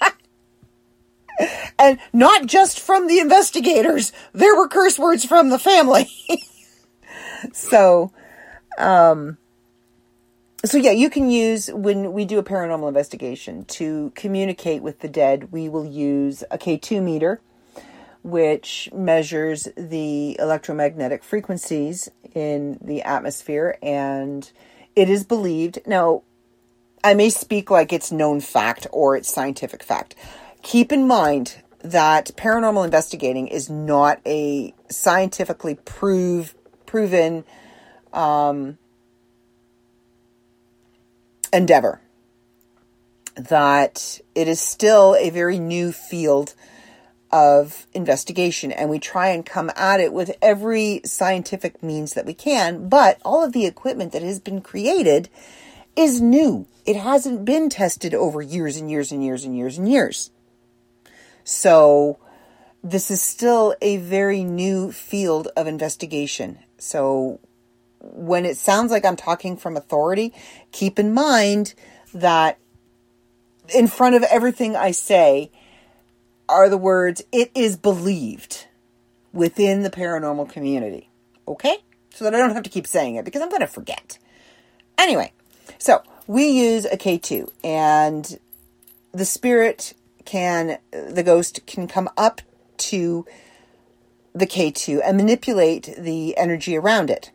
and 1.78 1.98
not 2.12 2.46
just 2.46 2.80
from 2.80 3.06
the 3.06 3.18
investigators, 3.18 4.12
there 4.32 4.54
were 4.56 4.68
curse 4.68 4.98
words 4.98 5.24
from 5.24 5.50
the 5.50 5.58
family. 5.58 6.08
so, 7.52 8.12
um, 8.78 9.38
so 10.64 10.78
yeah, 10.78 10.90
you 10.90 11.10
can 11.10 11.30
use 11.30 11.68
when 11.68 12.12
we 12.12 12.24
do 12.24 12.38
a 12.38 12.42
paranormal 12.42 12.88
investigation 12.88 13.64
to 13.66 14.12
communicate 14.14 14.82
with 14.82 15.00
the 15.00 15.08
dead. 15.08 15.52
We 15.52 15.68
will 15.68 15.84
use 15.84 16.42
a 16.50 16.58
K2 16.58 17.02
meter, 17.02 17.40
which 18.22 18.88
measures 18.92 19.68
the 19.76 20.36
electromagnetic 20.38 21.22
frequencies 21.22 22.08
in 22.34 22.78
the 22.80 23.02
atmosphere, 23.02 23.78
and 23.82 24.50
it 24.96 25.08
is 25.08 25.24
believed. 25.24 25.78
Now, 25.86 26.22
I 27.04 27.14
may 27.14 27.30
speak 27.30 27.70
like 27.70 27.92
it's 27.92 28.10
known 28.10 28.40
fact 28.40 28.88
or 28.90 29.16
it's 29.16 29.32
scientific 29.32 29.84
fact. 29.84 30.16
Keep 30.66 30.90
in 30.90 31.06
mind 31.06 31.62
that 31.82 32.32
paranormal 32.36 32.84
investigating 32.84 33.46
is 33.46 33.70
not 33.70 34.20
a 34.26 34.74
scientifically 34.90 35.76
prove 35.76 36.56
proven 36.86 37.44
um, 38.12 38.76
endeavor. 41.52 42.00
That 43.36 44.20
it 44.34 44.48
is 44.48 44.60
still 44.60 45.14
a 45.20 45.30
very 45.30 45.60
new 45.60 45.92
field 45.92 46.56
of 47.30 47.86
investigation, 47.94 48.72
and 48.72 48.90
we 48.90 48.98
try 48.98 49.28
and 49.28 49.46
come 49.46 49.70
at 49.76 50.00
it 50.00 50.12
with 50.12 50.36
every 50.42 51.00
scientific 51.04 51.80
means 51.80 52.14
that 52.14 52.26
we 52.26 52.34
can. 52.34 52.88
But 52.88 53.20
all 53.24 53.44
of 53.44 53.52
the 53.52 53.66
equipment 53.66 54.10
that 54.10 54.22
has 54.22 54.40
been 54.40 54.62
created 54.62 55.28
is 55.94 56.20
new. 56.20 56.66
It 56.84 56.96
hasn't 56.96 57.44
been 57.44 57.68
tested 57.68 58.14
over 58.14 58.42
years 58.42 58.76
and 58.76 58.90
years 58.90 59.12
and 59.12 59.24
years 59.24 59.44
and 59.44 59.56
years 59.56 59.78
and 59.78 59.88
years. 59.88 60.32
So, 61.46 62.18
this 62.82 63.08
is 63.08 63.22
still 63.22 63.76
a 63.80 63.98
very 63.98 64.42
new 64.42 64.90
field 64.90 65.46
of 65.56 65.68
investigation. 65.68 66.58
So, 66.76 67.38
when 68.00 68.44
it 68.44 68.56
sounds 68.56 68.90
like 68.90 69.04
I'm 69.04 69.14
talking 69.14 69.56
from 69.56 69.76
authority, 69.76 70.34
keep 70.72 70.98
in 70.98 71.14
mind 71.14 71.74
that 72.12 72.58
in 73.72 73.86
front 73.86 74.16
of 74.16 74.24
everything 74.24 74.74
I 74.74 74.90
say 74.90 75.52
are 76.48 76.68
the 76.68 76.76
words, 76.76 77.22
it 77.30 77.52
is 77.54 77.76
believed 77.76 78.66
within 79.32 79.82
the 79.82 79.90
paranormal 79.90 80.50
community. 80.50 81.10
Okay? 81.46 81.76
So 82.10 82.24
that 82.24 82.34
I 82.34 82.38
don't 82.38 82.54
have 82.54 82.64
to 82.64 82.70
keep 82.70 82.88
saying 82.88 83.14
it 83.14 83.24
because 83.24 83.40
I'm 83.40 83.50
going 83.50 83.60
to 83.60 83.68
forget. 83.68 84.18
Anyway, 84.98 85.32
so 85.78 86.02
we 86.26 86.48
use 86.48 86.86
a 86.86 86.96
K2 86.96 87.48
and 87.62 88.40
the 89.12 89.24
spirit 89.24 89.94
can, 90.26 90.78
the 90.90 91.22
ghost 91.22 91.64
can 91.66 91.88
come 91.88 92.10
up 92.16 92.42
to 92.78 93.24
the 94.34 94.46
K2 94.46 95.00
and 95.02 95.16
manipulate 95.16 95.94
the 95.96 96.36
energy 96.36 96.76
around 96.76 97.08
it. 97.08 97.30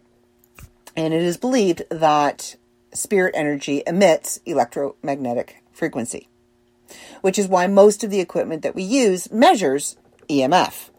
And 0.95 1.13
it 1.13 1.23
is 1.23 1.37
believed 1.37 1.83
that 1.89 2.55
spirit 2.93 3.33
energy 3.35 3.81
emits 3.87 4.39
electromagnetic 4.45 5.63
frequency, 5.71 6.27
which 7.21 7.39
is 7.39 7.47
why 7.47 7.67
most 7.67 8.03
of 8.03 8.11
the 8.11 8.19
equipment 8.19 8.61
that 8.61 8.75
we 8.75 8.83
use 8.83 9.31
measures 9.31 9.97
EMF. 10.29 10.89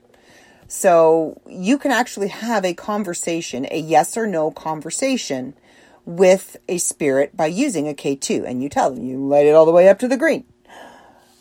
So 0.66 1.40
you 1.47 1.76
can 1.76 1.93
actually 1.93 2.28
have 2.28 2.64
a 2.64 2.74
conversation, 2.74 3.66
a 3.70 3.78
yes 3.78 4.16
or 4.16 4.26
no 4.26 4.51
conversation 4.51 5.55
with 6.05 6.57
a 6.68 6.78
spirit 6.78 7.36
by 7.36 7.47
using 7.47 7.88
a 7.88 7.95
K2. 7.95 8.49
And 8.49 8.62
you 8.62 8.68
tell 8.68 8.90
them, 8.90 9.05
you 9.05 9.18
light 9.18 9.47
it 9.47 9.55
all 9.55 9.66
the 9.66 9.72
way 9.72 9.88
up 9.88 9.99
to 10.01 10.09
the 10.09 10.16
green, 10.16 10.45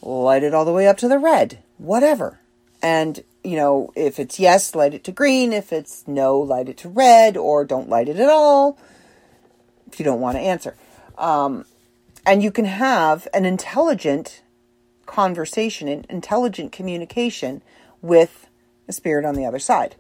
light 0.02 0.44
it 0.44 0.54
all 0.54 0.66
the 0.66 0.74
way 0.74 0.88
up 0.88 0.98
to 0.98 1.08
the 1.08 1.20
red, 1.20 1.60
whatever. 1.78 2.40
And 2.82 3.24
you 3.44 3.56
know, 3.56 3.92
if 3.96 4.20
it's 4.20 4.40
yes, 4.40 4.76
light 4.76 4.94
it 4.94 5.04
to 5.06 5.12
green. 5.12 5.54
If 5.54 5.74
it's 5.74 6.08
no, 6.08 6.40
light 6.40 6.70
it 6.70 6.78
to 6.78 6.90
red, 6.90 7.38
or 7.38 7.66
don't 7.66 7.90
light 7.90 8.08
it 8.08 8.20
at 8.20 8.30
all 8.30 8.78
if 9.92 10.00
you 10.00 10.06
don't 10.06 10.22
want 10.22 10.38
to 10.38 10.42
answer. 10.42 10.76
Um, 11.18 11.66
and 12.26 12.42
you 12.42 12.52
can 12.52 12.66
have 12.66 13.28
an 13.34 13.46
intelligent 13.46 14.42
conversation, 15.06 15.88
an 15.88 16.06
intelligent 16.10 16.72
communication 16.72 17.62
with 18.02 18.48
a 18.88 18.94
spirit 18.94 19.26
on 19.26 19.36
the 19.36 19.46
other 19.46 19.60
side. 19.60 19.96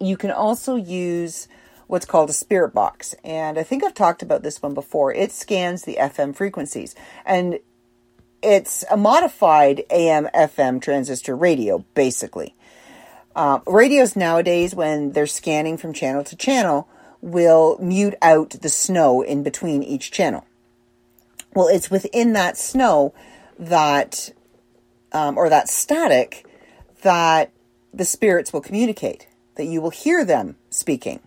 You 0.00 0.16
can 0.16 0.30
also 0.30 0.76
use 0.76 1.48
what's 1.86 2.06
called 2.06 2.30
a 2.30 2.34
spirit 2.34 2.72
box. 2.72 3.14
And 3.24 3.58
I 3.58 3.62
think 3.62 3.84
I've 3.84 3.94
talked 3.94 4.22
about 4.22 4.42
this 4.42 4.62
one 4.62 4.74
before. 4.74 5.12
It 5.12 5.32
scans 5.32 5.82
the 5.82 5.98
FM 6.00 6.34
frequencies. 6.34 6.94
And 7.24 7.58
it's 8.42 8.84
a 8.90 8.96
modified 8.96 9.84
AM 9.90 10.28
FM 10.34 10.80
transistor 10.80 11.36
radio, 11.36 11.84
basically. 11.94 12.54
Uh, 13.34 13.60
radios 13.66 14.16
nowadays, 14.16 14.74
when 14.74 15.12
they're 15.12 15.26
scanning 15.26 15.76
from 15.76 15.92
channel 15.92 16.24
to 16.24 16.36
channel, 16.36 16.88
will 17.20 17.78
mute 17.80 18.14
out 18.22 18.50
the 18.50 18.68
snow 18.68 19.22
in 19.22 19.42
between 19.42 19.82
each 19.82 20.10
channel. 20.10 20.44
Well, 21.54 21.68
it's 21.68 21.90
within 21.90 22.32
that 22.32 22.56
snow 22.56 23.14
that, 23.58 24.30
um, 25.12 25.36
or 25.36 25.48
that 25.48 25.68
static, 25.68 26.46
that 27.02 27.52
the 27.92 28.04
spirits 28.04 28.52
will 28.52 28.60
communicate, 28.60 29.26
that 29.56 29.66
you 29.66 29.80
will 29.80 29.90
hear 29.90 30.24
them 30.24 30.56
speaking. 30.70 31.20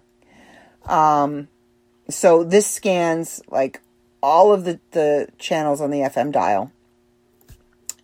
Um, 0.86 1.48
so 2.10 2.44
this 2.44 2.68
scans 2.68 3.42
like 3.50 3.82
all 4.22 4.52
of 4.52 4.66
the, 4.66 4.80
the 4.92 5.30
channels 5.38 5.82
on 5.82 5.92
the 5.92 6.00
FM 6.00 6.32
dial 6.32 6.72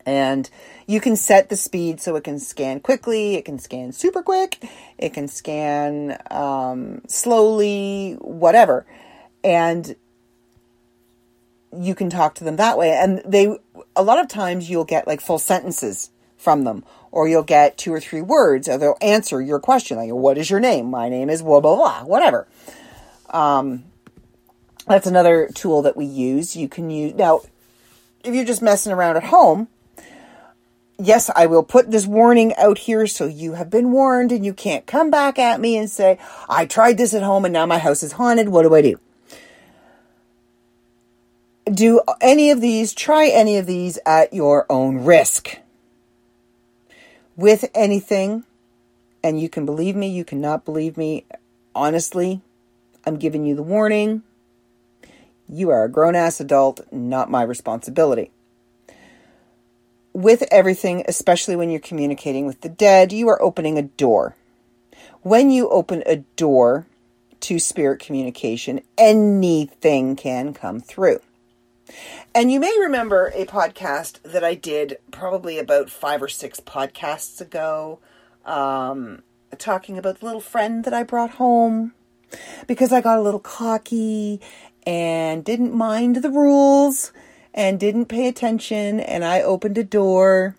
and 0.05 0.49
you 0.87 0.99
can 0.99 1.15
set 1.15 1.49
the 1.49 1.55
speed 1.55 2.01
so 2.01 2.15
it 2.15 2.23
can 2.23 2.39
scan 2.39 2.79
quickly, 2.79 3.35
it 3.35 3.45
can 3.45 3.59
scan 3.59 3.91
super 3.91 4.23
quick, 4.23 4.63
it 4.97 5.13
can 5.13 5.27
scan 5.27 6.17
um, 6.31 7.01
slowly, 7.07 8.13
whatever. 8.19 8.85
And 9.43 9.95
you 11.77 11.93
can 11.95 12.09
talk 12.09 12.35
to 12.35 12.43
them 12.43 12.55
that 12.55 12.77
way. 12.77 12.91
And 12.91 13.21
they, 13.25 13.57
a 13.95 14.03
lot 14.03 14.19
of 14.19 14.27
times 14.27 14.69
you'll 14.69 14.85
get 14.85 15.07
like 15.07 15.21
full 15.21 15.39
sentences 15.39 16.09
from 16.37 16.63
them, 16.63 16.83
or 17.11 17.27
you'll 17.27 17.43
get 17.43 17.77
two 17.77 17.93
or 17.93 17.99
three 17.99 18.21
words, 18.21 18.67
or 18.67 18.77
they'll 18.77 18.97
answer 19.01 19.41
your 19.41 19.59
question, 19.59 19.97
like, 19.97 20.09
what 20.11 20.37
is 20.37 20.49
your 20.49 20.59
name? 20.59 20.89
My 20.89 21.09
name 21.09 21.29
is 21.29 21.41
blah, 21.41 21.59
blah, 21.59 21.75
blah, 21.75 22.03
whatever. 22.03 22.47
Um, 23.29 23.83
that's 24.87 25.05
another 25.05 25.49
tool 25.53 25.81
that 25.83 25.97
we 25.97 26.05
use. 26.05 26.55
You 26.55 26.67
can 26.67 26.89
use, 26.89 27.13
now, 27.13 27.41
if 28.23 28.33
you're 28.33 28.45
just 28.45 28.61
messing 28.61 28.91
around 28.91 29.17
at 29.17 29.25
home, 29.25 29.67
yes, 30.99 31.31
I 31.35 31.45
will 31.45 31.63
put 31.63 31.89
this 31.89 32.05
warning 32.05 32.53
out 32.55 32.77
here 32.77 33.07
so 33.07 33.25
you 33.25 33.53
have 33.53 33.69
been 33.69 33.91
warned 33.91 34.31
and 34.31 34.45
you 34.45 34.53
can't 34.53 34.85
come 34.85 35.09
back 35.09 35.39
at 35.39 35.59
me 35.59 35.77
and 35.77 35.89
say, 35.89 36.19
I 36.47 36.65
tried 36.65 36.97
this 36.97 37.13
at 37.13 37.23
home 37.23 37.45
and 37.45 37.53
now 37.53 37.65
my 37.65 37.79
house 37.79 38.03
is 38.03 38.13
haunted. 38.13 38.49
What 38.49 38.63
do 38.63 38.75
I 38.75 38.81
do? 38.81 38.99
Do 41.71 42.01
any 42.19 42.51
of 42.51 42.61
these, 42.61 42.93
try 42.93 43.27
any 43.27 43.57
of 43.57 43.65
these 43.65 43.99
at 44.05 44.33
your 44.33 44.65
own 44.69 45.05
risk. 45.05 45.57
With 47.35 47.69
anything, 47.73 48.43
and 49.23 49.39
you 49.39 49.49
can 49.49 49.65
believe 49.65 49.95
me, 49.95 50.09
you 50.09 50.25
cannot 50.25 50.65
believe 50.65 50.97
me. 50.97 51.25
Honestly, 51.73 52.41
I'm 53.05 53.17
giving 53.17 53.45
you 53.45 53.55
the 53.55 53.63
warning. 53.63 54.23
You 55.47 55.69
are 55.69 55.85
a 55.85 55.89
grown 55.89 56.15
ass 56.15 56.39
adult, 56.39 56.81
not 56.91 57.31
my 57.31 57.43
responsibility 57.43 58.31
with 60.13 60.43
everything, 60.51 61.03
especially 61.07 61.55
when 61.55 61.69
you're 61.69 61.79
communicating 61.79 62.45
with 62.45 62.61
the 62.61 62.69
dead, 62.69 63.11
you 63.11 63.27
are 63.29 63.41
opening 63.41 63.77
a 63.77 63.83
door. 63.83 64.35
When 65.21 65.49
you 65.49 65.69
open 65.69 66.03
a 66.05 66.17
door 66.35 66.87
to 67.41 67.59
spirit 67.59 67.99
communication, 67.99 68.81
anything 68.97 70.15
can 70.15 70.53
come 70.53 70.79
through. 70.79 71.19
And 72.35 72.51
you 72.51 72.59
may 72.59 72.75
remember 72.79 73.31
a 73.33 73.45
podcast 73.45 74.21
that 74.23 74.43
I 74.43 74.53
did 74.53 74.97
probably 75.11 75.57
about 75.57 75.89
five 75.89 76.21
or 76.21 76.27
six 76.27 76.59
podcasts 76.59 77.41
ago, 77.41 77.99
um, 78.45 79.23
talking 79.57 79.97
about 79.97 80.19
the 80.19 80.25
little 80.25 80.41
friend 80.41 80.83
that 80.85 80.93
I 80.93 81.03
brought 81.03 81.31
home 81.31 81.93
because 82.67 82.93
I 82.93 83.01
got 83.01 83.17
a 83.17 83.23
little 83.23 83.39
cocky 83.39 84.39
and 84.85 85.43
didn't 85.43 85.73
mind 85.73 86.17
the 86.17 86.29
rules 86.29 87.11
and 87.59 87.77
didn't 87.77 88.05
pay 88.05 88.29
attention 88.29 89.01
and 89.01 89.25
I 89.25 89.41
opened 89.41 89.77
a 89.77 89.83
door 89.83 90.55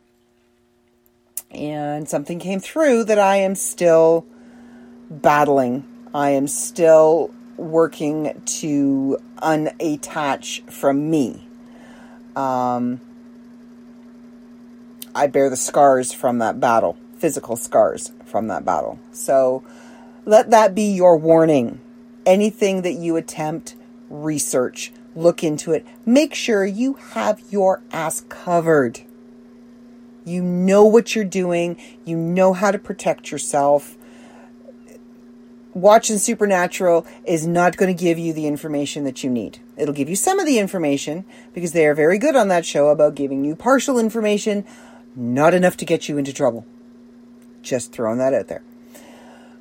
and 1.50 2.06
something 2.06 2.38
came 2.38 2.60
through 2.60 3.04
that 3.04 3.18
I 3.18 3.36
am 3.36 3.54
still 3.54 4.26
battling. 5.08 5.88
I 6.12 6.30
am 6.30 6.46
still 6.46 7.32
working 7.56 8.42
to 8.44 9.18
unattach 9.38 10.70
from 10.70 11.10
me. 11.10 11.48
Um, 12.36 13.00
I 15.14 15.26
bear 15.26 15.48
the 15.48 15.56
scars 15.56 16.12
from 16.12 16.36
that 16.40 16.60
battle, 16.60 16.98
physical 17.16 17.56
scars 17.56 18.12
from 18.26 18.48
that 18.48 18.66
battle. 18.66 18.98
So 19.10 19.64
let 20.26 20.50
that 20.50 20.74
be 20.74 20.92
your 20.92 21.16
warning. 21.16 21.80
Anything 22.26 22.82
that 22.82 22.92
you 22.92 23.16
attempt, 23.16 23.74
research 24.10 24.92
look 25.14 25.42
into 25.42 25.72
it. 25.72 25.86
Make 26.06 26.34
sure 26.34 26.64
you 26.64 26.94
have 27.12 27.40
your 27.50 27.82
ass 27.92 28.24
covered. 28.28 29.00
You 30.24 30.42
know 30.42 30.84
what 30.84 31.14
you're 31.14 31.24
doing, 31.24 31.80
you 32.04 32.16
know 32.16 32.52
how 32.52 32.70
to 32.70 32.78
protect 32.78 33.30
yourself. 33.30 33.96
Watching 35.72 36.18
Supernatural 36.18 37.06
is 37.24 37.46
not 37.46 37.76
going 37.76 37.94
to 37.94 38.00
give 38.00 38.18
you 38.18 38.32
the 38.32 38.46
information 38.46 39.04
that 39.04 39.22
you 39.22 39.30
need. 39.30 39.60
It'll 39.76 39.94
give 39.94 40.08
you 40.08 40.16
some 40.16 40.38
of 40.38 40.46
the 40.46 40.58
information 40.58 41.24
because 41.54 41.72
they 41.72 41.86
are 41.86 41.94
very 41.94 42.18
good 42.18 42.36
on 42.36 42.48
that 42.48 42.66
show 42.66 42.88
about 42.88 43.14
giving 43.14 43.44
you 43.44 43.54
partial 43.54 43.98
information, 43.98 44.64
not 45.14 45.54
enough 45.54 45.76
to 45.78 45.84
get 45.84 46.08
you 46.08 46.18
into 46.18 46.32
trouble. 46.32 46.66
Just 47.62 47.92
throwing 47.92 48.18
that 48.18 48.34
out 48.34 48.48
there 48.48 48.62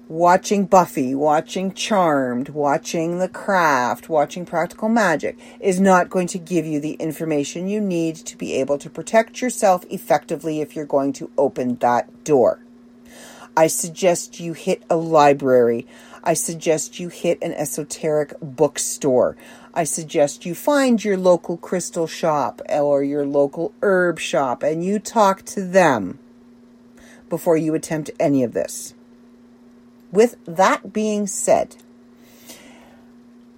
watching 0.09 0.65
Buffy, 0.65 1.13
watching 1.13 1.71
Charmed, 1.71 2.49
watching 2.49 3.19
The 3.19 3.29
Craft, 3.29 4.09
watching 4.09 4.43
Practical 4.43 4.89
Magic 4.89 5.37
is 5.59 5.79
not 5.79 6.09
going 6.09 6.25
to 6.29 6.39
give 6.39 6.65
you 6.65 6.79
the 6.79 6.93
information 6.93 7.67
you 7.67 7.79
need 7.79 8.15
to 8.15 8.35
be 8.35 8.55
able 8.55 8.79
to 8.79 8.89
protect 8.89 9.39
yourself 9.39 9.85
effectively 9.91 10.61
if 10.61 10.75
you're 10.75 10.85
going 10.85 11.13
to 11.13 11.29
open 11.37 11.75
that 11.75 12.23
door. 12.23 12.59
I 13.55 13.67
suggest 13.67 14.39
you 14.39 14.53
hit 14.53 14.81
a 14.89 14.95
library. 14.95 15.85
I 16.23 16.33
suggest 16.33 16.99
you 16.99 17.09
hit 17.09 17.37
an 17.43 17.53
esoteric 17.53 18.33
bookstore. 18.41 19.37
I 19.75 19.83
suggest 19.83 20.43
you 20.43 20.55
find 20.55 21.03
your 21.03 21.17
local 21.17 21.55
crystal 21.55 22.07
shop 22.07 22.63
or 22.67 23.03
your 23.03 23.27
local 23.27 23.73
herb 23.83 24.17
shop 24.17 24.63
and 24.63 24.83
you 24.83 24.97
talk 24.97 25.45
to 25.45 25.63
them 25.63 26.17
before 27.29 27.57
you 27.57 27.75
attempt 27.75 28.09
any 28.19 28.43
of 28.43 28.53
this. 28.53 28.95
With 30.11 30.35
that 30.45 30.91
being 30.91 31.27
said, 31.27 31.75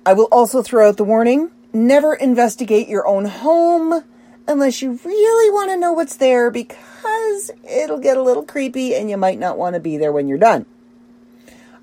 I 0.06 0.14
will 0.14 0.28
also 0.32 0.62
throw 0.62 0.90
out 0.90 0.98
the 0.98 1.04
warning 1.04 1.52
never 1.74 2.14
investigate 2.14 2.88
your 2.88 3.08
own 3.08 3.26
home 3.26 4.04
unless 4.48 4.82
you 4.82 5.00
really 5.06 5.50
want 5.52 5.72
to 5.72 5.78
know 5.78 5.94
what's 5.94 6.18
there 6.18 6.52
because 6.52 7.52
it'll 7.70 8.00
get 8.00 8.18
a 8.18 8.22
little 8.22 8.44
creepy 8.44 8.96
and 8.96 9.10
you 9.10 9.18
might 9.18 9.40
not 9.40 9.58
want 9.58 9.76
to 9.76 9.80
be 9.80 9.98
there 9.98 10.12
when 10.12 10.28
you're 10.28 10.38
done. 10.38 10.66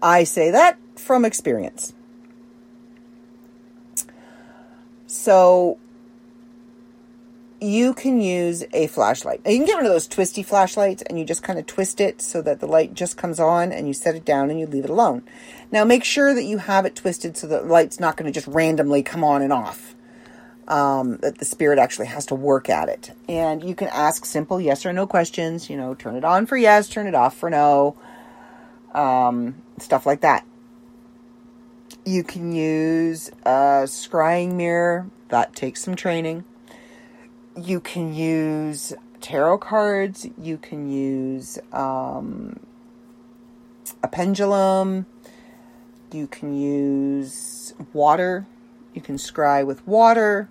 I 0.02 0.24
say 0.24 0.50
that 0.50 0.78
from 0.96 1.24
experience. 1.24 1.92
So, 5.06 5.78
you 7.60 7.92
can 7.92 8.20
use 8.20 8.64
a 8.72 8.86
flashlight. 8.86 9.40
You 9.44 9.56
can 9.56 9.66
get 9.66 9.76
one 9.76 9.86
of 9.86 9.92
those 9.92 10.06
twisty 10.06 10.42
flashlights 10.42 11.02
and 11.02 11.18
you 11.18 11.24
just 11.24 11.42
kind 11.42 11.58
of 11.58 11.66
twist 11.66 12.00
it 12.00 12.22
so 12.22 12.40
that 12.42 12.60
the 12.60 12.66
light 12.66 12.94
just 12.94 13.16
comes 13.16 13.40
on 13.40 13.72
and 13.72 13.88
you 13.88 13.94
set 13.94 14.14
it 14.14 14.24
down 14.24 14.50
and 14.50 14.60
you 14.60 14.66
leave 14.66 14.84
it 14.84 14.90
alone. 14.90 15.22
Now 15.72 15.84
make 15.84 16.04
sure 16.04 16.34
that 16.34 16.44
you 16.44 16.58
have 16.58 16.86
it 16.86 16.94
twisted 16.94 17.36
so 17.36 17.46
that 17.48 17.62
the 17.62 17.68
light's 17.68 17.98
not 17.98 18.16
going 18.16 18.30
to 18.30 18.34
just 18.34 18.46
randomly 18.46 19.02
come 19.02 19.24
on 19.24 19.42
and 19.42 19.52
off. 19.52 19.94
Um, 20.68 21.16
that 21.18 21.38
the 21.38 21.46
spirit 21.46 21.78
actually 21.78 22.08
has 22.08 22.26
to 22.26 22.34
work 22.34 22.68
at 22.68 22.90
it. 22.90 23.12
And 23.26 23.64
you 23.64 23.74
can 23.74 23.88
ask 23.88 24.26
simple 24.26 24.60
yes 24.60 24.84
or 24.84 24.92
no 24.92 25.06
questions. 25.06 25.70
You 25.70 25.78
know, 25.78 25.94
turn 25.94 26.14
it 26.14 26.24
on 26.24 26.44
for 26.44 26.58
yes, 26.58 26.88
turn 26.88 27.06
it 27.06 27.14
off 27.14 27.36
for 27.36 27.48
no. 27.48 27.96
Um, 28.92 29.54
stuff 29.78 30.04
like 30.04 30.20
that. 30.20 30.44
You 32.04 32.22
can 32.22 32.52
use 32.52 33.30
a 33.44 33.84
scrying 33.86 34.54
mirror. 34.54 35.06
That 35.28 35.56
takes 35.56 35.82
some 35.82 35.96
training 35.96 36.44
you 37.64 37.80
can 37.80 38.14
use 38.14 38.92
tarot 39.20 39.58
cards, 39.58 40.26
you 40.40 40.58
can 40.58 40.90
use 40.90 41.58
um, 41.72 42.60
a 44.02 44.08
pendulum, 44.08 45.06
you 46.12 46.26
can 46.26 46.56
use 46.56 47.74
water, 47.92 48.46
you 48.94 49.00
can 49.00 49.16
scry 49.16 49.66
with 49.66 49.86
water, 49.86 50.48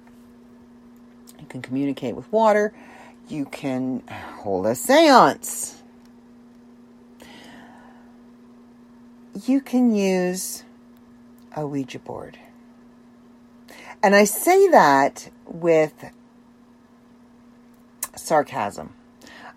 you 1.40 1.46
can 1.48 1.62
communicate 1.62 2.16
with 2.16 2.32
water, 2.32 2.74
you 3.30 3.46
can 3.46 4.04
hold 4.08 4.66
a 4.66 4.76
seance. 4.76 5.82
You 9.46 9.62
can 9.62 9.94
use 9.94 10.64
a 11.56 11.66
Ouija 11.66 12.00
board. 12.00 12.40
And 14.02 14.16
I 14.16 14.24
say 14.24 14.70
that 14.70 15.30
with 15.46 15.94
sarcasm. 18.20 18.94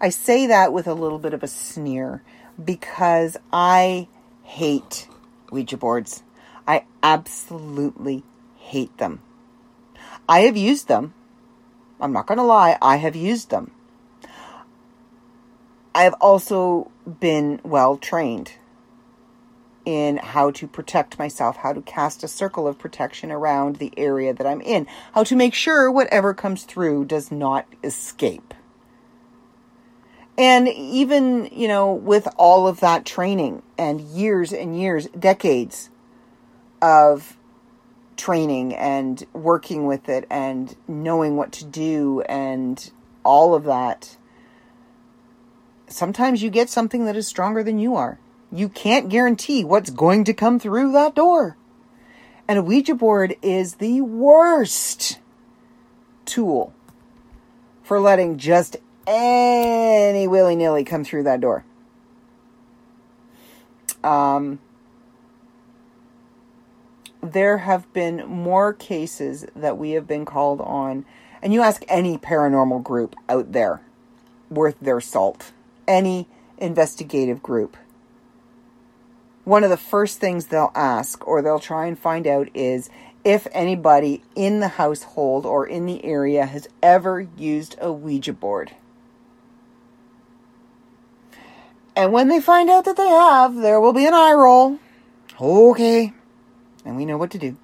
I 0.01 0.09
say 0.09 0.47
that 0.47 0.73
with 0.73 0.87
a 0.87 0.95
little 0.95 1.19
bit 1.19 1.35
of 1.35 1.43
a 1.43 1.49
sneer 1.49 2.23
because 2.63 3.37
I 3.53 4.09
hate 4.43 5.09
Ouija 5.51 5.77
boards. 5.77 6.23
I 6.67 6.85
absolutely 7.03 8.23
hate 8.57 8.97
them. 8.99 9.23
I 10.29 10.41
have 10.41 10.57
used 10.57 10.89
them. 10.89 11.15
I'm 12.01 12.13
not 12.13 12.27
going 12.27 12.39
to 12.39 12.45
lie, 12.45 12.79
I 12.81 12.97
have 12.97 13.17
used 13.17 13.51
them. 13.51 13.73
I 15.95 16.05
have 16.05 16.15
also 16.15 16.91
been 17.21 17.61
well 17.65 17.97
trained 17.97 18.53
in 19.85 20.19
how 20.19 20.51
to 20.53 20.67
protect 20.67 21.19
myself, 21.19 21.57
how 21.57 21.73
to 21.73 21.83
cast 21.83 22.23
a 22.23 22.29
circle 22.29 22.67
of 22.67 22.79
protection 22.79 23.31
around 23.31 23.77
the 23.77 23.93
area 23.97 24.35
that 24.35 24.47
I'm 24.47 24.61
in, 24.61 24.87
how 25.15 25.25
to 25.25 25.37
make 25.37 25.55
sure 25.55 25.91
whatever 25.91 26.35
comes 26.35 26.65
through 26.65 27.07
does 27.07 27.31
not 27.31 27.67
escape. 27.83 28.55
And 30.37 30.69
even, 30.69 31.51
you 31.53 31.69
know, 31.69 31.93
with 31.93 32.27
all 32.37 32.67
of 32.67 32.81
that 32.81 33.05
training 33.05 33.63
and 33.77 34.01
years 34.01 34.53
and 34.53 34.79
years, 34.79 35.07
decades 35.09 35.91
of 36.81 37.37
training 38.17 38.75
and 38.75 39.23
working 39.33 39.87
with 39.87 40.09
it 40.09 40.27
and 40.31 40.75
knowing 40.87 41.37
what 41.37 41.53
to 41.53 41.65
do 41.65 42.23
and 42.23 42.91
all 43.23 43.55
of 43.55 43.65
that, 43.65 44.17
sometimes 45.89 46.43
you 46.43 46.51
get 46.51 46.71
something 46.71 47.05
that 47.05 47.17
is 47.17 47.27
stronger 47.27 47.63
than 47.63 47.79
you 47.79 47.97
are. 47.97 48.19
You 48.53 48.69
can't 48.69 49.09
guarantee 49.09 49.65
what's 49.65 49.91
going 49.91 50.25
to 50.25 50.35
come 50.35 50.59
through 50.59 50.93
that 50.93 51.15
door. 51.15 51.57
And 52.49 52.59
a 52.59 52.63
Ouija 52.63 52.95
board 52.95 53.37
is 53.43 53.77
the 53.77 54.01
worst 54.01 55.19
tool 56.25 56.75
for 57.83 58.01
letting 58.01 58.39
just 58.39 58.77
any 59.07 60.27
willy 60.27 60.57
nilly 60.57 60.85
come 60.85 61.05
through 61.05 61.25
that 61.25 61.41
door. 61.41 61.65
Um, 64.03 64.59
there 67.23 67.59
have 67.59 67.93
been 67.93 68.27
more 68.27 68.73
cases 68.73 69.47
that 69.55 69.77
we 69.77 69.93
have 69.93 70.07
been 70.07 70.25
called 70.25 70.61
on, 70.61 71.05
and 71.43 71.53
you 71.53 71.61
ask 71.61 71.85
any 71.89 72.19
paranormal 72.19 72.83
group 72.83 73.15
out 73.29 73.53
there 73.53 73.83
worth 74.49 74.77
their 74.81 75.01
salt, 75.01 75.53
any 75.87 76.27
investigative 76.59 77.43
group. 77.43 77.77
One 79.45 79.65
of 79.65 79.71
the 79.71 79.77
first 79.77 80.19
things 80.19 80.47
they'll 80.47 80.73
ask 80.75 81.27
or 81.27 81.43
they'll 81.43 81.59
try 81.59 81.87
and 81.87 81.99
find 81.99 82.27
out 82.27 82.49
is 82.55 82.91
if 83.25 83.47
anybody 83.53 84.23
in 84.35 84.61
the 84.61 84.69
household 84.69 85.45
or 85.45 85.67
in 85.67 85.87
the 85.87 86.05
area 86.05 86.47
has 86.47 86.69
ever 86.83 87.21
used 87.37 87.77
a 87.81 87.93
Ouija 87.93 88.33
board. 88.33 88.73
And 91.97 92.13
when 92.13 92.29
they 92.29 92.41
find 92.41 92.71
out 92.71 92.85
that 92.85 92.97
they 92.97 93.09
have, 93.09 93.57
there 93.57 93.81
will 93.81 93.93
be 93.93 94.07
an 94.07 94.15
eye 94.15 94.33
roll. 94.33 94.79
Okay. 95.41 96.13
And 96.85 96.97
we 96.97 97.05
know 97.05 97.19
what 97.19 97.31
to 97.33 97.39
do. 97.39 97.57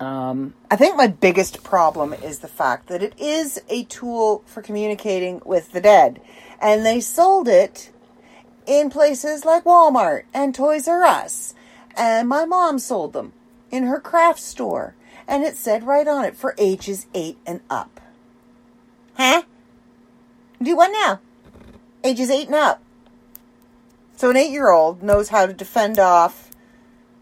Um, 0.00 0.52
I 0.70 0.76
think 0.76 0.96
my 0.96 1.06
biggest 1.06 1.62
problem 1.62 2.12
is 2.12 2.40
the 2.40 2.48
fact 2.48 2.88
that 2.88 3.02
it 3.02 3.18
is 3.18 3.62
a 3.70 3.84
tool 3.84 4.42
for 4.44 4.60
communicating 4.60 5.40
with 5.44 5.72
the 5.72 5.80
dead. 5.80 6.20
And 6.60 6.84
they 6.84 7.00
sold 7.00 7.48
it 7.48 7.90
in 8.66 8.90
places 8.90 9.44
like 9.44 9.64
Walmart 9.64 10.24
and 10.34 10.54
Toys 10.54 10.88
R 10.88 11.04
Us. 11.04 11.54
And 11.96 12.28
my 12.28 12.44
mom 12.44 12.78
sold 12.78 13.12
them 13.12 13.32
in 13.70 13.84
her 13.84 14.00
craft 14.00 14.40
store. 14.40 14.94
And 15.28 15.42
it 15.42 15.56
said 15.56 15.86
right 15.86 16.06
on 16.06 16.24
it 16.24 16.36
for 16.36 16.54
ages 16.58 17.06
8 17.14 17.38
and 17.46 17.60
up. 17.68 18.00
Huh? 19.16 19.42
Do 20.62 20.76
what 20.76 20.92
now? 20.92 21.20
ages 22.06 22.30
eight 22.30 22.46
and 22.46 22.54
up. 22.54 22.82
So 24.16 24.30
an 24.30 24.36
eight 24.36 24.50
year 24.50 24.70
old 24.70 25.02
knows 25.02 25.28
how 25.28 25.46
to 25.46 25.52
defend 25.52 25.98
off, 25.98 26.50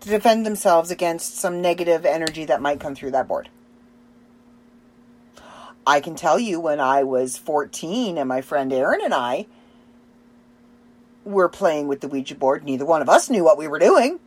to 0.01 0.09
defend 0.09 0.47
themselves 0.47 0.91
against 0.91 1.37
some 1.37 1.61
negative 1.61 2.05
energy 2.05 2.45
that 2.45 2.63
might 2.63 2.81
come 2.81 2.95
through 2.95 3.13
that 3.13 3.27
board. 3.27 3.49
I 5.87 6.01
can 6.01 6.15
tell 6.15 6.39
you 6.39 6.61
when 6.61 6.81
I 6.81 7.03
was 7.03 7.37
14 7.37 8.17
and 8.17 8.29
my 8.29 8.41
friend 8.41 8.73
Erin 8.73 9.01
and 9.03 9.13
I 9.13 9.47
were 11.25 11.49
playing 11.49 11.89
with 11.89 12.01
the 12.01 12.09
Ouija 12.09 12.35
board, 12.35 12.65
neither 12.65 12.85
one 12.85 13.03
of 13.03 13.09
us 13.09 13.31
knew 13.31 13.45
what 13.45 13.59
we 13.59 13.69
were 13.69 13.79
doing. 13.79 14.21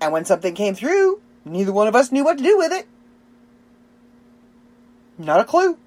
And 0.00 0.12
when 0.12 0.24
something 0.24 0.54
came 0.54 0.74
through, 0.74 1.20
neither 1.44 1.72
one 1.72 1.88
of 1.88 1.96
us 1.96 2.12
knew 2.12 2.24
what 2.24 2.38
to 2.38 2.44
do 2.44 2.58
with 2.58 2.72
it. 2.72 2.86
Not 5.18 5.40
a 5.40 5.44
clue. 5.44 5.78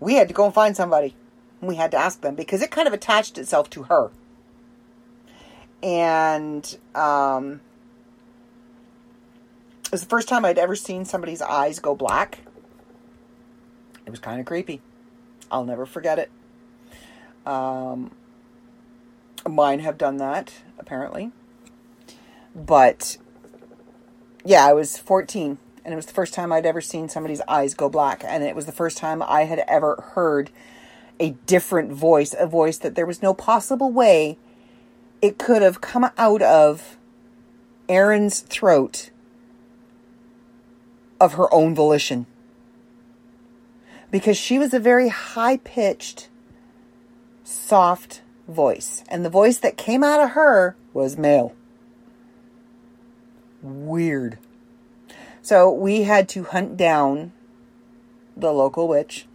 We 0.00 0.14
had 0.14 0.28
to 0.28 0.34
go 0.34 0.44
and 0.44 0.54
find 0.54 0.76
somebody 0.76 1.14
we 1.66 1.76
had 1.76 1.90
to 1.92 1.96
ask 1.96 2.20
them 2.20 2.34
because 2.34 2.62
it 2.62 2.70
kind 2.70 2.86
of 2.86 2.94
attached 2.94 3.38
itself 3.38 3.70
to 3.70 3.84
her. 3.84 4.10
And 5.82 6.76
um, 6.94 7.60
it 9.84 9.92
was 9.92 10.00
the 10.00 10.08
first 10.08 10.28
time 10.28 10.44
I'd 10.44 10.58
ever 10.58 10.76
seen 10.76 11.04
somebody's 11.04 11.42
eyes 11.42 11.78
go 11.78 11.94
black. 11.94 12.40
It 14.06 14.10
was 14.10 14.20
kind 14.20 14.40
of 14.40 14.46
creepy. 14.46 14.80
I'll 15.50 15.64
never 15.64 15.86
forget 15.86 16.18
it. 16.18 16.30
Um, 17.46 18.10
mine 19.48 19.80
have 19.80 19.98
done 19.98 20.16
that, 20.18 20.52
apparently. 20.78 21.32
But 22.54 23.16
yeah, 24.44 24.66
I 24.66 24.72
was 24.72 24.98
14, 24.98 25.58
and 25.84 25.92
it 25.92 25.96
was 25.96 26.06
the 26.06 26.12
first 26.12 26.34
time 26.34 26.52
I'd 26.52 26.66
ever 26.66 26.80
seen 26.80 27.08
somebody's 27.08 27.40
eyes 27.48 27.74
go 27.74 27.88
black, 27.88 28.22
and 28.24 28.44
it 28.44 28.54
was 28.54 28.66
the 28.66 28.72
first 28.72 28.98
time 28.98 29.22
I 29.22 29.44
had 29.44 29.64
ever 29.66 29.96
heard 30.14 30.50
a 31.20 31.30
different 31.46 31.92
voice, 31.92 32.34
a 32.38 32.46
voice 32.46 32.78
that 32.78 32.94
there 32.94 33.06
was 33.06 33.22
no 33.22 33.34
possible 33.34 33.90
way 33.90 34.36
it 35.22 35.38
could 35.38 35.62
have 35.62 35.80
come 35.80 36.10
out 36.18 36.42
of 36.42 36.98
Erin's 37.88 38.40
throat 38.40 39.10
of 41.20 41.34
her 41.34 41.52
own 41.52 41.74
volition. 41.74 42.26
Because 44.10 44.36
she 44.36 44.58
was 44.58 44.74
a 44.74 44.78
very 44.78 45.08
high 45.08 45.56
pitched, 45.56 46.28
soft 47.42 48.20
voice. 48.48 49.04
And 49.08 49.24
the 49.24 49.30
voice 49.30 49.58
that 49.58 49.76
came 49.76 50.04
out 50.04 50.20
of 50.20 50.30
her 50.30 50.76
was 50.92 51.16
male. 51.16 51.54
Weird. 53.62 54.38
So 55.42 55.70
we 55.70 56.02
had 56.02 56.28
to 56.30 56.44
hunt 56.44 56.76
down 56.76 57.32
the 58.36 58.52
local 58.52 58.88
witch 58.88 59.26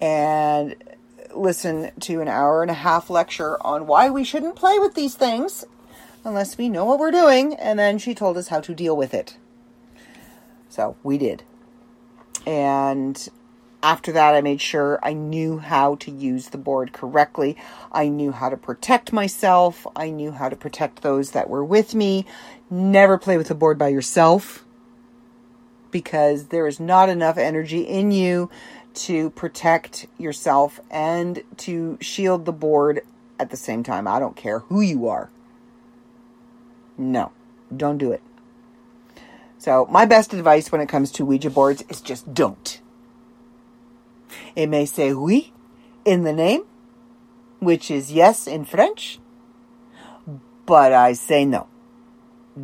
and 0.00 0.74
listen 1.34 1.92
to 2.00 2.20
an 2.20 2.28
hour 2.28 2.62
and 2.62 2.70
a 2.70 2.74
half 2.74 3.10
lecture 3.10 3.56
on 3.62 3.86
why 3.86 4.10
we 4.10 4.24
shouldn't 4.24 4.56
play 4.56 4.78
with 4.78 4.94
these 4.94 5.14
things 5.14 5.64
unless 6.24 6.58
we 6.58 6.68
know 6.68 6.84
what 6.84 6.98
we're 6.98 7.10
doing. 7.10 7.54
And 7.54 7.78
then 7.78 7.98
she 7.98 8.14
told 8.14 8.36
us 8.36 8.48
how 8.48 8.60
to 8.60 8.74
deal 8.74 8.96
with 8.96 9.14
it. 9.14 9.36
So 10.68 10.96
we 11.02 11.18
did. 11.18 11.42
And 12.46 13.28
after 13.82 14.12
that, 14.12 14.34
I 14.34 14.40
made 14.40 14.60
sure 14.60 14.98
I 15.02 15.14
knew 15.14 15.58
how 15.58 15.94
to 15.96 16.10
use 16.10 16.48
the 16.48 16.58
board 16.58 16.92
correctly. 16.92 17.56
I 17.90 18.08
knew 18.08 18.32
how 18.32 18.48
to 18.50 18.56
protect 18.56 19.12
myself. 19.12 19.86
I 19.96 20.10
knew 20.10 20.32
how 20.32 20.48
to 20.48 20.56
protect 20.56 21.02
those 21.02 21.30
that 21.30 21.48
were 21.48 21.64
with 21.64 21.94
me. 21.94 22.26
Never 22.68 23.18
play 23.18 23.36
with 23.38 23.48
the 23.48 23.54
board 23.54 23.78
by 23.78 23.88
yourself 23.88 24.64
because 25.90 26.48
there 26.48 26.66
is 26.66 26.78
not 26.78 27.08
enough 27.08 27.38
energy 27.38 27.82
in 27.82 28.12
you 28.12 28.50
to 28.92 29.30
protect 29.30 30.06
yourself 30.18 30.80
and 30.90 31.42
to 31.56 31.98
shield 32.00 32.44
the 32.44 32.52
board 32.52 33.00
at 33.38 33.50
the 33.50 33.56
same 33.56 33.82
time. 33.82 34.06
I 34.06 34.18
don't 34.18 34.36
care 34.36 34.60
who 34.60 34.80
you 34.80 35.08
are. 35.08 35.30
No, 36.98 37.32
don't 37.74 37.98
do 37.98 38.12
it. 38.12 38.22
So, 39.58 39.86
my 39.90 40.06
best 40.06 40.32
advice 40.32 40.72
when 40.72 40.80
it 40.80 40.88
comes 40.88 41.10
to 41.12 41.24
Ouija 41.24 41.50
boards 41.50 41.84
is 41.88 42.00
just 42.00 42.32
don't. 42.32 42.79
It 44.56 44.68
may 44.68 44.86
say 44.86 45.12
oui 45.12 45.52
in 46.04 46.24
the 46.24 46.32
name, 46.32 46.62
which 47.58 47.90
is 47.90 48.12
yes 48.12 48.46
in 48.46 48.64
French, 48.64 49.18
but 50.66 50.92
I 50.92 51.12
say 51.14 51.44
no. 51.44 51.68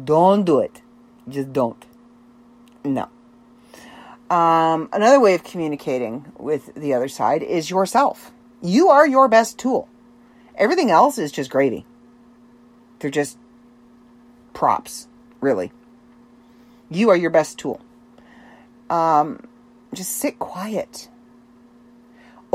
Don't 0.04 0.44
do 0.44 0.60
it. 0.60 0.82
Just 1.28 1.52
don't. 1.52 1.84
No. 2.84 3.08
Um, 4.30 4.88
another 4.92 5.20
way 5.20 5.34
of 5.34 5.44
communicating 5.44 6.32
with 6.38 6.74
the 6.74 6.94
other 6.94 7.08
side 7.08 7.42
is 7.42 7.70
yourself. 7.70 8.32
You 8.62 8.88
are 8.88 9.06
your 9.06 9.28
best 9.28 9.58
tool. 9.58 9.88
Everything 10.56 10.90
else 10.90 11.18
is 11.18 11.30
just 11.30 11.50
gravy. 11.50 11.84
They're 12.98 13.10
just 13.10 13.38
props, 14.52 15.06
really. 15.40 15.70
You 16.90 17.10
are 17.10 17.16
your 17.16 17.30
best 17.30 17.58
tool. 17.58 17.80
Um, 18.88 19.46
just 19.92 20.12
sit 20.12 20.38
quiet. 20.38 21.08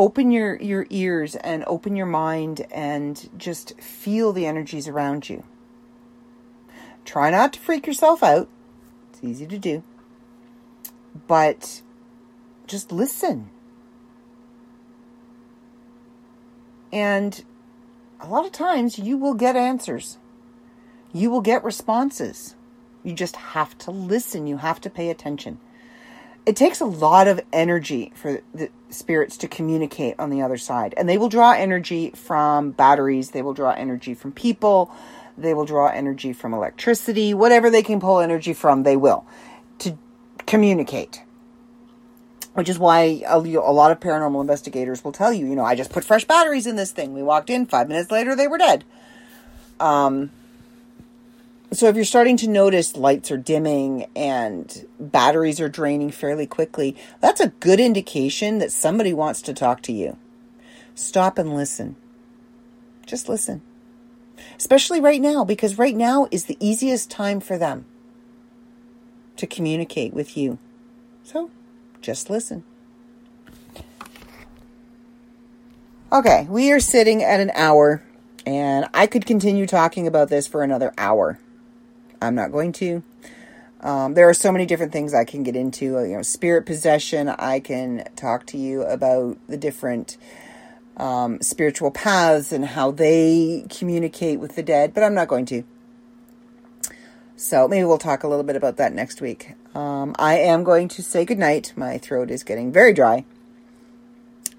Open 0.02 0.32
your, 0.32 0.60
your 0.62 0.88
ears 0.90 1.36
and 1.36 1.64
open 1.68 1.96
your 1.96 2.08
mind 2.08 2.66
and 2.72 3.30
just 3.38 3.80
feel 3.80 4.34
the 4.34 4.48
energies 4.48 4.88
around 4.88 5.30
you. 5.30 5.44
Try 7.06 7.30
not 7.30 7.54
to 7.54 7.60
freak 7.60 7.86
yourself 7.86 8.24
out. 8.24 8.50
It's 9.12 9.24
easy 9.24 9.46
to 9.46 9.58
do 9.60 9.84
but 11.28 11.82
just 12.68 12.92
listen. 12.92 13.50
And 16.92 17.44
a 18.20 18.28
lot 18.28 18.46
of 18.46 18.52
times 18.52 19.00
you 19.00 19.18
will 19.18 19.34
get 19.34 19.56
answers. 19.56 20.18
You 21.14 21.30
will 21.30 21.42
get 21.42 21.64
responses. 21.64 22.56
You 23.04 23.14
just 23.14 23.36
have 23.36 23.78
to 23.80 23.92
listen. 23.92 24.48
You 24.48 24.58
have 24.58 24.82
to 24.82 24.90
pay 24.90 25.10
attention. 25.10 25.60
It 26.46 26.56
takes 26.56 26.82
a 26.82 26.86
lot 26.86 27.28
of 27.28 27.40
energy 27.54 28.12
for 28.16 28.42
the 28.54 28.70
spirits 28.90 29.38
to 29.38 29.48
communicate 29.48 30.16
on 30.18 30.30
the 30.30 30.42
other 30.42 30.58
side. 30.58 30.94
And 30.98 31.08
they 31.08 31.18
will 31.18 31.30
draw 31.30 31.52
energy 31.52 32.12
from 32.12 32.72
batteries, 32.72 33.32
they 33.32 33.42
will 33.42 33.54
draw 33.54 33.72
energy 33.72 34.14
from 34.14 34.32
people, 34.32 34.92
they 35.38 35.54
will 35.54 35.66
draw 35.66 35.88
energy 35.88 36.34
from 36.34 36.54
electricity, 36.54 37.34
whatever 37.34 37.70
they 37.70 37.84
can 37.84 38.00
pull 38.00 38.20
energy 38.20 38.54
from, 38.54 38.84
they 38.84 38.98
will 38.98 39.26
to 39.80 39.98
communicate. 40.46 41.22
Which 42.54 42.68
is 42.68 42.78
why 42.78 43.24
a, 43.28 43.38
a 43.38 43.72
lot 43.72 43.92
of 43.92 44.00
paranormal 44.00 44.42
investigators 44.42 45.04
will 45.04 45.14
tell 45.14 45.32
you, 45.32 45.46
you 45.46 45.56
know, 45.56 45.64
I 45.64 45.76
just 45.76 45.92
put 45.92 46.04
fresh 46.04 46.26
batteries 46.26 46.68
in 46.68 46.76
this 46.76 46.92
thing. 46.92 47.14
We 47.14 47.24
walked 47.24 47.50
in, 47.50 47.66
five 47.66 47.88
minutes 47.88 48.12
later, 48.12 48.36
they 48.36 48.48
were 48.48 48.58
dead. 48.58 48.84
Um, 49.80 50.32
so 51.74 51.88
if 51.88 51.96
you're 51.96 52.04
starting 52.04 52.36
to 52.38 52.50
notice 52.50 52.98
lights 52.98 53.32
are 53.32 53.38
dimming 53.38 54.08
and 54.16 54.86
batteries 55.00 55.62
are 55.62 55.70
draining 55.70 56.12
fairly 56.12 56.46
quickly, 56.46 56.98
that's 57.22 57.40
a 57.40 57.48
good 57.48 57.80
indication 57.80 58.58
that 58.58 58.72
somebody 58.72 59.14
wants 59.14 59.42
to 59.44 59.54
talk 59.54 59.82
to 59.84 59.94
you. 59.94 60.18
Stop 60.96 61.38
and 61.38 61.56
listen. 61.56 61.96
Just 63.06 63.30
listen. 63.30 63.62
Especially 64.58 65.00
right 65.00 65.22
now, 65.22 65.46
because 65.46 65.78
right 65.78 65.96
now 65.96 66.28
is 66.30 66.46
the 66.46 66.58
easiest 66.60 67.10
time 67.10 67.40
for 67.40 67.58
them 67.58 67.86
to 69.38 69.48
communicate 69.48 70.14
with 70.14 70.36
you. 70.36 70.58
So 71.24 71.50
just 72.02 72.30
listen. 72.30 72.64
Okay, 76.12 76.46
we 76.50 76.74
are 76.74 76.82
sitting 76.82 77.24
at 77.24 77.40
an 77.40 77.52
hour, 77.56 78.04
and 78.46 78.90
I 78.94 79.08
could 79.08 79.26
continue 79.26 79.66
talking 79.66 80.06
about 80.06 80.28
this 80.28 80.46
for 80.46 80.62
another 80.62 80.94
hour. 80.98 81.40
I'm 82.22 82.36
not 82.36 82.52
going 82.52 82.72
to. 82.74 83.04
Um, 83.82 84.14
there 84.14 84.30
are 84.30 84.34
so 84.34 84.52
many 84.52 84.66
different 84.66 84.94
things 84.94 85.14
I 85.14 85.26
can 85.26 85.44
get 85.44 85.56
into. 85.56 85.86
You 85.86 86.18
know, 86.18 86.22
spirit 86.22 86.66
possession. 86.66 87.30
I 87.30 87.60
can 87.60 88.08
talk 88.16 88.46
to 88.48 88.58
you 88.58 88.84
about 88.84 89.38
the 89.48 89.58
different 89.58 90.18
um, 90.98 91.42
spiritual 91.42 91.90
paths 91.92 92.52
and 92.52 92.66
how 92.66 92.92
they 92.92 93.66
communicate 93.70 94.40
with 94.40 94.56
the 94.56 94.64
dead, 94.64 94.94
but 94.94 95.04
I'm 95.04 95.16
not 95.16 95.28
going 95.28 95.46
to. 95.48 95.64
So 97.36 97.68
maybe 97.68 97.86
we'll 97.86 97.98
talk 97.98 98.24
a 98.24 98.28
little 98.28 98.44
bit 98.44 98.56
about 98.56 98.78
that 98.78 98.94
next 98.94 99.20
week. 99.20 99.54
Um, 99.74 100.16
I 100.20 100.38
am 100.38 100.64
going 100.64 100.88
to 100.90 101.02
say 101.02 101.26
goodnight. 101.26 101.74
My 101.76 101.98
throat 101.98 102.30
is 102.30 102.44
getting 102.44 102.72
very 102.72 102.94
dry. 102.94 103.26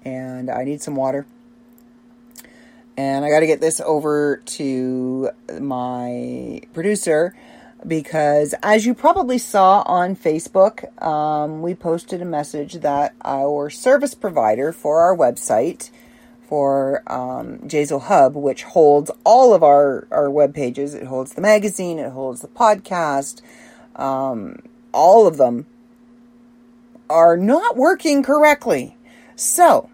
And 0.03 0.49
I 0.49 0.65
need 0.65 0.81
some 0.81 0.97
water. 0.97 1.25
And 2.97 3.23
I 3.23 3.29
got 3.29 3.39
to 3.39 3.47
get 3.47 3.61
this 3.61 3.79
over 3.79 4.37
to 4.45 5.29
my 5.61 6.61
producer 6.73 7.33
because, 7.87 8.55
as 8.63 8.85
you 8.85 8.93
probably 8.93 9.37
saw 9.37 9.81
on 9.85 10.15
Facebook, 10.15 11.01
um, 11.01 11.61
we 11.61 11.75
posted 11.75 12.21
a 12.21 12.25
message 12.25 12.75
that 12.75 13.13
our 13.23 13.69
service 13.69 14.13
provider 14.13 14.71
for 14.71 15.01
our 15.01 15.15
website 15.15 15.89
for 16.47 17.01
um, 17.11 17.59
Jazel 17.59 18.03
Hub, 18.03 18.35
which 18.35 18.63
holds 18.63 19.09
all 19.23 19.53
of 19.53 19.63
our, 19.63 20.07
our 20.11 20.29
web 20.29 20.53
pages. 20.53 20.93
It 20.93 21.05
holds 21.05 21.33
the 21.33 21.41
magazine, 21.41 21.99
it 21.99 22.11
holds 22.11 22.41
the 22.41 22.47
podcast, 22.47 23.41
um, 23.95 24.59
all 24.91 25.25
of 25.25 25.37
them 25.37 25.65
are 27.09 27.37
not 27.37 27.75
working 27.75 28.23
correctly. 28.23 28.97
So, 29.35 29.89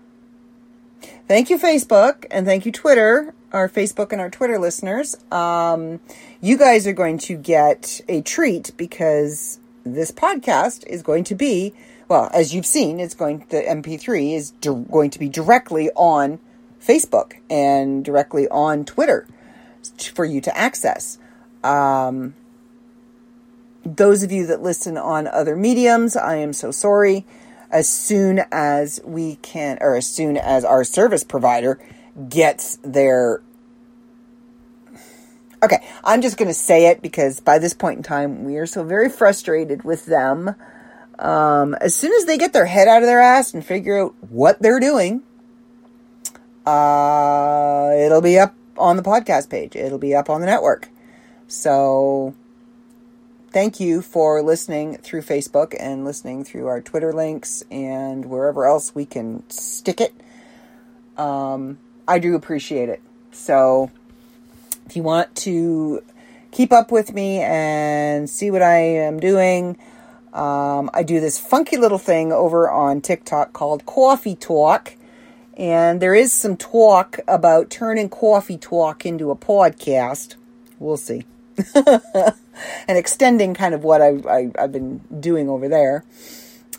thank 1.28 1.50
you, 1.50 1.58
Facebook, 1.58 2.26
and 2.30 2.46
thank 2.46 2.66
you, 2.66 2.72
Twitter, 2.72 3.34
our 3.52 3.70
Facebook 3.70 4.12
and 4.12 4.22
our 4.22 4.30
Twitter 4.30 4.60
listeners. 4.60 5.16
Um, 5.32 6.00
you 6.42 6.58
guys 6.58 6.88
are 6.88 6.94
going 6.94 7.18
to 7.20 7.36
get 7.36 8.02
a 8.08 8.22
treat 8.22 8.72
because 8.78 9.60
this 9.84 10.12
podcast 10.12 10.86
is 10.88 11.02
going 11.02 11.24
to 11.26 11.36
be 11.36 11.74
well, 12.10 12.28
as 12.34 12.56
you've 12.56 12.66
seen, 12.66 13.00
it's 13.00 13.14
going 13.14 13.46
the 13.50 13.62
MP3 13.62 14.36
is 14.36 14.50
di- 14.50 14.74
going 14.92 15.12
to 15.12 15.20
be 15.20 15.30
directly 15.30 15.92
on 15.92 16.40
Facebook 16.84 17.34
and 17.50 18.04
directly 18.04 18.48
on 18.50 18.84
Twitter 18.84 19.28
for 20.16 20.26
you 20.26 20.42
to 20.42 20.58
access. 20.58 21.20
Um, 21.64 22.34
those 23.86 24.24
of 24.24 24.32
you 24.32 24.48
that 24.48 24.64
listen 24.64 24.98
on 24.98 25.28
other 25.28 25.56
mediums, 25.56 26.18
I 26.18 26.38
am 26.38 26.52
so 26.52 26.72
sorry. 26.72 27.26
As 27.72 27.88
soon 27.88 28.42
as 28.52 29.00
we 29.06 29.36
can, 29.36 29.78
or 29.80 29.96
as 29.96 30.08
soon 30.08 30.36
as 30.36 30.66
our 30.66 30.84
service 30.84 31.24
provider 31.24 31.80
gets 32.30 32.78
their 32.84 33.42
Okay, 35.62 35.86
I'm 36.06 36.22
just 36.22 36.38
going 36.38 36.48
to 36.48 36.54
say 36.54 36.88
it 36.88 37.02
because 37.02 37.42
by 37.42 37.60
this 37.60 37.74
point 37.74 37.98
in 37.98 38.04
time, 38.04 38.46
we 38.46 38.56
are 38.58 38.66
so 38.66 38.84
very 38.84 39.10
frustrated 39.10 39.84
with 39.84 40.06
them. 40.06 40.56
Um, 41.18 41.76
as 41.82 41.94
soon 41.94 42.14
as 42.14 42.24
they 42.26 42.38
get 42.38 42.54
their 42.54 42.66
head 42.66 42.88
out 42.88 43.02
of 43.02 43.08
their 43.08 43.20
ass 43.20 43.54
and 43.54 43.66
figure 43.66 44.00
out 44.00 44.16
what 44.30 44.62
they're 44.62 44.80
doing, 44.80 45.22
uh, 46.66 47.90
it'll 47.94 48.22
be 48.22 48.40
up 48.40 48.56
on 48.78 48.96
the 48.96 49.04
podcast 49.04 49.50
page. 49.50 49.76
It'll 49.76 49.98
be 49.98 50.16
up 50.16 50.30
on 50.30 50.40
the 50.40 50.48
network. 50.48 50.88
So, 51.48 52.34
thank 53.52 53.82
you 53.82 54.02
for 54.02 54.42
listening 54.42 54.96
through 54.98 55.24
Facebook 55.24 55.76
and 55.78 56.06
listening 56.06 56.46
through 56.46 56.68
our 56.68 56.80
Twitter 56.80 57.12
links 57.12 57.66
and 57.70 58.26
wherever 58.28 58.66
else 58.66 58.96
we 58.96 59.06
can 59.06 59.44
stick 59.50 60.00
it. 60.00 60.14
Um, 61.18 61.80
I 62.10 62.18
do 62.18 62.34
appreciate 62.34 62.90
it. 62.90 63.02
So, 63.32 63.92
if 64.88 64.96
you 64.96 65.04
want 65.04 65.36
to 65.38 66.04
keep 66.50 66.74
up 66.74 66.92
with 66.92 67.14
me 67.14 67.40
and 67.40 68.28
see 68.28 68.50
what 68.50 68.64
I 68.64 68.78
am 68.78 69.20
doing, 69.20 69.78
um, 70.34 70.90
I 70.92 71.04
do 71.04 71.20
this 71.20 71.40
funky 71.40 71.78
little 71.78 72.00
thing 72.00 72.32
over 72.32 72.68
on 72.68 73.02
TikTok 73.02 73.54
called 73.54 73.86
Coffee 73.86 74.36
Talk. 74.36 74.96
And 75.56 76.02
there 76.02 76.16
is 76.16 76.34
some 76.34 76.58
talk 76.58 77.20
about 77.28 77.70
turning 77.70 78.10
Coffee 78.10 78.58
Talk 78.58 79.06
into 79.06 79.30
a 79.30 79.36
podcast. 79.36 80.36
We'll 80.80 80.98
see. 80.98 81.26
and 81.76 82.34
extending 82.88 83.54
kind 83.54 83.76
of 83.76 83.84
what 83.84 84.02
I, 84.02 84.18
I, 84.28 84.52
have 84.58 84.72
been 84.72 85.00
doing 85.20 85.48
over 85.48 85.68
there. 85.68 86.06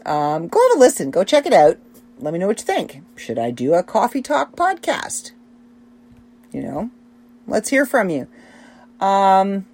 Um, 0.05 0.49
go 0.49 0.59
have 0.71 0.77
a 0.77 0.81
listen. 0.81 1.13
Go 1.13 1.23
check 1.23 1.47
it 1.47 1.53
out. 1.53 1.79
Let 2.19 2.33
me 2.33 2.41
know 2.41 2.49
what 2.49 2.59
you 2.59 2.67
think. 2.67 3.03
Should 3.21 3.39
I 3.39 3.51
do 3.51 3.75
a 3.75 3.83
Coffee 3.83 4.23
Talk 4.23 4.57
podcast? 4.57 5.33
You 6.53 6.63
know? 6.63 6.91
Let's 7.47 7.69
hear 7.69 7.85
from 7.85 8.09
you. 8.09 8.27
Um, 8.99 9.67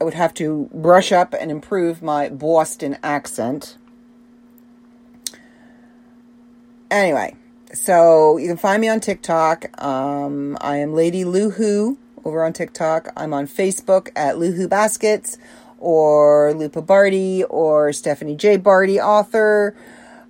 I 0.00 0.04
would 0.04 0.14
have 0.14 0.34
to 0.34 0.68
brush 0.74 1.12
up 1.12 1.32
and 1.32 1.48
improve 1.52 2.02
my 2.02 2.28
Boston 2.28 2.98
accent. 3.04 3.78
Anyway, 6.90 7.36
so 7.72 8.36
you 8.36 8.48
can 8.48 8.56
find 8.56 8.80
me 8.80 8.88
on 8.88 8.98
TikTok. 8.98 9.80
Um, 9.80 10.58
I 10.60 10.78
am 10.78 10.92
Lady 10.92 11.24
Lupa 11.24 11.96
over 12.24 12.44
on 12.44 12.52
TikTok. 12.52 13.12
I'm 13.16 13.32
on 13.32 13.46
Facebook 13.46 14.08
at 14.16 14.38
Lupa's 14.38 14.98
Bits 14.98 15.38
or 15.78 16.52
Lupa 16.52 16.82
Barty 16.82 17.44
or 17.44 17.92
Stephanie 17.92 18.34
J. 18.34 18.56
Barty, 18.56 19.00
author. 19.00 19.76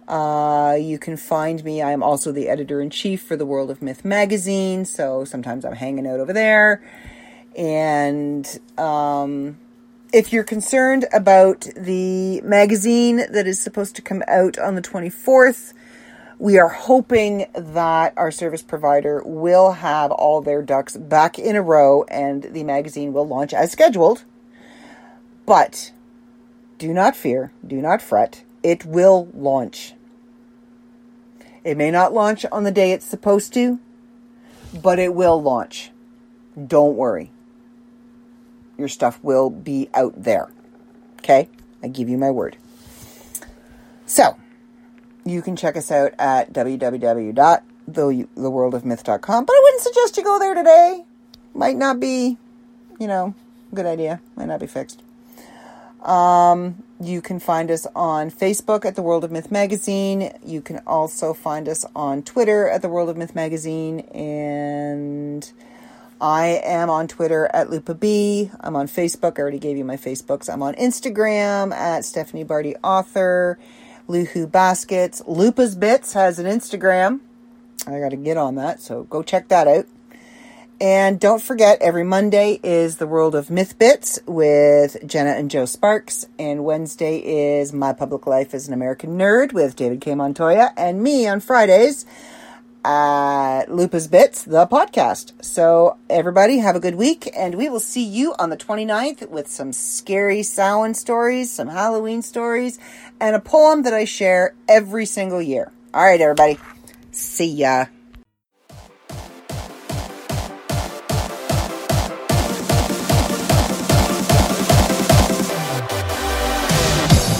Uh, 0.08 0.76
you 0.80 0.98
can 0.98 1.16
find 1.16 1.64
me. 1.64 1.82
I'm 1.82 2.02
also 2.02 2.30
the 2.30 2.48
editor 2.48 2.80
in 2.80 2.90
chief 2.90 3.22
for 3.22 3.36
the 3.36 3.46
World 3.46 3.70
of 3.70 3.82
Myth 3.82 4.04
magazine, 4.04 4.84
so 4.84 5.24
sometimes 5.24 5.64
I'm 5.64 5.74
hanging 5.74 6.06
out 6.06 6.20
over 6.20 6.32
there. 6.32 6.82
And 7.56 8.46
um, 8.78 9.58
if 10.12 10.32
you're 10.32 10.44
concerned 10.44 11.06
about 11.12 11.66
the 11.76 12.40
magazine 12.42 13.16
that 13.30 13.46
is 13.46 13.60
supposed 13.60 13.96
to 13.96 14.02
come 14.02 14.22
out 14.28 14.58
on 14.58 14.76
the 14.76 14.82
24th, 14.82 15.72
we 16.38 16.58
are 16.58 16.68
hoping 16.68 17.46
that 17.54 18.12
our 18.16 18.30
service 18.30 18.62
provider 18.62 19.22
will 19.24 19.72
have 19.72 20.12
all 20.12 20.40
their 20.42 20.62
ducks 20.62 20.96
back 20.96 21.38
in 21.38 21.56
a 21.56 21.62
row 21.62 22.04
and 22.04 22.44
the 22.44 22.62
magazine 22.62 23.12
will 23.12 23.26
launch 23.26 23.54
as 23.54 23.72
scheduled. 23.72 24.24
But 25.46 25.92
do 26.78 26.92
not 26.92 27.16
fear, 27.16 27.52
do 27.66 27.80
not 27.80 28.02
fret, 28.02 28.44
it 28.62 28.84
will 28.84 29.28
launch. 29.32 29.94
It 31.66 31.76
may 31.76 31.90
not 31.90 32.14
launch 32.14 32.46
on 32.52 32.62
the 32.62 32.70
day 32.70 32.92
it's 32.92 33.04
supposed 33.04 33.52
to, 33.54 33.80
but 34.72 35.00
it 35.00 35.12
will 35.12 35.42
launch. 35.42 35.90
Don't 36.56 36.94
worry. 36.94 37.32
Your 38.78 38.86
stuff 38.86 39.18
will 39.20 39.50
be 39.50 39.90
out 39.92 40.14
there. 40.16 40.48
Okay? 41.18 41.48
I 41.82 41.88
give 41.88 42.08
you 42.08 42.18
my 42.18 42.30
word. 42.30 42.56
So, 44.06 44.36
you 45.24 45.42
can 45.42 45.56
check 45.56 45.76
us 45.76 45.90
out 45.90 46.12
at 46.20 46.52
www.theworldofmyth.com, 46.52 49.44
but 49.44 49.52
I 49.52 49.60
wouldn't 49.64 49.82
suggest 49.82 50.16
you 50.16 50.22
go 50.22 50.38
there 50.38 50.54
today. 50.54 51.04
Might 51.52 51.76
not 51.76 51.98
be, 51.98 52.38
you 53.00 53.08
know, 53.08 53.34
good 53.74 53.86
idea. 53.86 54.20
Might 54.36 54.46
not 54.46 54.60
be 54.60 54.68
fixed. 54.68 55.02
Um, 56.06 56.84
you 57.00 57.20
can 57.20 57.40
find 57.40 57.70
us 57.70 57.86
on 57.94 58.30
Facebook 58.30 58.84
at 58.84 58.94
the 58.94 59.02
World 59.02 59.24
of 59.24 59.32
Myth 59.32 59.50
Magazine. 59.50 60.32
You 60.44 60.62
can 60.62 60.80
also 60.86 61.34
find 61.34 61.68
us 61.68 61.84
on 61.94 62.22
Twitter 62.22 62.68
at 62.68 62.80
the 62.80 62.88
World 62.88 63.08
of 63.08 63.16
Myth 63.16 63.34
Magazine. 63.34 64.00
And 64.00 65.50
I 66.20 66.60
am 66.64 66.88
on 66.88 67.08
Twitter 67.08 67.50
at 67.52 67.70
Lupa 67.70 67.94
B. 67.94 68.50
I'm 68.60 68.76
on 68.76 68.86
Facebook. 68.86 69.38
I 69.38 69.42
already 69.42 69.58
gave 69.58 69.76
you 69.76 69.84
my 69.84 69.96
Facebooks. 69.96 70.48
I'm 70.48 70.62
on 70.62 70.74
Instagram 70.74 71.72
at 71.72 72.04
Stephanie 72.04 72.44
Barty 72.44 72.76
Author. 72.76 73.58
Lupa's 74.06 74.84
Bits. 74.84 75.22
Lupa's 75.26 75.74
Bits 75.74 76.12
has 76.12 76.38
an 76.38 76.46
Instagram. 76.46 77.20
I 77.86 77.98
got 77.98 78.10
to 78.10 78.16
get 78.16 78.36
on 78.36 78.54
that, 78.54 78.80
so 78.80 79.04
go 79.04 79.22
check 79.22 79.48
that 79.48 79.66
out. 79.66 79.86
And 80.80 81.18
don't 81.18 81.40
forget, 81.40 81.80
every 81.80 82.04
Monday 82.04 82.60
is 82.62 82.98
the 82.98 83.06
World 83.06 83.34
of 83.34 83.48
Myth 83.48 83.78
Bits 83.78 84.18
with 84.26 84.98
Jenna 85.06 85.30
and 85.30 85.50
Joe 85.50 85.64
Sparks. 85.64 86.26
And 86.38 86.66
Wednesday 86.66 87.16
is 87.58 87.72
My 87.72 87.94
Public 87.94 88.26
Life 88.26 88.52
as 88.52 88.68
an 88.68 88.74
American 88.74 89.16
Nerd 89.16 89.54
with 89.54 89.74
David 89.74 90.02
K. 90.02 90.14
Montoya. 90.14 90.74
And 90.76 91.02
me 91.02 91.26
on 91.26 91.40
Fridays 91.40 92.04
at 92.84 93.70
Lupa's 93.70 94.06
Bits, 94.06 94.42
the 94.42 94.66
podcast. 94.66 95.32
So, 95.42 95.96
everybody, 96.10 96.58
have 96.58 96.76
a 96.76 96.80
good 96.80 96.96
week. 96.96 97.30
And 97.34 97.54
we 97.54 97.70
will 97.70 97.80
see 97.80 98.04
you 98.04 98.34
on 98.38 98.50
the 98.50 98.56
29th 98.58 99.30
with 99.30 99.48
some 99.48 99.72
scary 99.72 100.42
Samhain 100.42 100.92
stories, 100.92 101.50
some 101.50 101.68
Halloween 101.68 102.20
stories, 102.20 102.78
and 103.18 103.34
a 103.34 103.40
poem 103.40 103.82
that 103.84 103.94
I 103.94 104.04
share 104.04 104.54
every 104.68 105.06
single 105.06 105.40
year. 105.40 105.72
All 105.94 106.04
right, 106.04 106.20
everybody. 106.20 106.58
See 107.12 107.50
ya. 107.50 107.86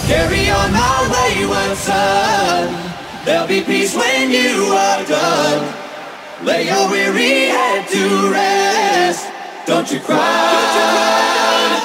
Carry 0.07 0.49
on 0.49 0.71
my 0.71 0.99
wayward 1.11 1.77
son. 1.77 2.93
There'll 3.25 3.45
be 3.45 3.61
peace 3.61 3.93
when 3.93 4.31
you 4.31 4.71
are 4.71 5.03
done. 5.05 5.75
Lay 6.45 6.67
your 6.67 6.89
weary 6.89 7.49
head 7.49 7.89
to 7.89 8.31
rest. 8.31 9.27
Don't 9.65 9.91
you 9.91 9.99
cry. 9.99 10.17
Don't 10.17 10.75
you 10.75 10.87
cry. 10.95 11.76